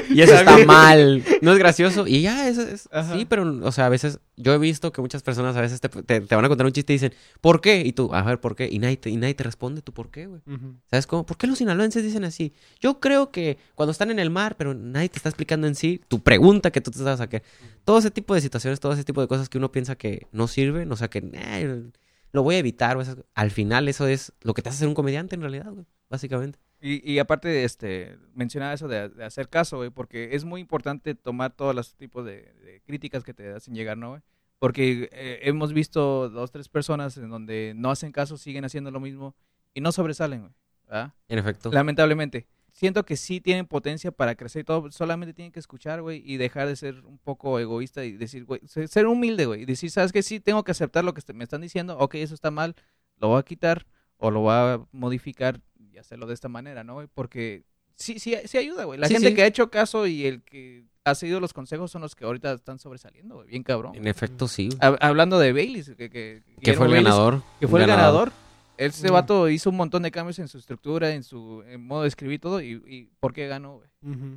Y 0.09 0.19
eso 0.21 0.33
está 0.33 0.57
mal. 0.65 1.23
No 1.41 1.51
es 1.51 1.59
gracioso. 1.59 2.07
Y 2.07 2.23
ya, 2.23 2.47
eso 2.49 2.63
es. 2.63 2.89
Sí, 3.13 3.25
pero, 3.29 3.43
o 3.63 3.71
sea, 3.71 3.85
a 3.85 3.89
veces. 3.89 4.19
Yo 4.35 4.51
he 4.51 4.57
visto 4.57 4.91
que 4.91 4.99
muchas 4.99 5.21
personas 5.21 5.55
a 5.55 5.61
veces 5.61 5.79
te, 5.79 5.89
te- 5.89 6.21
te 6.21 6.35
van 6.35 6.43
a 6.43 6.47
contar 6.49 6.65
un 6.65 6.73
chiste 6.73 6.91
y 6.91 6.95
dicen, 6.95 7.13
¿por 7.39 7.61
qué? 7.61 7.83
Y 7.85 7.93
tú, 7.93 8.11
a 8.15 8.23
ver, 8.23 8.39
¿por 8.41 8.55
qué? 8.55 8.67
Y 8.71 8.79
nadie 8.79 8.97
te, 8.97 9.11
y 9.11 9.15
nadie 9.17 9.35
te 9.35 9.43
responde, 9.43 9.83
¿tú 9.83 9.93
por 9.93 10.09
qué, 10.09 10.25
güey? 10.25 10.41
¿Sabes 10.89 11.05
cómo? 11.05 11.23
¿Por 11.23 11.37
qué 11.37 11.45
los 11.45 11.59
sinaloenses 11.59 12.01
dicen 12.03 12.23
así? 12.23 12.51
Yo 12.79 12.99
creo 12.99 13.29
que 13.29 13.59
cuando 13.75 13.91
están 13.91 14.09
en 14.09 14.17
el 14.17 14.31
mar, 14.31 14.55
pero 14.57 14.73
nadie 14.73 15.09
te 15.09 15.17
está 15.17 15.29
explicando 15.29 15.67
en 15.67 15.75
sí 15.75 16.01
tu 16.07 16.23
pregunta 16.23 16.52
que 16.61 16.81
tú 16.81 16.91
te 16.91 16.97
estás 16.97 17.15
a 17.19 17.23
sacar. 17.23 17.43
Todo 17.85 17.97
ese 17.99 18.11
tipo 18.11 18.33
de 18.35 18.41
situaciones, 18.41 18.79
todo 18.79 18.93
ese 18.93 19.03
tipo 19.03 19.21
de 19.21 19.27
cosas 19.27 19.49
que 19.49 19.57
uno 19.57 19.71
piensa 19.71 19.95
que 19.95 20.27
no 20.31 20.47
sirven, 20.47 20.91
o 20.91 20.95
sea, 20.95 21.09
que 21.09 21.19
eh, 21.33 21.83
lo 22.31 22.43
voy 22.43 22.55
a 22.55 22.59
evitar. 22.59 22.97
o 22.97 23.01
esas- 23.01 23.17
Al 23.33 23.51
final, 23.51 23.87
eso 23.87 24.07
es 24.07 24.33
lo 24.41 24.53
que 24.53 24.61
te 24.61 24.69
hace 24.69 24.79
ser 24.79 24.87
un 24.87 24.93
comediante 24.95 25.35
en 25.35 25.41
realidad, 25.41 25.71
güey. 25.71 25.85
Básicamente. 26.09 26.59
Y, 26.79 27.09
y 27.11 27.19
aparte 27.19 27.47
de 27.47 27.63
este, 27.63 28.17
mencionar 28.35 28.73
eso 28.73 28.87
de, 28.87 29.07
de 29.09 29.23
hacer 29.23 29.47
caso, 29.49 29.77
güey, 29.77 29.89
porque 29.89 30.35
es 30.35 30.43
muy 30.43 30.59
importante 30.61 31.15
tomar 31.15 31.55
todos 31.55 31.73
los 31.73 31.95
tipos 31.95 32.25
de, 32.25 32.53
de 32.63 32.81
críticas 32.85 33.23
que 33.23 33.33
te 33.33 33.51
hacen 33.53 33.73
llegar, 33.73 33.97
¿no, 33.97 34.09
güey? 34.09 34.21
Porque 34.59 35.09
eh, 35.11 35.39
hemos 35.43 35.73
visto 35.73 36.29
dos, 36.29 36.51
tres 36.51 36.69
personas 36.69 37.17
en 37.17 37.29
donde 37.29 37.73
no 37.75 37.89
hacen 37.89 38.11
caso, 38.11 38.37
siguen 38.37 38.65
haciendo 38.65 38.91
lo 38.91 38.99
mismo 38.99 39.35
y 39.73 39.81
no 39.81 39.91
sobresalen, 39.91 40.41
güey. 40.41 40.53
¿verdad? 40.85 41.13
En 41.29 41.39
efecto. 41.39 41.71
Lamentablemente. 41.71 42.47
Siento 42.75 43.05
que 43.05 43.15
sí 43.17 43.39
tienen 43.39 43.67
potencia 43.67 44.11
para 44.11 44.33
crecer 44.33 44.61
y 44.61 44.65
todo, 44.65 44.91
solamente 44.91 45.33
tienen 45.33 45.51
que 45.51 45.59
escuchar, 45.59 46.01
güey, 46.01 46.23
y 46.25 46.37
dejar 46.37 46.67
de 46.67 46.75
ser 46.75 47.05
un 47.05 47.19
poco 47.19 47.59
egoísta 47.59 48.03
y 48.03 48.13
decir, 48.13 48.45
güey, 48.45 48.61
ser 48.65 49.05
humilde, 49.05 49.45
güey, 49.45 49.61
y 49.61 49.65
decir, 49.65 49.91
¿sabes 49.91 50.11
qué? 50.11 50.23
Sí, 50.23 50.39
tengo 50.39 50.63
que 50.63 50.71
aceptar 50.71 51.03
lo 51.05 51.13
que 51.13 51.21
me 51.33 51.43
están 51.43 51.61
diciendo, 51.61 51.95
ok, 51.99 52.15
eso 52.15 52.33
está 52.33 52.49
mal, 52.49 52.75
lo 53.19 53.27
voy 53.29 53.39
a 53.39 53.43
quitar 53.43 53.85
o 54.17 54.31
lo 54.31 54.39
voy 54.41 54.53
a 54.53 54.81
modificar 54.91 55.61
y 55.77 55.99
hacerlo 55.99 56.25
de 56.25 56.33
esta 56.33 56.49
manera, 56.49 56.83
¿no, 56.83 56.95
güey? 56.95 57.07
Porque 57.13 57.63
sí, 57.95 58.17
sí, 58.19 58.35
sí 58.45 58.57
ayuda, 58.57 58.85
güey. 58.85 58.99
La 58.99 59.07
Sí, 59.07 59.13
gente 59.13 59.29
sí. 59.29 59.35
que 59.35 59.43
ha 59.43 59.47
hecho 59.47 59.69
caso 59.69 60.07
y 60.07 60.25
el 60.25 60.41
que 60.41 60.85
ha 61.05 61.13
seguido 61.13 61.39
los 61.39 61.53
consejos 61.53 61.91
son 61.91 62.01
los 62.01 62.15
que 62.15 62.25
ahorita 62.25 62.53
están 62.53 62.79
sobresaliendo, 62.79 63.35
güey, 63.35 63.49
bien 63.49 63.61
cabrón. 63.61 63.93
En 63.95 64.07
efecto, 64.07 64.47
sí. 64.47 64.69
Hablando 64.79 65.37
de 65.37 65.53
Baileys, 65.53 65.91
que, 65.95 66.09
que, 66.09 66.41
Que 66.59 66.73
fue 66.73 66.87
el 66.87 66.93
Baileys, 66.93 67.03
ganador. 67.13 67.43
que 67.59 67.67
fue 67.67 67.81
el 67.81 67.87
ganador. 67.87 68.31
Ese 68.77 69.09
Mm. 69.09 69.13
vato 69.13 69.49
hizo 69.49 69.69
un 69.69 69.77
montón 69.77 70.03
de 70.03 70.11
cambios 70.11 70.39
en 70.39 70.47
su 70.47 70.57
estructura, 70.57 71.13
en 71.13 71.23
su 71.23 71.63
en 71.67 71.85
modo 71.85 72.01
de 72.03 72.07
escribir 72.07 72.39
todo. 72.39 72.61
¿Y, 72.61 72.81
y 72.87 73.09
por 73.19 73.33
qué 73.33 73.47
ganó, 73.47 73.75
güey? 73.77 73.89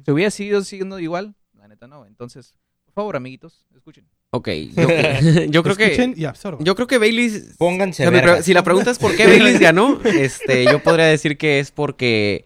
¿Se 0.05 0.13
hubiera 0.13 0.31
seguido 0.31 0.63
siendo 0.63 0.99
igual? 1.01 1.35
La 1.59 1.69
neta 1.69 1.87
no, 1.87 1.99
güey. 1.99 2.11
Entonces, 2.11 2.55
por 2.85 2.95
favor, 2.95 3.17
amiguitos, 3.17 3.65
escuchen. 3.75 4.07
Ok, 4.31 4.49
yo, 4.49 4.83
yo 5.51 5.63
creo 5.63 5.73
Escuchen 5.77 6.15
que 6.15 6.21
y 6.21 6.25
absorban. 6.25 6.65
yo 6.65 6.75
creo 6.75 6.87
que 6.87 6.99
Baileys 6.99 7.55
o 7.55 7.59
Pónganse 7.59 8.09
sea, 8.11 8.43
si 8.43 8.53
la 8.53 8.63
pregunta 8.63 8.91
es 8.91 8.99
por 8.99 9.17
qué 9.17 9.27
Baileys 9.27 9.59
ganó, 9.61 10.01
este, 10.05 10.65
yo 10.65 10.83
podría 10.83 11.07
decir 11.07 11.39
que 11.39 11.59
es 11.59 11.71
porque 11.71 12.45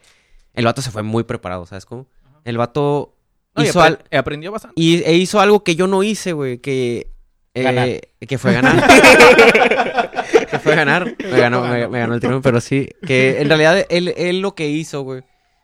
el 0.55 0.65
vato 0.67 0.83
se 0.83 0.91
fue 0.91 1.03
muy 1.03 1.25
preparado, 1.25 1.67
¿sabes 1.67 1.87
cómo? 1.87 2.07
El 2.45 2.57
vato 2.59 3.17
No, 3.57 3.65
y 3.65 3.67
hizo 3.69 3.81
al- 3.83 4.05
aprendió 4.13 4.53
bastante. 4.53 4.81
y, 4.81 5.03
e 5.03 5.15
hizo 5.17 5.41
algo 5.41 5.65
que 5.65 5.75
yo 5.75 5.87
no 5.89 6.03
hice, 6.03 6.33
güey, 6.33 6.59
que 6.59 7.10
eh, 7.55 8.01
que 8.27 8.39
fue 8.39 8.53
ganar. 8.53 8.87
que 10.51 10.59
fue 10.59 10.75
ganar. 10.77 11.15
Me 11.19 11.39
ganó, 11.39 11.63
me, 11.63 11.89
me 11.89 11.99
ganó 11.99 12.15
el 12.15 12.21
triunfo, 12.21 12.43
pero 12.43 12.61
sí, 12.61 12.89
que 13.07 13.41
en 13.41 13.49
realidad 13.49 13.85
él, 13.89 14.15
él 14.17 14.41
lo 14.41 14.55
que 14.55 14.69
hizo, 14.69 15.03
güey, 15.03 15.23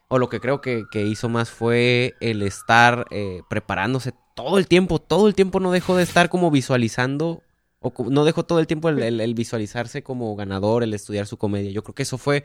o 0.08 0.18
lo 0.18 0.28
que 0.28 0.40
creo 0.40 0.60
que, 0.60 0.84
que 0.90 1.02
hizo 1.02 1.28
más 1.28 1.50
fue 1.50 2.14
el 2.20 2.42
estar 2.42 3.06
eh, 3.10 3.42
preparándose 3.48 4.12
todo 4.34 4.58
el 4.58 4.66
tiempo, 4.66 4.98
todo 5.00 5.28
el 5.28 5.34
tiempo 5.34 5.60
no 5.60 5.72
dejó 5.72 5.96
de 5.96 6.02
estar 6.02 6.28
como 6.28 6.50
visualizando, 6.50 7.42
o 7.80 7.92
no 8.10 8.24
dejó 8.24 8.44
todo 8.44 8.58
el 8.60 8.66
tiempo 8.66 8.88
el, 8.88 9.02
el- 9.02 9.20
el 9.20 9.34
visualizarse 9.34 10.02
como 10.02 10.34
ganador, 10.36 10.82
el 10.82 10.94
estudiar 10.94 11.26
su 11.26 11.36
comedia. 11.38 11.70
Yo 11.70 11.82
creo 11.84 11.94
que 11.94 12.02
eso 12.02 12.18
fue 12.18 12.44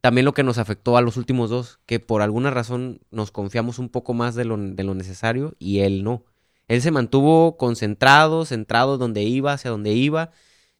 también 0.00 0.24
lo 0.24 0.32
que 0.34 0.44
nos 0.44 0.58
afectó 0.58 0.96
a 0.96 1.00
los 1.02 1.16
últimos 1.16 1.50
dos, 1.50 1.80
que 1.86 1.98
por 2.00 2.22
alguna 2.22 2.50
razón 2.50 3.00
nos 3.10 3.30
confiamos 3.32 3.78
un 3.78 3.88
poco 3.88 4.14
más 4.14 4.34
de 4.36 4.44
lo, 4.44 4.56
de 4.56 4.84
lo 4.84 4.94
necesario 4.94 5.54
y 5.58 5.80
él 5.80 6.04
no. 6.04 6.24
Él 6.68 6.82
se 6.82 6.90
mantuvo 6.90 7.56
concentrado, 7.56 8.44
centrado 8.44 8.98
donde 8.98 9.22
iba, 9.22 9.52
hacia 9.54 9.70
donde 9.70 9.92
iba. 9.94 10.30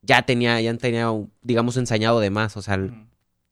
Ya 0.01 0.21
tenía, 0.21 0.61
ya 0.61 0.73
tenía, 0.77 1.09
digamos, 1.41 1.75
ensañado 1.77 2.19
de 2.19 2.29
más. 2.29 2.55
O 2.55 2.61
sea, 2.61 2.79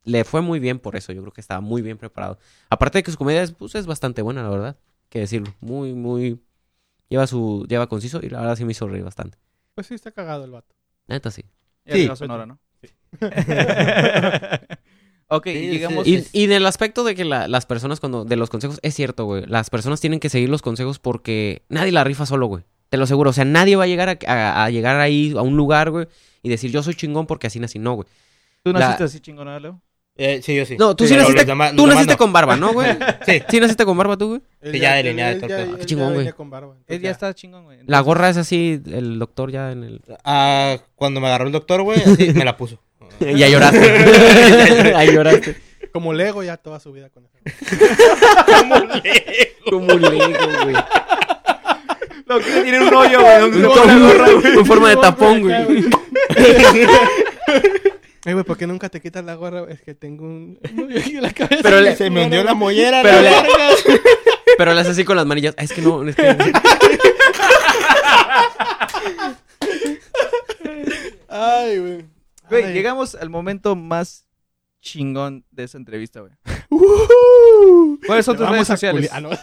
le 0.03 0.23
fue 0.23 0.41
muy 0.41 0.59
bien 0.59 0.79
por 0.79 0.95
eso. 0.95 1.11
Yo 1.11 1.21
creo 1.21 1.33
que 1.33 1.41
estaba 1.41 1.59
muy 1.61 1.81
bien 1.81 1.97
preparado. 1.97 2.37
Aparte 2.69 2.99
de 2.99 3.03
que 3.03 3.11
su 3.11 3.17
comedia 3.17 3.43
es, 3.43 3.51
pues, 3.51 3.75
es 3.75 3.85
bastante 3.87 4.21
buena, 4.21 4.43
la 4.43 4.49
verdad. 4.49 4.77
Que 5.09 5.19
decirlo. 5.19 5.53
Muy, 5.59 5.93
muy. 5.93 6.39
Lleva 7.09 7.27
su. 7.27 7.65
Lleva 7.67 7.87
conciso 7.87 8.19
y 8.21 8.29
la 8.29 8.39
verdad 8.41 8.55
sí 8.55 8.65
me 8.65 8.71
hizo 8.71 8.87
reír 8.87 9.03
bastante. 9.03 9.37
Pues 9.73 9.87
sí, 9.87 9.95
está 9.95 10.11
cagado 10.11 10.45
el 10.45 10.51
vato. 10.51 10.75
Neta 11.07 11.31
sí. 11.31 11.43
Ya 11.85 11.95
Sí. 11.95 12.09
Sonora, 12.15 12.45
¿no? 12.45 12.59
ok, 15.29 15.45
Sí, 15.47 15.67
llegamos... 15.69 16.05
sí. 16.05 16.25
Y, 16.33 16.41
y 16.41 16.43
en 16.45 16.51
el 16.53 16.65
aspecto 16.65 17.03
de 17.03 17.15
que 17.15 17.25
la- 17.25 17.47
las 17.47 17.65
personas 17.65 17.99
cuando... 17.99 18.25
De 18.25 18.35
los 18.35 18.49
consejos, 18.49 18.79
es 18.81 18.93
cierto, 18.95 19.25
güey. 19.25 19.45
Las 19.47 19.69
personas 19.69 19.99
tienen 20.01 20.19
que 20.19 20.29
seguir 20.29 20.49
los 20.49 20.61
consejos 20.61 20.99
porque 20.99 21.63
nadie 21.69 21.91
la 21.91 22.03
rifa 22.03 22.25
solo, 22.25 22.47
güey. 22.47 22.63
Te 22.89 22.97
lo 22.97 23.03
aseguro. 23.03 23.31
O 23.31 23.33
sea, 23.33 23.45
nadie 23.45 23.75
va 23.75 23.83
a 23.83 23.87
llegar 23.87 24.09
a, 24.09 24.17
a- 24.27 24.65
a 24.65 24.69
llegar 24.69 24.99
ahí 24.99 25.33
a 25.37 25.41
un 25.41 25.57
lugar, 25.57 25.91
güey, 25.91 26.07
y 26.41 26.49
decir 26.49 26.71
yo 26.71 26.81
soy 26.83 26.95
chingón 26.95 27.27
porque 27.27 27.47
así 27.47 27.59
nací. 27.59 27.79
No, 27.79 27.93
güey. 27.95 28.07
¿Tú 28.63 28.71
la- 28.73 28.79
naciste 28.79 29.03
así 29.03 29.19
chingona, 29.19 29.59
Leo? 29.59 29.81
Eh, 30.19 30.41
sí, 30.41 30.55
yo 30.55 30.65
sí. 30.65 30.77
No, 30.79 30.95
tú 30.95 31.05
sí, 31.05 31.15
naciste, 31.15 31.45
demás- 31.45 31.75
tú 31.75 31.85
naciste 31.85 32.13
no. 32.13 32.17
con 32.17 32.33
barba, 32.33 32.55
¿no, 32.55 32.73
güey? 32.73 32.89
Sí. 33.25 33.39
¿Sí 33.49 33.59
naciste 33.59 33.85
con 33.85 33.95
barba 33.97 34.17
tú, 34.17 34.29
güey? 34.29 34.41
Sí, 34.73 34.79
ya 34.79 34.95
delineada 34.95 35.33
y 35.33 35.35
él 35.35 35.41
Qué 35.41 35.47
ya 35.79 35.85
chingón, 35.85 36.13
güey. 36.15 36.27
Él 36.87 37.01
ya 37.01 37.11
está 37.11 37.33
chingón, 37.35 37.65
güey. 37.65 37.79
La 37.85 37.99
gorra 37.99 38.29
es 38.29 38.37
así, 38.37 38.81
el 38.87 39.19
doctor 39.19 39.51
ya 39.51 39.71
en 39.71 39.83
el... 39.83 40.01
Ah, 40.23 40.77
cuando 40.95 41.19
me 41.21 41.27
agarró 41.27 41.45
el 41.45 41.51
doctor, 41.51 41.83
güey, 41.83 42.01
así 42.01 42.33
me 42.33 42.43
la 42.45 42.57
puso. 42.57 42.79
ya 43.19 43.47
lloraste. 43.49 44.93
Ahí 44.95 45.11
lloraste. 45.13 45.57
Como 45.91 46.13
Lego 46.13 46.43
ya 46.43 46.57
toda 46.57 46.79
su 46.79 46.91
vida 46.91 47.09
con 47.09 47.25
eso. 47.25 47.35
Como 49.69 49.93
un 49.93 50.01
Lego, 50.01 50.47
güey. 50.63 50.75
Lo 52.25 52.39
que 52.39 52.61
tiene 52.61 52.81
un 52.81 52.93
hoyo, 52.93 53.21
güey. 53.21 53.61
la 53.61 53.67
gorra, 53.97 54.29
güey. 54.31 54.57
En 54.57 54.65
forma 54.65 54.89
de 54.89 54.97
tapón, 54.97 55.41
güey. 55.41 55.55
Ay, 58.25 58.33
güey, 58.33 58.43
¿por 58.43 58.57
qué 58.57 58.67
nunca 58.67 58.89
te 58.89 58.99
quitas 58.99 59.23
la 59.23 59.35
gorra? 59.35 59.63
Es 59.69 59.81
que 59.81 59.93
tengo 59.93 60.25
un... 60.25 60.59
un 60.73 60.79
hoyo 60.83 60.99
aquí 60.99 61.15
en 61.15 61.21
la 61.21 61.31
cabeza. 61.31 61.61
Pero 61.63 61.79
le- 61.79 61.95
Se 61.95 62.09
me 62.09 62.25
hundió 62.25 62.43
la 62.43 62.53
mollera. 62.53 63.01
Pero 63.01 63.21
la 63.21 63.31
le-. 63.31 63.47
Pero 64.57 64.73
le 64.73 64.81
haces 64.81 64.91
así 64.93 65.05
con 65.05 65.15
las 65.15 65.25
manillas. 65.25 65.55
Ah, 65.57 65.63
es 65.63 65.71
que 65.71 65.81
no, 65.81 66.05
es 66.07 66.15
que... 66.15 66.35
Ay, 71.29 71.77
güey. 71.79 72.05
Güey, 72.49 72.73
llegamos 72.73 73.15
al 73.15 73.29
momento 73.29 73.75
más 73.75 74.25
chingón 74.81 75.43
de 75.51 75.63
esa 75.63 75.77
entrevista, 75.77 76.21
güey. 76.21 76.33
Uh, 76.69 77.97
¿Cuáles 78.05 78.25
son 78.25 78.37
tus 78.37 78.49
redes 78.49 78.67
sociales? 78.67 79.09
culi- 79.09 79.09
ah, 79.11 79.21
no. 79.21 79.29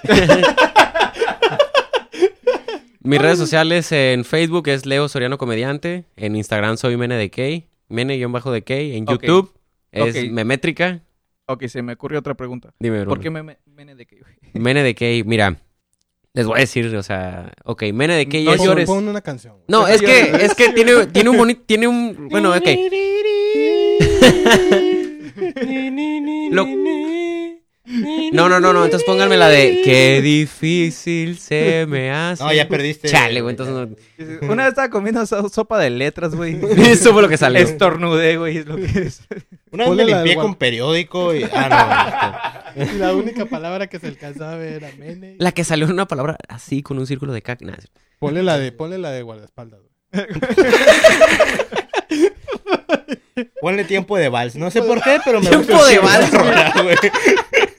Mis 3.01 3.21
redes 3.21 3.39
sociales 3.39 3.93
en 3.93 4.25
Facebook 4.25 4.69
es 4.69 4.87
Leo 4.87 5.09
Soriano 5.09 5.37
Comediante. 5.37 6.07
En 6.17 6.37
Instagram 6.37 6.79
soy 6.79 6.97
MeneDK. 6.97 7.67
Mene-DK. 7.89 8.71
En. 8.71 9.07
YouTube 9.07 9.53
es. 9.93 10.31
Memétrica. 10.31 11.03
Ok, 11.47 11.65
se 11.67 11.83
me 11.83 11.93
ocurrió 11.93 12.21
otra 12.21 12.33
pregunta. 12.35 12.73
Dime, 12.79 13.01
bro. 13.01 13.11
¿Por 13.11 13.21
qué 13.21 13.29
me, 13.29 13.43
me, 13.43 13.59
mene 13.67 13.95
de 13.95 14.07
qué, 14.07 14.21
güey? 14.21 14.35
MeneDK, 14.55 15.27
mira. 15.27 15.59
Les 16.37 16.47
voy 16.47 16.57
a 16.57 16.61
decir, 16.63 16.95
o 16.97 17.03
sea... 17.05 17.53
Ok, 17.65 17.85
MeneDK 17.93 18.35
No 18.45 18.53
es... 18.53 18.59
Pon- 18.59 18.67
llores. 18.67 18.87
Pon 18.87 19.07
una 19.09 19.21
canción. 19.21 19.55
No, 19.69 19.87
es 19.87 20.03
que, 20.03 20.31
es 20.45 20.53
que 20.57 20.71
tiene, 20.71 21.07
tiene 21.07 21.31
un 21.31 21.37
bonito... 21.39 21.63
Tiene 21.65 21.87
un... 21.87 22.29
Bueno, 22.29 22.53
ok. 22.53 22.65
Lo- 26.51 26.67
No, 28.33 28.49
no, 28.49 28.59
no, 28.59 28.73
no. 28.73 28.85
Entonces 28.85 29.07
pónganme 29.07 29.37
la 29.37 29.49
de 29.49 29.81
Qué 29.85 30.21
difícil 30.23 31.39
se 31.39 31.87
me 31.87 32.11
hace. 32.11 32.43
No, 32.43 32.53
ya 32.53 32.67
perdiste. 32.69 33.09
Chale, 33.09 33.41
güey. 33.41 33.53
Entonces 33.57 33.75
no... 33.75 33.89
Una 34.53 34.65
vez 34.65 34.71
estaba 34.73 34.91
comiendo 34.91 35.25
so- 35.27 35.49
sopa 35.49 35.79
de 35.79 35.91
letras, 35.91 36.35
güey. 36.35 36.59
Eso 36.79 37.13
fue 37.13 37.23
lo 37.23 37.29
que 37.29 37.37
salió. 37.37 37.61
Estornudé, 37.61 38.37
güey. 38.39 38.59
Es 38.59 38.67
lo 38.67 38.75
que 38.77 38.87
es. 38.87 39.23
Una 39.71 39.85
vez 39.85 39.89
Ponle 39.89 40.05
me 40.05 40.13
limpié 40.15 40.35
con 40.35 40.57
periódico 40.57 41.33
y. 41.35 41.45
Ah, 41.53 42.53
no. 42.54 42.54
Y 42.77 42.85
la 42.99 43.15
única 43.15 43.47
palabra 43.47 43.87
que 43.87 43.99
se 43.99 44.07
alcanzaba 44.09 44.53
a 44.53 44.57
ver 44.57 44.83
era 44.83 44.91
mene. 44.99 45.37
La 45.39 45.53
que 45.53 45.65
salió 45.65 45.87
en 45.87 45.93
una 45.93 46.07
palabra 46.07 46.37
así 46.49 46.83
con 46.83 46.99
un 46.99 47.07
círculo 47.07 47.33
de 47.33 47.43
caca. 47.43 47.65
Nah, 47.65 47.75
Ponle 48.19 48.43
la 48.43 48.59
de, 48.59 48.73
ponle 48.73 48.99
la 48.99 49.11
de 49.11 49.23
guardaespaldas, 49.23 49.81
güey. 49.81 49.93
Ponle 53.61 53.85
tiempo 53.85 54.17
de 54.17 54.29
vals. 54.29 54.57
No 54.57 54.71
sé 54.71 54.83
por 54.83 55.03
qué, 55.03 55.19
pero 55.25 55.41
me 55.41 55.49
Tiempo 55.49 55.73
gusta 55.73 55.89
de 55.91 55.99
vals. 55.99 56.31
rola, 56.33 56.73
güey. 56.83 56.97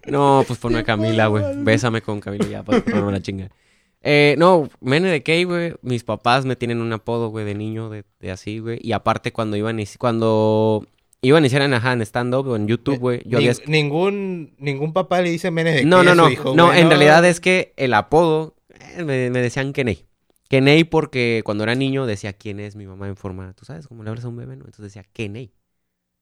No, 0.08 0.43
pues 0.45 0.60
ponme 0.60 0.79
a 0.79 0.84
Camila, 0.84 1.27
güey. 1.27 1.43
Bésame 1.58 2.01
con 2.01 2.19
Camila 2.19 2.45
ya, 2.45 2.63
para 2.63 2.81
ponerme 2.81 3.12
la 3.12 3.21
chinga. 3.21 3.49
Eh, 4.01 4.36
no, 4.38 4.69
Mene 4.81 5.10
de 5.10 5.23
Key, 5.23 5.45
güey. 5.45 5.73
Mis 5.81 6.03
papás 6.03 6.45
me 6.45 6.55
tienen 6.55 6.81
un 6.81 6.91
apodo, 6.93 7.29
güey, 7.29 7.45
de 7.45 7.55
niño, 7.55 7.89
de, 7.89 8.03
de 8.19 8.31
así, 8.31 8.60
güey. 8.60 8.79
Y 8.81 8.91
aparte, 8.91 9.31
cuando 9.31 9.55
iban, 9.58 9.79
a- 9.79 9.84
cuando 9.97 10.86
iban 11.27 11.43
a 11.43 11.45
iniciar 11.45 11.61
en, 11.61 11.73
ajá, 11.73 11.93
en 11.93 12.01
stand-up 12.01 12.47
o 12.47 12.55
en 12.55 12.67
YouTube, 12.67 12.99
güey, 12.99 13.21
yo 13.25 13.39
Ni- 13.39 13.47
había... 13.47 13.61
ningún, 13.67 14.55
ningún 14.57 14.93
papá 14.93 15.21
le 15.21 15.29
dice 15.29 15.51
menes 15.51 15.75
de 15.75 15.85
No, 15.85 16.03
no, 16.03 16.15
no. 16.15 16.29
hijo, 16.29 16.55
no, 16.55 16.73
en 16.73 16.88
realidad 16.89 17.23
es 17.25 17.39
que 17.39 17.73
el 17.77 17.93
apodo 17.93 18.55
eh, 18.69 19.03
me, 19.03 19.29
me 19.29 19.41
decían 19.41 19.73
Keney. 19.73 20.05
Keney 20.49 20.83
porque 20.83 21.41
cuando 21.43 21.63
era 21.63 21.75
niño 21.75 22.05
decía 22.05 22.33
quién 22.33 22.59
es 22.59 22.75
mi 22.75 22.85
mamá 22.85 23.07
en 23.07 23.15
forma, 23.15 23.53
tú 23.53 23.65
sabes, 23.65 23.88
como 23.88 24.03
le 24.03 24.09
hablas 24.09 24.25
a 24.25 24.27
un 24.29 24.38
bebé, 24.38 24.55
¿no? 24.55 24.65
Entonces 24.65 24.93
decía 24.93 25.03
Keney. 25.11 25.51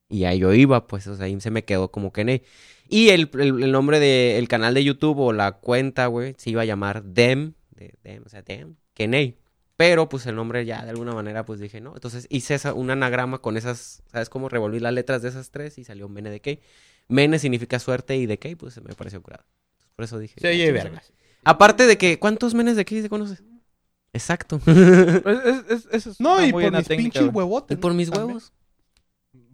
Y 0.09 0.25
ahí 0.25 0.39
yo 0.39 0.53
iba, 0.53 0.85
pues, 0.87 1.07
o 1.07 1.15
sea, 1.15 1.25
ahí 1.25 1.39
se 1.41 1.49
me 1.51 1.63
quedó 1.65 1.89
como 1.91 2.11
Keney. 2.13 2.43
Y 2.87 3.09
el, 3.09 3.29
el, 3.33 3.63
el 3.63 3.71
nombre 3.71 3.99
del 3.99 4.47
canal 4.47 4.73
de 4.73 4.83
YouTube 4.83 5.19
o 5.19 5.33
la 5.33 5.53
cuenta, 5.53 6.05
güey, 6.07 6.35
se 6.37 6.51
iba 6.51 6.61
a 6.61 6.65
llamar 6.65 7.03
Dem, 7.03 7.53
de, 7.71 7.95
Dem, 8.03 8.23
o 8.25 8.29
sea, 8.29 8.41
Dem, 8.43 8.75
Keney. 8.93 9.37
Pero, 9.75 10.07
pues, 10.07 10.25
el 10.27 10.35
nombre 10.35 10.65
ya 10.65 10.83
de 10.83 10.91
alguna 10.91 11.13
manera, 11.13 11.45
pues, 11.45 11.59
dije, 11.59 11.81
no. 11.81 11.93
Entonces 11.95 12.27
hice 12.29 12.53
esa, 12.55 12.73
un 12.73 12.91
anagrama 12.91 13.39
con 13.39 13.57
esas, 13.57 14.03
¿sabes 14.11 14.29
cómo? 14.29 14.47
Revolví 14.49 14.79
las 14.79 14.93
letras 14.93 15.21
de 15.21 15.29
esas 15.29 15.49
tres 15.49 15.77
y 15.77 15.83
salió 15.83 16.07
Mene 16.09 16.29
de 16.29 16.39
Key. 16.41 16.59
Mene 17.07 17.39
significa 17.39 17.79
suerte 17.79 18.15
y 18.15 18.25
de 18.27 18.37
Key, 18.39 18.55
pues, 18.55 18.81
me 18.83 18.93
pareció 18.93 19.21
curado. 19.21 19.43
Por 19.95 20.05
eso 20.05 20.19
dije... 20.19 20.39
Se 20.39 20.47
"Ah, 20.47 20.51
oye 20.51 20.65
chingas, 20.67 20.83
vergas. 20.83 21.13
Aparte 21.43 21.87
de 21.87 21.97
que, 21.97 22.19
¿cuántos 22.19 22.53
menes 22.53 22.75
de 22.75 22.85
Key 22.85 23.01
se 23.01 23.09
conoces? 23.09 23.43
Exacto. 24.13 24.59
Pues, 24.65 24.77
es- 25.45 25.69
es- 25.69 25.87
eso 25.91 26.09
es 26.11 26.19
No, 26.19 26.43
y 26.45 26.51
por 26.51 26.61
mis 26.71 26.87
técnica, 26.87 27.19
pinches 27.19 27.33
huevotes. 27.35 27.77
y 27.77 27.81
por 27.81 27.93
mis 27.93 28.09
También. 28.11 28.27
huevos. 28.27 28.53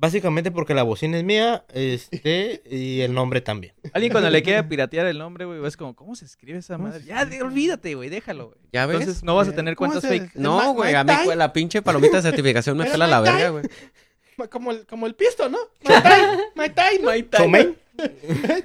Básicamente 0.01 0.49
porque 0.49 0.73
la 0.73 0.83
bocina 0.83 1.17
es 1.17 1.25
mía, 1.25 1.65
este, 1.73 2.62
y 2.69 3.01
el 3.01 3.13
nombre 3.13 3.41
también. 3.41 3.73
Alguien 3.91 4.13
cuando 4.13 4.29
le 4.29 4.41
quiere 4.41 4.63
piratear 4.69 5.05
el 5.07 5.17
nombre, 5.17 5.43
güey, 5.43 5.63
es 5.65 5.75
como, 5.75 5.93
¿cómo 5.93 6.15
se 6.15 6.23
escribe 6.23 6.59
esa 6.59 6.77
madre? 6.77 7.03
Ya, 7.03 7.25
de- 7.25 7.41
olvídate, 7.41 7.95
güey, 7.95 8.07
déjalo, 8.09 8.47
güey. 8.47 8.59
¿Ya 8.71 8.85
ves? 8.85 9.01
Entonces 9.01 9.23
no 9.23 9.35
vas 9.35 9.49
a 9.49 9.51
Eh, 9.51 9.55
tener 9.55 9.75
¿cómo 9.75 9.91
cuentas 9.91 10.09
fake. 10.09 10.35
No, 10.35 10.73
güey, 10.73 10.95
a 10.95 11.03
mí 11.03 11.12
la 11.35 11.51
pinche 11.51 11.81
palomita 11.81 12.17
de 12.17 12.23
certificación 12.23 12.77
me 12.77 12.85
pela 12.85 13.07
la 13.07 13.19
verga, 13.19 13.49
güey. 13.49 13.65
Como 14.49 14.71
el, 14.71 14.85
como 14.85 15.05
el 15.05 15.15
pisto, 15.15 15.49
¿no? 15.49 15.57
My 15.83 15.93
time, 15.95 16.39
my 16.55 16.69
time, 16.69 16.99
my 17.01 17.23
time. 17.23 17.38
¿Chomen? 17.43 17.75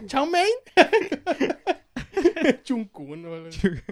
Chow 0.06 0.26
mein. 0.26 0.46
Chuncuno. 2.64 3.28
güey. 3.30 3.50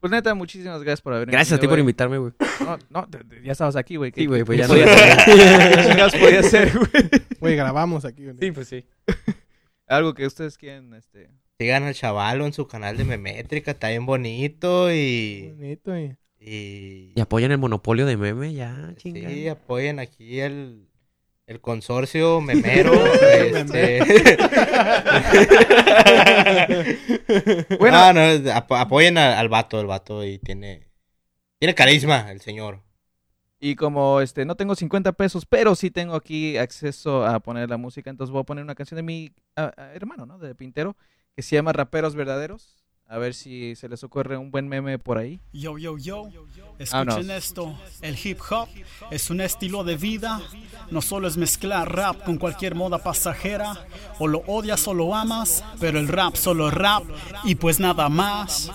Pues 0.00 0.10
neta, 0.10 0.34
muchísimas 0.34 0.80
gracias 0.82 1.02
por 1.02 1.12
haber 1.12 1.30
Gracias 1.30 1.58
a 1.58 1.60
ti 1.60 1.66
por 1.66 1.74
güey. 1.74 1.80
invitarme, 1.80 2.16
güey. 2.16 2.32
No, 2.60 2.78
no, 2.88 3.06
te- 3.06 3.22
te- 3.22 3.42
ya 3.42 3.52
estabas 3.52 3.76
aquí, 3.76 3.96
güey. 3.96 4.10
Sí, 4.14 4.24
güey, 4.24 4.44
pues 4.44 4.58
¿Qué 4.58 4.66
ya 4.66 4.68
no. 4.68 4.74
¿Qué 5.76 5.88
chingados 5.88 6.14
podía 6.16 6.40
hacer, 6.40 6.72
güey? 6.74 6.88
Güey, 7.38 7.56
grabamos 7.56 8.06
aquí. 8.06 8.24
güey. 8.24 8.50
pues 8.52 8.66
sí. 8.68 8.86
Algo 9.86 10.14
que 10.14 10.24
ustedes 10.26 10.56
quieran, 10.56 10.94
este... 10.94 11.28
Sigan 11.58 11.82
al 11.82 11.92
chavalo 11.94 12.46
en 12.46 12.54
su 12.54 12.66
canal 12.66 12.96
de 12.96 13.04
Memétrica, 13.04 13.72
está 13.72 13.90
bien 13.90 14.06
bonito 14.06 14.90
y... 14.90 15.52
Bonito, 15.54 15.98
y- 15.98 16.16
Y, 16.40 17.12
Y 17.14 17.20
apoyan 17.20 17.52
el 17.52 17.58
monopolio 17.58 18.06
de 18.06 18.16
meme, 18.16 18.54
ya, 18.54 18.94
chinga. 18.96 19.28
sí, 19.28 19.48
apoyen 19.48 19.98
aquí 19.98 20.40
el, 20.40 20.88
el 21.50 21.60
consorcio 21.60 22.40
memero. 22.40 22.92
este... 23.32 24.00
Bueno. 27.78 28.12
No, 28.12 28.38
no, 28.38 28.52
ap- 28.52 28.72
apoyen 28.72 29.18
a- 29.18 29.38
al 29.38 29.48
vato, 29.48 29.80
el 29.80 29.86
vato 29.86 30.24
y 30.24 30.38
tiene... 30.38 30.88
Tiene 31.58 31.74
carisma 31.74 32.30
el 32.30 32.40
señor. 32.40 32.82
Y 33.58 33.74
como 33.74 34.20
este 34.20 34.44
no 34.44 34.54
tengo 34.54 34.74
50 34.74 35.12
pesos, 35.12 35.44
pero 35.44 35.74
sí 35.74 35.90
tengo 35.90 36.14
aquí 36.14 36.56
acceso 36.56 37.26
a 37.26 37.40
poner 37.40 37.68
la 37.68 37.76
música, 37.76 38.08
entonces 38.10 38.32
voy 38.32 38.40
a 38.40 38.44
poner 38.44 38.64
una 38.64 38.74
canción 38.74 38.96
de 38.96 39.02
mi 39.02 39.32
ah, 39.56 39.72
ah, 39.76 39.90
hermano, 39.92 40.24
¿no? 40.26 40.38
De 40.38 40.54
Pintero, 40.54 40.96
que 41.36 41.42
se 41.42 41.56
llama 41.56 41.72
Raperos 41.72 42.14
Verdaderos. 42.14 42.79
A 43.12 43.18
ver 43.18 43.34
si 43.34 43.74
se 43.74 43.88
les 43.88 44.04
ocurre 44.04 44.36
un 44.36 44.52
buen 44.52 44.68
meme 44.68 44.96
por 45.00 45.18
ahí. 45.18 45.40
Yo, 45.52 45.76
yo, 45.78 45.98
yo, 45.98 46.28
escuchen 46.78 47.28
esto, 47.32 47.76
el 48.02 48.16
hip 48.16 48.38
hop 48.48 48.68
es 49.10 49.30
un 49.30 49.40
estilo 49.40 49.82
de 49.82 49.96
vida, 49.96 50.40
no 50.92 51.02
solo 51.02 51.26
es 51.26 51.36
mezclar 51.36 51.92
rap 51.92 52.22
con 52.22 52.38
cualquier 52.38 52.76
moda 52.76 52.98
pasajera, 52.98 53.84
o 54.20 54.28
lo 54.28 54.44
odias 54.46 54.86
o 54.86 54.94
lo 54.94 55.12
amas, 55.12 55.64
pero 55.80 55.98
el 55.98 56.06
rap 56.06 56.36
solo 56.36 56.68
es 56.68 56.74
rap 56.74 57.02
y 57.42 57.56
pues 57.56 57.80
nada 57.80 58.08
más. 58.08 58.70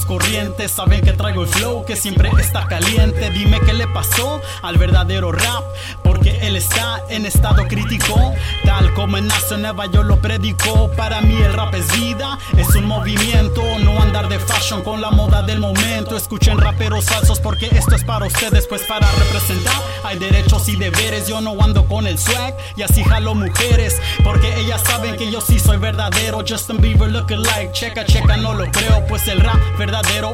Mucho 0.00 0.06
menos 0.06 0.06
corriente. 0.06 0.68
Saben 0.68 1.00
que 1.00 1.12
traigo 1.12 1.42
el 1.42 1.48
flow 1.48 1.84
que 1.84 1.96
siempre 1.96 2.30
está 2.40 2.66
caliente. 2.66 3.30
Dime 3.30 3.60
qué 3.60 3.72
le 3.72 3.86
pasó 3.88 4.40
al 4.62 4.76
verdadero 4.78 5.32
rap. 5.32 5.64
Porque 6.02 6.38
él 6.46 6.56
está 6.56 7.02
en 7.08 7.26
estado 7.26 7.66
crítico. 7.66 8.34
Tal 8.64 8.92
como 8.94 9.18
en 9.18 9.28
Nueva 9.58 9.86
yo 9.86 10.02
lo 10.02 10.16
predicó. 10.20 10.90
Para 10.96 11.20
mí 11.20 11.34
el 11.42 11.52
rap 11.52 11.74
es 11.74 11.90
vida, 11.98 12.38
es 12.56 12.74
un 12.74 12.86
movimiento. 12.86 13.62
No 13.80 14.00
andar 14.00 14.28
de 14.28 14.38
fashion 14.38 14.82
con 14.82 15.00
la 15.00 15.10
moda 15.10 15.42
del 15.42 15.58
momento. 15.58 16.16
Escuchen 16.16 16.58
raperos 16.58 17.06
falsos 17.06 17.40
porque 17.40 17.66
esto 17.66 17.94
es 17.94 18.04
para 18.04 18.26
ustedes. 18.26 18.66
Pues 18.66 18.82
para 18.82 19.06
representar 19.12 19.80
hay 20.04 20.18
derechos 20.18 20.68
y 20.68 20.76
deberes. 20.76 21.28
Yo 21.28 21.40
no 21.40 21.60
ando 21.60 21.86
con 21.86 22.06
el 22.06 22.18
swag 22.18 22.56
y 22.76 22.82
así 22.82 23.02
jalo 23.04 23.34
mujeres. 23.34 24.00
Porque 24.22 24.60
ellas 24.60 24.82
saben 24.84 25.16
que 25.16 25.30
yo 25.30 25.40
sí 25.40 25.58
soy 25.58 25.78
verdadero. 25.78 26.44
Justin 26.46 26.80
Bieber 26.80 27.10
looking 27.10 27.42
like 27.42 27.72
checa, 27.72 28.04
checa, 28.04 28.36
no 28.36 28.54
lo 28.54 28.70
creo. 28.70 29.06
Pues 29.06 29.26
el 29.28 29.40
rap 29.40 29.58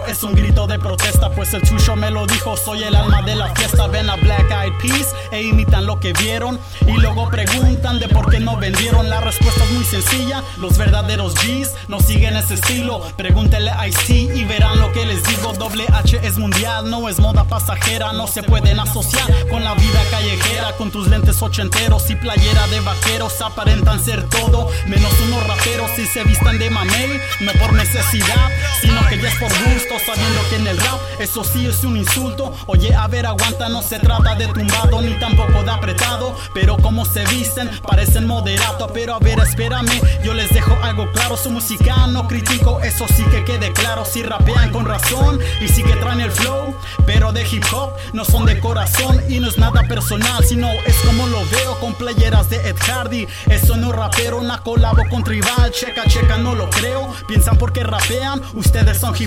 es 0.06 0.22
un 0.22 0.34
grito 0.34 0.66
de 0.66 0.78
protesta. 0.78 1.30
Pues 1.30 1.54
el 1.54 1.62
chucho 1.62 1.96
me 1.96 2.10
lo 2.10 2.26
dijo, 2.26 2.56
soy 2.56 2.82
el 2.82 2.94
alma 2.94 3.22
de 3.22 3.34
la 3.34 3.54
fiesta. 3.54 3.86
Ven 3.86 4.08
a 4.10 4.16
Black 4.16 4.50
Eyed 4.50 4.72
Peas 4.82 5.14
e 5.32 5.42
imitan 5.42 5.86
lo 5.86 5.98
que 5.98 6.12
vieron. 6.12 6.60
Y 6.86 6.92
luego 6.92 7.30
preguntan 7.30 7.98
de 7.98 8.08
por 8.08 8.30
qué 8.30 8.38
no 8.38 8.56
vendieron. 8.56 9.08
La 9.08 9.20
respuesta 9.20 9.64
es 9.64 9.70
muy 9.72 9.84
sencilla. 9.84 10.42
Los 10.58 10.76
verdaderos 10.76 11.34
G's 11.34 11.72
no 11.88 12.00
siguen 12.00 12.36
ese 12.36 12.54
estilo. 12.54 13.00
Pregúntele 13.16 13.70
a 13.70 13.88
Ice-T 13.88 14.12
y 14.12 14.44
verán 14.44 14.78
lo 14.78 14.92
que 14.92 15.06
les 15.06 15.24
digo. 15.24 15.52
Doble 15.54 15.86
H 15.92 16.20
es 16.22 16.36
mundial, 16.36 16.90
no 16.90 17.08
es 17.08 17.18
moda 17.18 17.44
pasajera. 17.44 18.12
No 18.12 18.26
se 18.26 18.42
pueden 18.42 18.78
asociar 18.78 19.26
con 19.48 19.64
la 19.64 19.74
vida 19.74 20.02
callejera. 20.10 20.72
Con 20.76 20.90
tus 20.90 21.08
lentes 21.08 21.40
ochenteros 21.40 22.10
y 22.10 22.16
playera 22.16 22.66
de 22.68 22.80
vaqueros 22.80 23.40
aparentan 23.40 24.04
ser 24.04 24.28
todo. 24.28 24.68
Menos 24.86 25.12
unos 25.26 25.46
raperos 25.46 25.90
si 25.96 26.06
se 26.06 26.24
vistan 26.24 26.58
de 26.58 26.68
mamey. 26.68 27.20
No 27.40 27.52
por 27.52 27.72
necesidad, 27.72 28.50
sino 28.80 29.06
que 29.08 29.18
ya 29.18 29.28
es 29.28 29.34
por 29.36 29.45
gusto. 29.48 29.94
Sabiendo 30.04 30.40
que 30.48 30.56
en 30.56 30.66
el 30.66 30.78
rap 30.78 31.00
eso 31.18 31.44
sí 31.44 31.66
es 31.66 31.82
un 31.84 31.96
insulto. 31.96 32.54
Oye, 32.66 32.94
a 32.94 33.06
ver, 33.08 33.26
aguanta, 33.26 33.68
no 33.68 33.82
se 33.82 33.98
trata 33.98 34.34
de 34.34 34.46
tumbado 34.48 35.00
ni 35.00 35.14
tampoco 35.18 35.62
de 35.62 35.70
apretado. 35.70 36.36
Pero 36.54 36.76
como 36.76 37.04
se 37.04 37.24
visten, 37.26 37.70
parecen 37.82 38.26
moderato. 38.26 38.88
Pero 38.92 39.14
a 39.14 39.18
ver, 39.18 39.38
espérame, 39.40 40.00
yo 40.22 40.34
les 40.34 40.50
dejo 40.50 40.76
algo 40.82 41.10
claro. 41.12 41.36
Su 41.36 41.50
música 41.50 42.06
no 42.06 42.28
critico, 42.28 42.80
eso 42.80 43.06
sí 43.08 43.22
que 43.24 43.44
quede 43.44 43.72
claro. 43.72 44.04
Si 44.04 44.22
rapean 44.22 44.70
con 44.70 44.84
razón 44.86 45.40
y 45.60 45.68
sí 45.68 45.82
que 45.82 45.94
traen 45.96 46.20
el 46.20 46.30
flow. 46.30 46.74
Pero 47.06 47.32
de 47.32 47.46
hip 47.48 47.64
hop 47.72 47.92
no 48.12 48.24
son 48.24 48.46
de 48.46 48.58
corazón 48.60 49.22
y 49.28 49.40
no 49.40 49.48
es 49.48 49.58
nada 49.58 49.82
personal, 49.84 50.44
sino 50.44 50.68
es 50.86 50.96
como 51.06 51.26
lo 51.26 51.44
veo 51.50 51.78
con 51.80 51.94
playeras 51.94 52.50
de 52.50 52.56
Ed 52.68 52.76
Hardy. 52.78 53.26
Eso 53.46 53.76
no 53.76 53.92
rapero, 53.92 54.38
una 54.38 54.58
colabo 54.58 55.02
con 55.10 55.24
tribal. 55.24 55.70
Checa, 55.72 56.04
checa, 56.08 56.36
no 56.36 56.54
lo 56.54 56.68
creo. 56.70 57.12
Piensan 57.28 57.58
porque 57.58 57.84
rapean, 57.84 58.42
ustedes 58.54 58.98
son 58.98 59.14
hip 59.18 59.25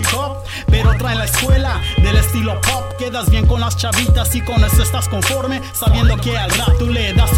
Pero 0.68 0.94
traen 0.98 1.18
la 1.18 1.26
escuela 1.26 1.82
del 1.98 2.16
estilo 2.16 2.60
pop. 2.62 2.84
Quedas 2.98 3.30
bien 3.30 3.46
con 3.46 3.60
las 3.62 3.78
chavitas 3.78 4.34
y 4.36 4.42
con 4.42 4.64
eso 4.64 4.84
estás 4.84 5.08
conforme. 5.10 5.62
Sabiendo 5.74 6.18
que 6.18 6.38
al 6.38 6.50
rap 6.52 6.78
tú 6.78 6.88
le 6.88 7.14
das. 7.14 7.29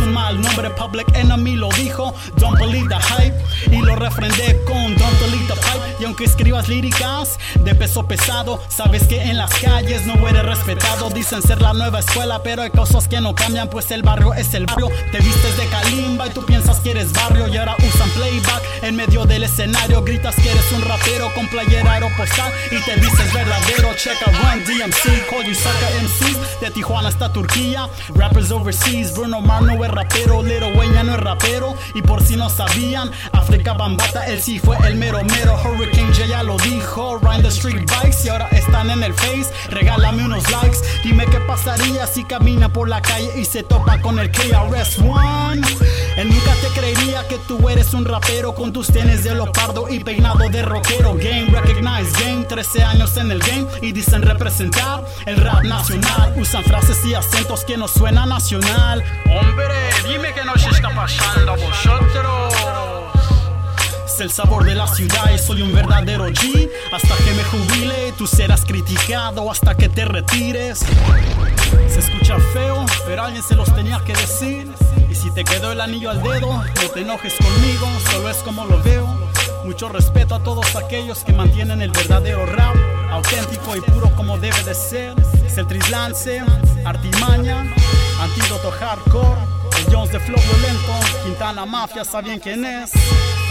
Public 0.81 1.15
Enemy 1.15 1.57
lo 1.57 1.69
dijo, 1.69 2.11
don't 2.37 2.57
believe 2.57 2.89
the 2.89 2.99
hype. 2.99 3.35
Y 3.71 3.81
lo 3.81 3.95
refrendé 3.95 4.59
con 4.65 4.95
don't 4.95 5.19
delete 5.19 5.47
the 5.47 5.53
pipe. 5.53 5.95
Y 5.99 6.05
aunque 6.05 6.23
escribas 6.23 6.67
líricas 6.67 7.37
de 7.59 7.75
peso 7.75 8.07
pesado, 8.07 8.59
sabes 8.67 9.05
que 9.05 9.21
en 9.21 9.37
las 9.37 9.53
calles 9.59 10.07
no 10.07 10.27
eres 10.27 10.43
respetado. 10.43 11.11
Dicen 11.11 11.43
ser 11.43 11.61
la 11.61 11.73
nueva 11.73 11.99
escuela, 11.99 12.41
pero 12.41 12.63
hay 12.63 12.71
cosas 12.71 13.07
que 13.07 13.21
no 13.21 13.35
cambian, 13.35 13.69
pues 13.69 13.91
el 13.91 14.01
barrio 14.01 14.33
es 14.33 14.55
el 14.55 14.65
barrio. 14.65 14.89
Te 15.11 15.19
vistes 15.19 15.55
de 15.55 15.67
calimba 15.67 16.25
y 16.25 16.31
tú 16.31 16.43
piensas 16.43 16.79
que 16.79 16.91
eres 16.91 17.13
barrio 17.13 17.47
y 17.47 17.57
ahora 17.57 17.75
usan 17.77 18.09
playback 18.09 18.63
en 18.81 18.95
medio 18.95 19.25
del 19.25 19.43
escenario. 19.43 20.03
Gritas 20.03 20.35
que 20.37 20.49
eres 20.49 20.71
un 20.71 20.81
rapero 20.81 21.31
con 21.35 21.47
playera 21.49 21.93
aeropostal 21.93 22.51
y 22.71 22.83
te 22.83 22.95
dices 22.95 23.31
verdadero. 23.31 23.93
Check 23.97 24.17
out 24.27 24.33
Run 24.33 24.63
DMC, 24.65 25.29
call 25.29 25.43
you 25.43 25.53
sucker 25.53 25.93
MCs. 26.01 26.59
De 26.59 26.71
Tijuana 26.71 27.09
hasta 27.09 27.31
Turquía, 27.31 27.87
rappers 28.15 28.49
overseas. 28.49 29.13
Bruno 29.13 29.41
Mars 29.41 29.67
no 29.67 29.85
es 29.85 29.91
rapero, 29.91 30.41
Little 30.41 30.70
Wayne 30.75 30.95
ya 30.95 31.03
no 31.03 31.13
es 31.15 31.19
rapero. 31.19 31.75
Y 31.93 32.01
por 32.01 32.23
si 32.23 32.35
no 32.35 32.49
sabían, 32.49 33.11
África 33.31 33.73
Bambata, 33.73 34.25
él 34.27 34.41
sí 34.41 34.59
fue 34.59 34.77
el 34.87 34.95
mero 34.95 35.21
mero. 35.23 35.59
Hurricane 35.63 36.13
J 36.13 36.25
ya 36.27 36.43
lo 36.43 36.57
dijo, 36.57 37.19
Ride 37.19 37.43
the 37.43 37.49
Street 37.49 37.85
Bikes 37.87 38.25
y 38.25 38.29
ahora 38.29 38.47
están 38.51 38.89
en 38.89 39.03
el 39.03 39.13
Face. 39.13 39.49
Regálame 39.69 40.25
unos 40.25 40.49
likes, 40.51 40.77
dime 41.03 41.25
qué 41.25 41.39
pasaría 41.39 42.07
si 42.07 42.23
camina 42.23 42.69
por 42.69 42.89
la 42.89 43.01
calle 43.01 43.31
y 43.39 43.45
se 43.45 43.63
topa 43.63 43.99
con 44.01 44.19
el 44.19 44.31
KRS 44.31 44.99
One. 44.99 45.61
Él 46.17 46.29
nunca 46.29 46.53
te 46.61 46.67
creería 46.79 47.27
que 47.27 47.37
tú 47.47 47.69
eres 47.69 47.93
un 47.93 48.05
rapero 48.05 48.53
con 48.53 48.73
tus 48.73 48.87
tenis 48.87 49.23
de 49.23 49.33
leopardo 49.33 49.87
y 49.89 50.03
peinado 50.03 50.49
de 50.49 50.61
rockero. 50.61 51.15
Game 51.15 51.47
Recognize 51.51 52.11
Game, 52.23 52.43
13 52.45 52.83
años 52.83 53.17
en 53.17 53.31
el 53.31 53.39
game 53.39 53.67
y 53.81 53.91
dicen 53.91 54.21
representar 54.21 55.05
el 55.25 55.37
rap 55.37 55.63
nacional. 55.63 56.33
Usan 56.37 56.63
frases 56.63 56.97
y 57.05 57.13
acentos 57.13 57.63
que 57.63 57.77
no 57.77 57.87
suenan 57.87 58.29
nacional. 58.29 59.03
Hombre, 59.25 59.73
dime 60.07 60.33
que 60.33 60.43
no 60.43 60.53
se 60.61 60.69
está 60.69 60.89
pasando 60.93 61.51
a 61.51 61.55
vosotros. 61.55 62.53
Es 64.05 64.19
el 64.19 64.31
sabor 64.31 64.63
de 64.63 64.75
la 64.75 64.87
ciudad 64.87 65.31
y 65.33 65.39
soy 65.39 65.63
un 65.63 65.73
verdadero 65.73 66.27
G. 66.27 66.69
Hasta 66.93 67.15
que 67.23 67.31
me 67.31 67.43
jubile, 67.43 68.13
tú 68.17 68.27
serás 68.27 68.63
criticado 68.63 69.49
hasta 69.49 69.75
que 69.75 69.89
te 69.89 70.05
retires. 70.05 70.79
Se 71.87 71.99
escucha 71.99 72.37
feo, 72.53 72.85
pero 73.07 73.23
alguien 73.23 73.43
se 73.43 73.55
los 73.55 73.73
tenía 73.73 73.99
que 74.05 74.13
decir. 74.13 74.71
Y 75.09 75.15
si 75.15 75.31
te 75.31 75.43
quedó 75.43 75.71
el 75.71 75.81
anillo 75.81 76.11
al 76.11 76.21
dedo, 76.21 76.53
no 76.53 76.89
te 76.93 77.01
enojes 77.01 77.33
conmigo, 77.35 77.87
solo 78.11 78.29
es 78.29 78.37
como 78.37 78.65
lo 78.65 78.81
veo. 78.83 79.07
Mucho 79.65 79.89
respeto 79.89 80.35
a 80.35 80.43
todos 80.43 80.75
aquellos 80.75 81.23
que 81.23 81.33
mantienen 81.33 81.81
el 81.81 81.91
verdadero 81.91 82.45
rap, 82.45 82.75
auténtico 83.11 83.75
y 83.75 83.81
puro 83.81 84.13
como 84.15 84.37
debe 84.37 84.63
de 84.63 84.75
ser. 84.75 85.15
Es 85.45 85.57
el 85.57 85.65
trislance, 85.67 86.43
artimaña, 86.85 87.65
antídoto 88.21 88.71
hardcore. 88.71 89.60
Jones 89.89 90.11
de 90.11 90.19
flow 90.19 90.39
violento, 90.39 90.99
Quintana 91.23 91.65
Mafia, 91.65 92.03
¿saben 92.03 92.39
quién 92.39 92.65
es? 92.65 92.91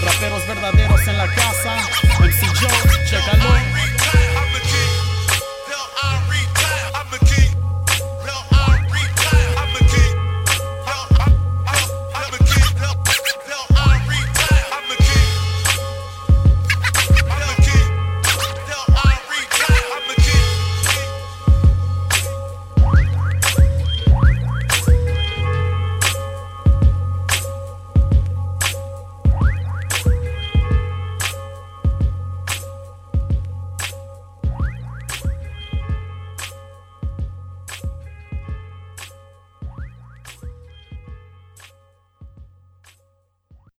Raperos 0.05 0.47
verdaderos 0.47 1.01
en 1.09 1.17
la 1.17 1.27
casa, 1.27 1.77
MC 2.21 2.47
Joe, 2.61 3.05
chécalo. 3.07 4.00